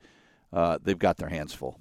uh, 0.53 0.77
they've 0.81 0.99
got 0.99 1.17
their 1.17 1.29
hands 1.29 1.53
full. 1.53 1.79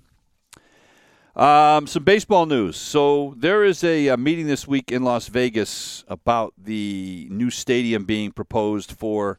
Um, 1.35 1.87
some 1.87 2.05
baseball 2.05 2.47
news. 2.47 2.79
So 2.79 3.35
there 3.37 3.63
is 3.63 3.85
a, 3.85 4.09
a, 4.09 4.17
meeting 4.17 4.47
this 4.47 4.67
week 4.67 4.91
in 4.91 5.05
Las 5.05 5.29
Vegas 5.29 6.03
about 6.09 6.55
the 6.57 7.29
new 7.31 7.51
stadium 7.51 8.07
being 8.07 8.33
proposed 8.33 8.93
for 8.93 9.39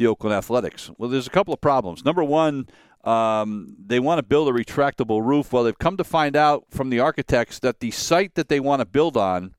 the 0.00 0.06
Oakland 0.06 0.34
Athletics. 0.34 0.90
Well, 0.96 1.10
there's 1.10 1.26
a 1.26 1.30
couple 1.30 1.52
of 1.52 1.60
problems. 1.60 2.06
Number 2.06 2.24
one, 2.24 2.66
um, 3.04 3.76
they 3.78 4.00
want 4.00 4.18
to 4.18 4.22
build 4.22 4.48
a 4.48 4.52
retractable 4.52 5.22
roof. 5.22 5.52
Well, 5.52 5.62
they've 5.62 5.78
come 5.78 5.98
to 5.98 6.04
find 6.04 6.34
out 6.34 6.64
from 6.70 6.88
the 6.88 7.00
architects 7.00 7.58
that 7.58 7.80
the 7.80 7.90
site 7.90 8.34
that 8.34 8.48
they 8.48 8.60
want 8.60 8.80
to 8.80 8.86
build 8.86 9.18
on 9.18 9.54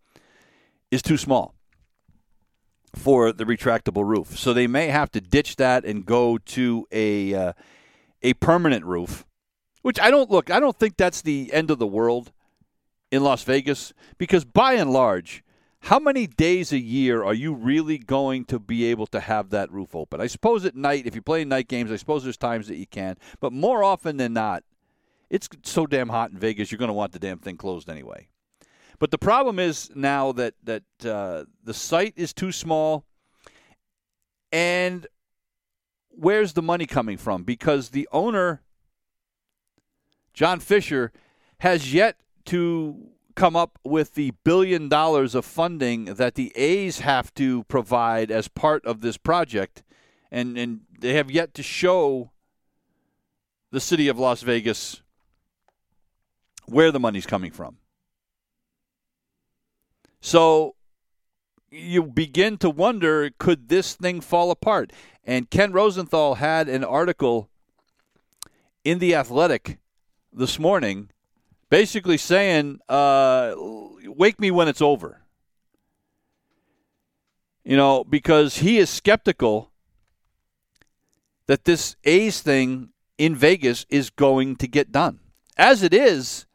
is 0.89 1.03
too 1.03 1.17
small 1.17 1.53
for 2.95 3.31
the 3.31 3.45
retractable 3.45 4.03
roof. 4.03 4.35
So 4.35 4.51
they 4.51 4.65
may 4.65 4.87
have 4.87 5.11
to 5.11 5.21
ditch 5.21 5.57
that 5.57 5.85
and 5.85 6.07
go 6.07 6.39
to 6.39 6.87
a 6.91 7.33
uh, 7.35 7.53
a 8.23 8.33
permanent 8.33 8.83
roof, 8.83 9.27
which 9.83 9.99
I 9.99 10.09
don't 10.09 10.31
look. 10.31 10.49
I 10.49 10.59
don't 10.59 10.77
think 10.77 10.97
that's 10.97 11.21
the 11.21 11.53
end 11.53 11.69
of 11.69 11.77
the 11.77 11.87
world. 11.87 12.31
in 13.11 13.23
Las 13.23 13.43
Vegas? 13.43 13.93
Because 14.17 14.43
by 14.45 14.73
and 14.73 14.91
large, 14.91 15.43
how 15.81 15.97
many 15.97 16.27
days 16.27 16.71
a 16.71 16.79
year 16.79 17.23
are 17.23 17.33
you 17.33 17.53
really 17.53 17.97
going 17.97 18.45
to 18.45 18.59
be 18.59 18.85
able 18.85 19.07
to 19.07 19.19
have 19.19 19.49
that 19.49 19.71
roof 19.71 19.95
open? 19.95 20.21
I 20.21 20.27
suppose 20.27 20.63
at 20.63 20.75
night, 20.75 21.07
if 21.07 21.15
you're 21.15 21.23
playing 21.23 21.49
night 21.49 21.67
games, 21.67 21.91
I 21.91 21.95
suppose 21.95 22.23
there's 22.23 22.37
times 22.37 22.67
that 22.67 22.77
you 22.77 22.85
can, 22.85 23.17
but 23.39 23.51
more 23.51 23.83
often 23.83 24.17
than 24.17 24.33
not, 24.33 24.63
it's 25.29 25.49
so 25.63 25.87
damn 25.87 26.09
hot 26.09 26.31
in 26.31 26.37
Vegas, 26.37 26.71
you're 26.71 26.77
going 26.77 26.89
to 26.89 26.93
want 26.93 27.13
the 27.13 27.19
damn 27.19 27.39
thing 27.39 27.57
closed 27.57 27.89
anyway. 27.89 28.27
But 28.99 29.09
the 29.09 29.17
problem 29.17 29.57
is 29.57 29.89
now 29.95 30.31
that 30.33 30.53
that 30.63 30.83
uh, 31.03 31.45
the 31.63 31.73
site 31.73 32.13
is 32.15 32.33
too 32.33 32.51
small, 32.51 33.03
and 34.51 35.07
where's 36.09 36.53
the 36.53 36.61
money 36.61 36.85
coming 36.85 37.17
from? 37.17 37.43
Because 37.43 37.89
the 37.89 38.07
owner, 38.11 38.61
John 40.35 40.59
Fisher, 40.59 41.11
has 41.61 41.91
yet 41.91 42.17
to 42.45 43.11
come 43.35 43.55
up 43.55 43.79
with 43.83 44.15
the 44.15 44.33
billion 44.43 44.89
dollars 44.89 45.35
of 45.35 45.45
funding 45.45 46.05
that 46.05 46.35
the 46.35 46.51
A's 46.55 46.99
have 46.99 47.33
to 47.35 47.63
provide 47.65 48.31
as 48.31 48.47
part 48.47 48.85
of 48.85 49.01
this 49.01 49.17
project, 49.17 49.83
and 50.31 50.57
and 50.57 50.81
they 50.99 51.13
have 51.13 51.31
yet 51.31 51.53
to 51.55 51.63
show 51.63 52.31
the 53.71 53.79
city 53.79 54.07
of 54.07 54.19
Las 54.19 54.41
Vegas 54.41 55.01
where 56.65 56.91
the 56.91 56.99
money's 56.99 57.25
coming 57.25 57.51
from. 57.51 57.77
So 60.21 60.75
you 61.71 62.03
begin 62.03 62.57
to 62.57 62.69
wonder 62.69 63.29
could 63.37 63.69
this 63.69 63.95
thing 63.95 64.21
fall 64.21 64.51
apart? 64.51 64.91
And 65.23 65.49
Ken 65.49 65.71
Rosenthal 65.71 66.35
had 66.35 66.67
an 66.67 66.83
article 66.83 67.49
in 68.83 68.99
The 68.99 69.15
Athletic 69.15 69.79
this 70.33 70.59
morning 70.59 71.09
basically 71.71 72.17
saying, 72.17 72.79
uh, 72.89 73.55
wake 74.05 74.39
me 74.39 74.51
when 74.51 74.67
it's 74.67 74.81
over. 74.81 75.21
You 77.63 77.77
know, 77.77 78.03
because 78.03 78.57
he 78.57 78.77
is 78.77 78.89
skeptical 78.89 79.71
that 81.47 81.65
this 81.65 81.95
A's 82.03 82.41
thing 82.41 82.89
in 83.17 83.35
Vegas 83.35 83.85
is 83.89 84.09
going 84.09 84.57
to 84.57 84.67
get 84.67 84.91
done. 84.91 85.19
As 85.57 85.81
it 85.81 85.93
is, 85.93 86.45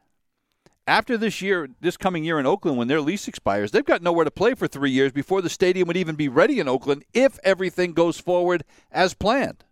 after 0.87 1.17
this 1.17 1.41
year, 1.41 1.69
this 1.81 1.97
coming 1.97 2.23
year 2.23 2.39
in 2.39 2.47
Oakland, 2.47 2.77
when 2.77 2.89
their 2.89 3.01
lease 3.01 3.27
expires, 3.27 3.71
they've 3.71 3.85
got 3.85 4.03
nowhere 4.03 4.25
to 4.25 4.31
play 4.31 4.55
for 4.55 4.69
three 4.69 4.91
years 4.91 5.13
before 5.13 5.41
the 5.41 5.49
stadium 5.49 5.89
would 5.89 5.97
even 5.97 6.17
be 6.17 6.29
ready 6.29 6.61
in 6.61 6.69
Oakland 6.69 7.05
if 7.15 7.39
everything 7.43 7.93
goes 7.93 8.21
forward 8.21 8.65
as 8.93 9.15
planned. 9.15 9.65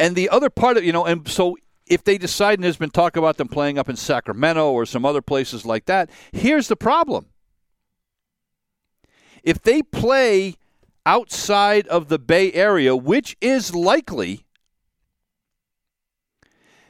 And 0.00 0.16
the 0.16 0.30
other 0.30 0.48
part 0.48 0.78
of, 0.78 0.84
you 0.84 0.92
know, 0.92 1.04
and 1.04 1.28
so 1.28 1.58
if 1.86 2.02
they 2.02 2.16
decide, 2.16 2.54
and 2.54 2.64
there's 2.64 2.78
been 2.78 2.88
talk 2.88 3.16
about 3.16 3.36
them 3.36 3.48
playing 3.48 3.78
up 3.78 3.86
in 3.86 3.96
Sacramento 3.96 4.72
or 4.72 4.86
some 4.86 5.04
other 5.04 5.20
places 5.20 5.66
like 5.66 5.84
that, 5.84 6.08
here's 6.32 6.68
the 6.68 6.76
problem. 6.76 7.26
If 9.42 9.60
they 9.60 9.82
play 9.82 10.54
outside 11.04 11.86
of 11.88 12.08
the 12.08 12.18
Bay 12.18 12.50
Area, 12.54 12.96
which 12.96 13.36
is 13.42 13.74
likely, 13.74 14.46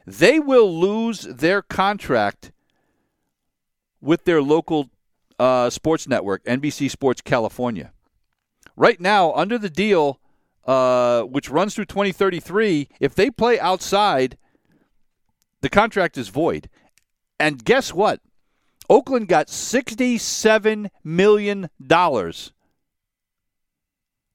they 0.06 0.38
will 0.38 0.72
lose 0.72 1.22
their 1.22 1.62
contract 1.62 2.52
with 4.00 4.24
their 4.24 4.40
local 4.40 4.88
uh, 5.36 5.68
sports 5.68 6.06
network, 6.06 6.44
NBC 6.44 6.88
Sports 6.88 7.22
California. 7.22 7.92
Right 8.76 9.00
now, 9.00 9.32
under 9.32 9.58
the 9.58 9.70
deal, 9.70 10.20
uh, 10.66 11.22
which 11.22 11.50
runs 11.50 11.74
through 11.74 11.86
2033, 11.86 12.88
if 13.00 13.14
they 13.14 13.30
play 13.30 13.58
outside, 13.58 14.36
the 15.60 15.68
contract 15.68 16.16
is 16.18 16.28
void. 16.28 16.68
And 17.38 17.64
guess 17.64 17.92
what? 17.92 18.20
Oakland 18.88 19.28
got 19.28 19.46
$67 19.46 20.90
million 21.04 21.68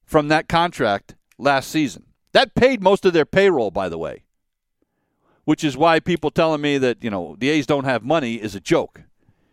from 0.06 0.28
that 0.30 0.48
contract 0.48 1.16
last 1.38 1.70
season. 1.70 2.06
That 2.32 2.56
paid 2.56 2.82
most 2.82 3.06
of 3.06 3.14
their 3.14 3.26
payroll, 3.26 3.72
by 3.72 3.90
the 3.90 3.98
way 3.98 4.26
which 5.46 5.64
is 5.64 5.78
why 5.78 6.00
people 6.00 6.32
telling 6.32 6.62
me 6.62 6.78
that 6.78 7.02
you 7.04 7.10
know 7.10 7.36
the 7.40 7.50
A's 7.50 7.66
don't 7.66 7.86
have 7.86 8.04
money 8.04 8.36
is 8.36 8.54
a 8.54 8.60
joke. 8.60 9.04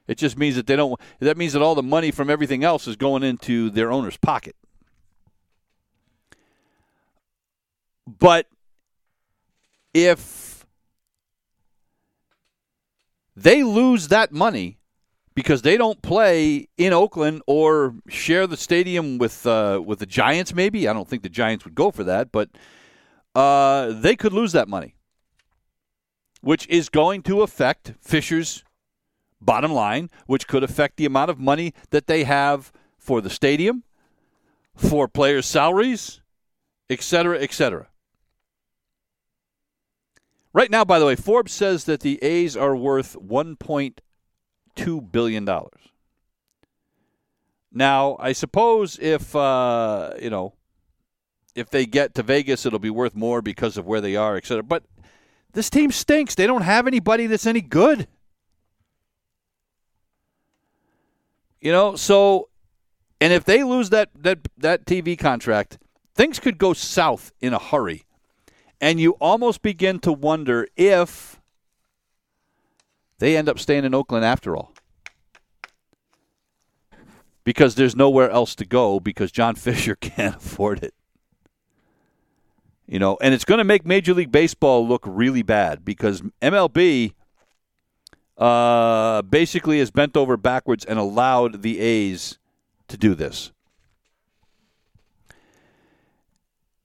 It 0.09 0.19
just 0.19 0.37
means 0.37 0.57
that 0.57 0.67
they 0.67 0.75
don't. 0.75 0.99
That 1.21 1.37
means 1.37 1.53
that 1.53 1.63
all 1.63 1.77
the 1.77 1.83
money 1.83 2.11
from 2.11 2.29
everything 2.29 2.65
else 2.65 2.89
is 2.89 2.97
going 2.97 3.23
into 3.23 3.71
their 3.71 3.93
owner's 3.93 4.17
pocket. 4.17 4.57
But 8.07 8.47
if 9.95 10.67
they 13.37 13.63
lose 13.63 14.09
that 14.09 14.33
money 14.33 14.79
because 15.35 15.63
they 15.63 15.77
don't 15.77 16.03
play 16.03 16.69
in 16.77 16.93
Oakland 16.93 17.43
or 17.47 17.95
share 18.09 18.47
the 18.47 18.57
stadium 18.57 19.19
with 19.19 19.47
uh, 19.47 19.81
with 19.85 19.99
the 20.01 20.07
Giants, 20.07 20.55
maybe 20.55 20.89
I 20.89 20.93
don't 20.93 21.09
think 21.09 21.23
the 21.23 21.29
Giants 21.29 21.65
would 21.65 21.75
go 21.75 21.91
for 21.91 22.05
that, 22.05 22.33
but 22.33 22.51
uh, 23.35 23.93
they 23.93 24.17
could 24.17 24.33
lose 24.33 24.53
that 24.53 24.69
money 24.69 24.97
which 26.43 26.67
is 26.69 26.89
going 26.89 27.23
to 27.23 27.41
affect 27.41 27.95
Fisher's 28.01 28.65
bottom 29.41 29.73
line, 29.73 30.11
which 30.27 30.47
could 30.47 30.63
affect 30.63 30.97
the 30.97 31.07
amount 31.07 31.31
of 31.31 31.39
money 31.39 31.73
that 31.91 32.07
they 32.07 32.25
have 32.25 32.73
for 32.99 33.21
the 33.21 33.31
stadium, 33.31 33.85
for 34.77 35.09
players' 35.09 35.47
salaries, 35.47 36.21
etc., 36.91 37.39
etc. 37.41 37.89
Right 40.53 40.71
now, 40.71 40.85
by 40.85 40.99
the 40.99 41.07
way, 41.07 41.17
Forbes 41.17 41.53
says 41.53 41.85
that 41.85 42.01
the 42.01 42.23
A's 42.23 42.57
are 42.57 42.77
worth 42.77 43.17
$1.2 43.17 45.13
billion. 45.13 45.49
Now, 47.73 48.17
I 48.21 48.33
suppose 48.33 48.99
if, 49.01 49.35
uh, 49.35 50.11
you 50.21 50.29
know, 50.29 50.53
if 51.55 51.71
they 51.71 51.87
get 51.87 52.15
to 52.15 52.23
Vegas, 52.23 52.67
it'll 52.67 52.79
be 52.79 52.91
worth 52.91 53.15
more 53.15 53.41
because 53.41 53.79
of 53.79 53.87
where 53.87 54.03
they 54.03 54.17
are, 54.17 54.37
et 54.37 54.45
cetera. 54.45 54.63
But 54.63 54.85
this 55.53 55.71
team 55.71 55.91
stinks. 55.91 56.35
They 56.35 56.47
don't 56.47 56.63
have 56.63 56.87
anybody 56.87 57.27
that's 57.27 57.47
any 57.47 57.61
good. 57.61 58.09
You 61.61 61.73
know, 61.73 61.97
so 61.97 62.49
and 63.21 63.33
if 63.33 63.45
they 63.45 63.63
lose 63.63 63.91
that 63.91 64.11
that 64.17 64.41
that 64.59 64.85
TV 64.85 65.17
contract, 65.19 65.79
things 66.15 66.41
could 66.41 66.59
go 66.59 66.73
south 66.73 67.33
in 67.41 67.55
a 67.55 67.59
hurry. 67.59 68.05
And 68.83 68.99
you 68.99 69.13
almost 69.21 69.63
begin 69.63 70.01
to 70.01 70.13
wonder 70.13 70.67
if 70.77 71.41
they 73.21 73.37
end 73.37 73.49
up 73.49 73.61
staying 73.61 73.85
in 73.85 73.95
Oakland 73.95 74.25
after 74.25 74.57
all. 74.57 74.73
Because 77.45 77.77
there's 77.77 77.95
nowhere 77.95 78.29
else 78.29 78.57
to 78.57 78.67
go 78.67 78.99
because 78.99 79.31
John 79.31 79.55
Fisher 79.57 79.95
can't 79.95 80.35
afford 80.35 80.83
it. 80.83 80.95
You 82.89 82.99
know, 82.99 83.17
and 83.23 83.33
it's 83.33 83.45
going 83.45 83.59
to 83.59 83.65
make 83.65 83.87
Major 83.87 84.13
League 84.13 84.33
Baseball 84.33 84.87
look 84.87 85.05
really 85.07 85.43
bad 85.43 85.85
because 85.85 86.21
MLB 86.43 87.13
uh, 88.37 89.23
basically 89.23 89.79
has 89.79 89.93
bent 89.93 90.17
over 90.17 90.37
backwards 90.37 90.85
and 90.85 90.99
allowed 90.99 91.63
the 91.63 91.79
A's 91.79 92.41
to 92.89 92.97
do 92.97 93.15
this. 93.15 93.53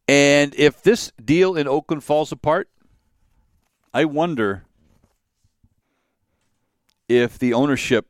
And 0.07 0.55
if 0.55 0.81
this 0.81 1.11
deal 1.23 1.55
in 1.55 1.67
Oakland 1.67 2.03
falls 2.03 2.31
apart, 2.31 2.69
I 3.93 4.05
wonder 4.05 4.65
if 7.09 7.37
the 7.37 7.53
ownership 7.53 8.07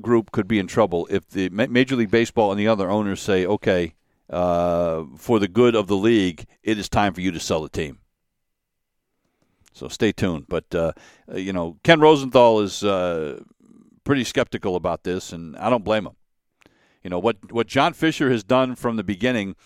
group 0.00 0.32
could 0.32 0.48
be 0.48 0.58
in 0.58 0.66
trouble 0.66 1.06
if 1.10 1.28
the 1.28 1.48
Major 1.50 1.96
League 1.96 2.10
Baseball 2.10 2.50
and 2.50 2.58
the 2.58 2.68
other 2.68 2.90
owners 2.90 3.20
say, 3.20 3.46
okay, 3.46 3.94
uh, 4.28 5.04
for 5.16 5.38
the 5.38 5.48
good 5.48 5.74
of 5.74 5.86
the 5.88 5.96
league, 5.96 6.46
it 6.62 6.78
is 6.78 6.88
time 6.88 7.12
for 7.12 7.20
you 7.20 7.30
to 7.32 7.40
sell 7.40 7.62
the 7.62 7.68
team. 7.68 7.98
So 9.72 9.88
stay 9.88 10.12
tuned. 10.12 10.46
But, 10.48 10.74
uh, 10.74 10.92
you 11.34 11.52
know, 11.52 11.78
Ken 11.82 12.00
Rosenthal 12.00 12.60
is 12.60 12.84
uh, 12.84 13.40
pretty 14.04 14.24
skeptical 14.24 14.76
about 14.76 15.04
this, 15.04 15.32
and 15.32 15.56
I 15.56 15.70
don't 15.70 15.84
blame 15.84 16.06
him. 16.06 16.16
You 17.02 17.10
know, 17.10 17.18
what, 17.18 17.52
what 17.52 17.66
John 17.66 17.92
Fisher 17.92 18.30
has 18.30 18.44
done 18.44 18.74
from 18.74 18.96
the 18.96 19.04
beginning. 19.04 19.56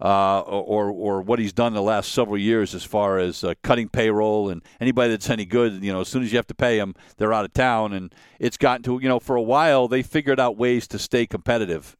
Uh, 0.00 0.40
or 0.42 0.90
or 0.90 1.22
what 1.22 1.40
he's 1.40 1.52
done 1.52 1.74
the 1.74 1.82
last 1.82 2.12
several 2.12 2.38
years 2.38 2.72
as 2.72 2.84
far 2.84 3.18
as 3.18 3.42
uh, 3.42 3.52
cutting 3.64 3.88
payroll 3.88 4.48
and 4.48 4.62
anybody 4.80 5.10
that's 5.10 5.28
any 5.28 5.44
good, 5.44 5.82
you 5.82 5.92
know, 5.92 6.02
as 6.02 6.08
soon 6.08 6.22
as 6.22 6.30
you 6.30 6.38
have 6.38 6.46
to 6.46 6.54
pay 6.54 6.78
them, 6.78 6.94
they're 7.16 7.32
out 7.32 7.44
of 7.44 7.52
town. 7.52 7.92
And 7.92 8.14
it's 8.38 8.56
gotten 8.56 8.84
to, 8.84 9.00
you 9.02 9.08
know, 9.08 9.18
for 9.18 9.34
a 9.34 9.42
while 9.42 9.88
they 9.88 10.02
figured 10.02 10.38
out 10.38 10.56
ways 10.56 10.86
to 10.88 11.00
stay 11.00 11.26
competitive 11.26 11.96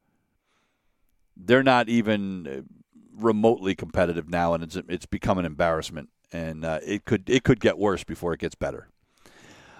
they're 1.38 1.62
not 1.62 1.88
even 1.88 2.46
uh, 2.46 2.60
remotely 3.16 3.74
competitive 3.74 4.28
now, 4.28 4.54
and 4.54 4.62
it's 4.64 4.76
it's 4.88 5.06
become 5.06 5.38
an 5.38 5.44
embarrassment. 5.44 6.10
And 6.32 6.64
uh, 6.64 6.80
it 6.84 7.04
could 7.04 7.30
it 7.30 7.44
could 7.44 7.60
get 7.60 7.78
worse 7.78 8.04
before 8.04 8.34
it 8.34 8.40
gets 8.40 8.54
better. 8.54 8.88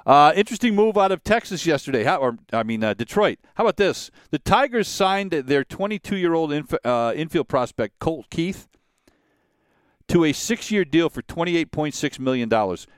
Uh, 0.06 0.32
interesting 0.34 0.74
move 0.74 0.96
out 0.96 1.12
of 1.12 1.22
Texas 1.22 1.66
yesterday. 1.66 2.04
How, 2.04 2.16
or 2.16 2.38
I 2.52 2.62
mean 2.62 2.82
uh, 2.82 2.94
Detroit. 2.94 3.38
How 3.54 3.64
about 3.64 3.76
this? 3.76 4.10
The 4.30 4.38
Tigers 4.38 4.88
signed 4.88 5.32
their 5.32 5.64
22 5.64 6.16
year 6.16 6.34
old 6.34 6.52
inf- 6.52 6.74
uh, 6.84 7.12
infield 7.14 7.48
prospect 7.48 7.98
Colt 7.98 8.30
Keith 8.30 8.68
to 10.08 10.24
a 10.24 10.32
six-year 10.32 10.84
deal 10.86 11.10
for 11.10 11.20
$28.6 11.22 12.18
million 12.18 12.50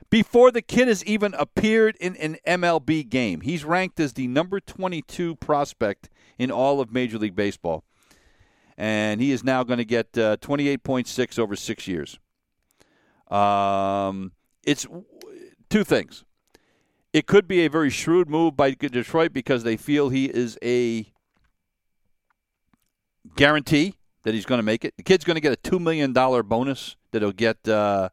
before 0.09 0.49
the 0.49 0.61
kid 0.61 0.87
has 0.87 1.03
even 1.03 1.33
appeared 1.33 1.97
in 1.99 2.15
an 2.15 2.37
MLB 2.47 3.07
game. 3.07 3.41
He's 3.41 3.65
ranked 3.65 3.99
as 3.99 4.13
the 4.13 4.27
number 4.27 4.61
22 4.61 5.35
prospect 5.35 6.09
in 6.39 6.49
all 6.49 6.79
of 6.79 6.91
Major 6.93 7.17
League 7.17 7.35
Baseball. 7.35 7.83
And 8.77 9.21
he 9.21 9.31
is 9.31 9.43
now 9.43 9.63
going 9.63 9.77
to 9.77 9.85
get 9.85 10.17
uh, 10.17 10.37
28.6 10.37 11.37
over 11.37 11.55
six 11.55 11.87
years. 11.87 12.17
Um, 13.29 14.31
it's 14.63 14.87
two 15.69 15.83
things. 15.83 16.23
It 17.13 17.27
could 17.27 17.47
be 17.47 17.65
a 17.65 17.69
very 17.69 17.89
shrewd 17.89 18.29
move 18.29 18.55
by 18.55 18.71
Detroit 18.71 19.33
because 19.33 19.63
they 19.63 19.75
feel 19.75 20.09
he 20.09 20.25
is 20.25 20.57
a 20.63 21.11
guarantee 23.35 23.95
that 24.23 24.33
he's 24.33 24.45
going 24.45 24.59
to 24.59 24.63
make 24.63 24.85
it. 24.85 24.95
The 24.97 25.03
kid's 25.03 25.23
going 25.23 25.35
to 25.35 25.41
get 25.41 25.51
a 25.51 25.57
two 25.57 25.79
million 25.79 26.13
dollar 26.13 26.43
bonus 26.43 26.95
that 27.11 27.21
he'll 27.21 27.31
get 27.31 27.67
uh, 27.67 28.09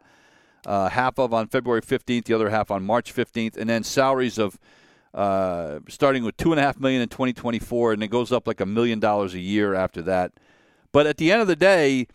uh, 0.67 0.89
half 0.89 1.19
of 1.19 1.33
on 1.33 1.47
February 1.47 1.81
fifteenth, 1.81 2.27
the 2.27 2.35
other 2.35 2.51
half 2.51 2.71
on 2.71 2.85
March 2.85 3.13
fifteenth, 3.13 3.57
and 3.57 3.71
then 3.71 3.85
salaries 3.85 4.39
of 4.39 4.59
uh, 5.15 5.81
starting 5.89 6.25
with 6.25 6.37
two 6.37 6.53
and 6.53 6.61
a 6.61 6.63
half 6.63 6.79
million 6.79 7.01
in 7.01 7.09
2024, 7.09 7.93
and 7.95 8.03
it 8.03 8.09
goes 8.09 8.33
up 8.33 8.47
like 8.47 8.61
a 8.61 8.67
million 8.67 9.01
dollars 9.01 9.35
a 9.35 9.39
year 9.39 9.75
after 9.75 10.03
that. 10.03 10.33
But 10.93 11.07
at 11.07 11.17
the 11.17 11.33
end 11.33 11.41
of 11.41 11.49
the 11.49 11.57
day, 11.57 12.09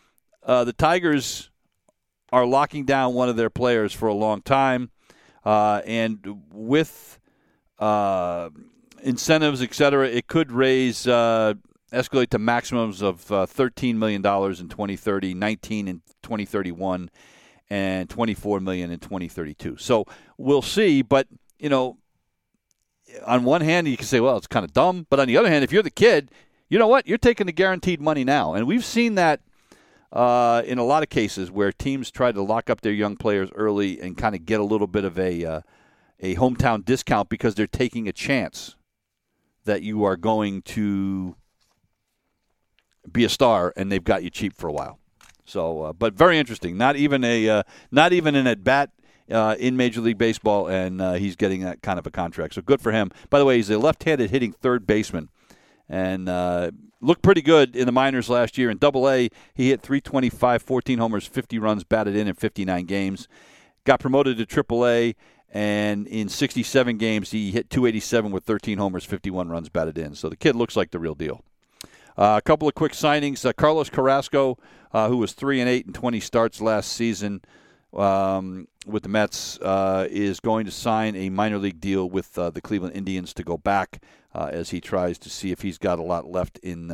uh, 0.44 0.64
the 0.64 0.74
Tigers 0.74 1.50
are 2.32 2.46
locking 2.46 2.86
down 2.86 3.14
one 3.14 3.30
of 3.30 3.36
their 3.36 3.50
players 3.50 3.94
for 3.94 4.08
a 4.08 4.14
long 4.14 4.42
time, 4.42 4.92
uh, 5.46 5.82
and 5.86 6.44
with 6.52 7.20
uh, 7.80 8.50
incentives, 9.02 9.62
et 9.62 9.74
cetera, 9.74 10.08
it 10.08 10.28
could 10.28 10.52
raise 10.52 11.08
escalate 11.94 12.30
to 12.30 12.40
maximums 12.40 13.02
of 13.02 13.32
uh, 13.32 13.46
$13 13.46 13.96
million 13.96 14.18
in 14.18 14.70
2030, 14.70 15.34
19 15.34 15.88
in 15.88 16.02
2031, 16.24 17.10
and 17.70 18.10
24 18.10 18.60
million 18.60 18.92
in 18.92 19.00
2032. 19.00 19.78
So 19.78 20.06
we'll 20.38 20.62
see. 20.62 21.02
But 21.02 21.28
you 21.60 21.70
know, 21.70 21.98
on 23.26 23.44
one 23.44 23.62
hand, 23.62 23.88
you 23.88 23.96
can 23.96 24.06
say, 24.06 24.20
well, 24.20 24.38
it's 24.38 24.48
kind 24.48 24.66
of 24.66 24.74
dumb. 24.74 25.08
But 25.10 25.20
on 25.20 25.28
the 25.28 25.38
other 25.38 25.50
hand, 25.50 25.64
if 25.64 25.72
you're 25.72 25.84
the 25.84 25.92
kid, 25.92 26.32
you 26.70 26.80
know 26.80 26.88
what? 26.88 27.08
You're 27.08 27.18
taking 27.18 27.46
the 27.46 27.54
guaranteed 27.54 28.02
money 28.02 28.24
now, 28.24 28.54
and 28.54 28.68
we've 28.68 28.86
seen 28.86 29.16
that. 29.16 29.42
Uh, 30.14 30.62
in 30.68 30.78
a 30.78 30.84
lot 30.84 31.02
of 31.02 31.10
cases 31.10 31.50
where 31.50 31.72
teams 31.72 32.12
try 32.12 32.32
to 32.32 32.42
lock 32.44 32.70
up 32.70 32.82
their 32.82 32.94
young 32.94 33.18
players 33.18 33.50
early 33.56 34.00
and 34.00 34.16
kind 34.16 34.36
of 34.36 34.46
get 34.46 34.60
a 34.60 34.64
little 34.64 34.86
bit 34.86 35.04
of 35.04 35.18
a 35.18 35.44
uh, 35.44 35.62
a 36.20 36.36
hometown 36.36 36.86
discount 36.86 37.30
because 37.30 37.56
they're 37.56 37.66
taking 37.66 38.08
a 38.08 38.14
chance 38.14 38.76
that 39.66 39.82
you 39.82 40.04
are 40.04 40.16
going 40.16 40.62
to 40.62 41.36
be 43.12 43.24
a 43.24 43.30
star, 43.30 43.74
and 43.76 43.92
they've 43.92 44.04
got 44.04 44.24
you 44.24 44.30
cheap 44.30 44.54
for 44.56 44.68
a 44.68 44.72
while. 44.72 45.00
So, 45.46 45.82
uh, 45.82 45.94
but 45.94 46.14
very 46.14 46.38
interesting. 46.38 46.78
Not 46.78 46.96
even 46.96 47.24
a 47.24 47.50
uh, 47.50 47.64
not 47.92 48.14
even 48.14 48.36
an 48.36 48.46
at 48.46 48.64
bat 48.64 48.92
uh, 49.32 49.56
in 49.58 49.76
Major 49.76 50.02
League 50.02 50.20
Baseball, 50.20 50.68
and 50.68 51.02
uh, 51.02 51.14
he's 51.14 51.36
getting 51.36 51.62
that 51.62 51.82
kind 51.82 51.98
of 51.98 52.06
a 52.06 52.12
contract. 52.12 52.54
So 52.54 52.62
good 52.62 52.82
for 52.82 52.92
him. 52.92 53.12
By 53.32 53.40
the 53.40 53.46
way, 53.46 53.58
he's 53.58 53.70
a 53.70 53.78
left-handed 53.78 54.30
hitting 54.30 54.52
third 54.52 54.86
baseman, 54.86 55.30
and 55.90 56.30
uh, 56.30 56.72
looked 57.02 57.22
pretty 57.22 57.42
good 57.42 57.76
in 57.76 57.86
the 57.86 57.92
minors 57.92 58.30
last 58.30 58.58
year. 58.58 58.70
In 58.70 58.78
Double 58.78 59.10
A, 59.10 59.30
he 59.54 59.70
hit 59.70 59.82
325, 59.82 60.62
14 60.62 61.00
homers, 61.00 61.26
50 61.26 61.60
runs 61.60 61.84
batted 61.84 62.16
in 62.16 62.28
in 62.28 62.36
59 62.36 62.86
games. 62.86 63.28
Got 63.86 64.00
promoted 64.00 64.38
to 64.38 64.46
Triple 64.46 64.88
A. 64.88 65.16
And 65.56 66.08
in 66.08 66.30
67 66.30 66.98
games, 66.98 67.30
he 67.30 67.52
hit 67.52 67.70
287 67.70 68.32
with 68.32 68.44
13 68.44 68.80
homers, 68.80 69.06
51 69.06 69.50
runs 69.50 69.70
batted 69.70 70.00
in. 70.00 70.16
So 70.16 70.28
the 70.28 70.36
kid 70.36 70.56
looks 70.56 70.76
like 70.76 70.90
the 70.90 71.00
real 71.00 71.14
deal. 71.14 71.44
Uh, 72.18 72.36
a 72.38 72.42
couple 72.42 72.68
of 72.68 72.74
quick 72.74 72.94
signings: 72.94 73.46
uh, 73.46 73.54
Carlos 73.54 73.90
Carrasco, 73.90 74.58
uh, 74.92 75.10
who 75.10 75.18
was 75.18 75.34
three 75.34 75.60
and 75.60 75.70
eight 75.70 75.86
and 75.86 75.94
20 75.94 76.20
starts 76.20 76.62
last 76.62 76.92
season 76.92 77.42
um, 77.96 78.68
with 78.86 79.04
the 79.04 79.10
Mets, 79.10 79.60
uh, 79.60 80.08
is 80.10 80.40
going 80.40 80.66
to 80.66 80.72
sign 80.72 81.16
a 81.16 81.30
minor 81.30 81.58
league 81.58 81.80
deal 81.80 82.10
with 82.10 82.38
uh, 82.38 82.50
the 82.50 82.62
Cleveland 82.62 82.96
Indians 82.96 83.34
to 83.34 83.44
go 83.44 83.58
back 83.58 84.02
uh, 84.34 84.50
as 84.52 84.72
he 84.72 84.82
tries 84.82 85.18
to 85.20 85.30
see 85.30 85.52
if 85.52 85.62
he's 85.62 85.78
got 85.78 86.00
a 86.00 86.04
lot 86.04 86.30
left 86.30 86.60
in 86.60 86.92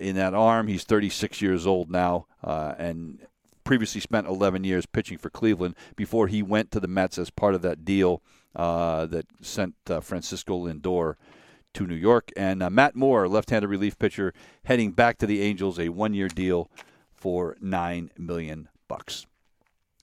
in 0.00 0.16
that 0.16 0.34
arm. 0.34 0.68
He's 0.68 0.84
36 0.84 1.40
years 1.42 1.66
old 1.66 1.90
now, 1.90 2.26
and 2.42 3.18
previously 3.64 4.00
spent 4.00 4.26
11 4.26 4.64
years 4.64 4.86
pitching 4.86 5.18
for 5.18 5.30
Cleveland 5.30 5.76
before 5.94 6.26
he 6.26 6.42
went 6.42 6.70
to 6.72 6.80
the 6.80 6.88
Mets 6.88 7.18
as 7.18 7.30
part 7.30 7.54
of 7.54 7.62
that 7.62 7.84
deal 7.84 8.22
that 8.54 9.26
sent 9.40 9.74
Francisco 10.02 10.66
Lindor 10.66 11.16
to 11.74 11.86
New 11.86 11.94
York. 11.94 12.30
And 12.36 12.62
uh, 12.62 12.70
Matt 12.70 12.94
Moore, 12.94 13.28
left-handed 13.28 13.68
relief 13.68 13.98
pitcher, 13.98 14.32
heading 14.64 14.92
back 14.92 15.18
to 15.18 15.26
the 15.26 15.42
Angels, 15.42 15.78
a 15.78 15.88
one-year 15.88 16.28
deal 16.28 16.70
for 17.12 17.56
nine 17.60 18.10
million 18.18 18.68
bucks. 18.88 19.26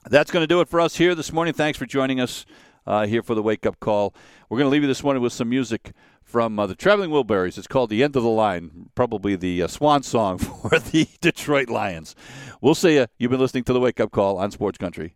That's 0.10 0.32
going 0.32 0.42
to 0.42 0.48
do 0.48 0.60
it 0.60 0.68
for 0.68 0.80
us 0.80 0.96
here 0.96 1.14
this 1.14 1.32
morning. 1.32 1.54
Thanks 1.54 1.78
for 1.78 1.86
joining 1.86 2.20
us 2.20 2.44
uh, 2.88 3.06
here 3.06 3.22
for 3.22 3.36
the 3.36 3.44
wake-up 3.44 3.80
call. 3.80 4.16
We're 4.50 4.58
going 4.58 4.66
to 4.66 4.72
leave 4.72 4.82
you 4.82 4.88
this 4.88 5.04
morning 5.04 5.22
with 5.22 5.34
some 5.34 5.50
music 5.50 5.92
from 6.24 6.58
uh, 6.58 6.66
the 6.66 6.74
Traveling 6.74 7.12
Wilburys. 7.12 7.60
It's 7.60 7.68
called 7.68 7.92
"The 7.92 8.04
End 8.04 8.16
of 8.16 8.24
the 8.24 8.30
Line," 8.30 8.90
probably 8.96 9.36
the 9.36 9.62
uh, 9.62 9.68
swan 9.68 10.02
song 10.02 10.38
for 10.40 10.80
the 10.80 11.08
Detroit 11.22 11.70
Lions. 11.70 12.16
We'll 12.60 12.74
see 12.74 12.96
you. 12.96 13.06
You've 13.20 13.30
been 13.30 13.40
listening 13.40 13.66
to 13.66 13.74
the 13.74 13.80
Wake 13.80 14.00
Up 14.00 14.10
Call 14.10 14.40
on 14.40 14.50
Sports 14.50 14.80
Country. 14.80 15.16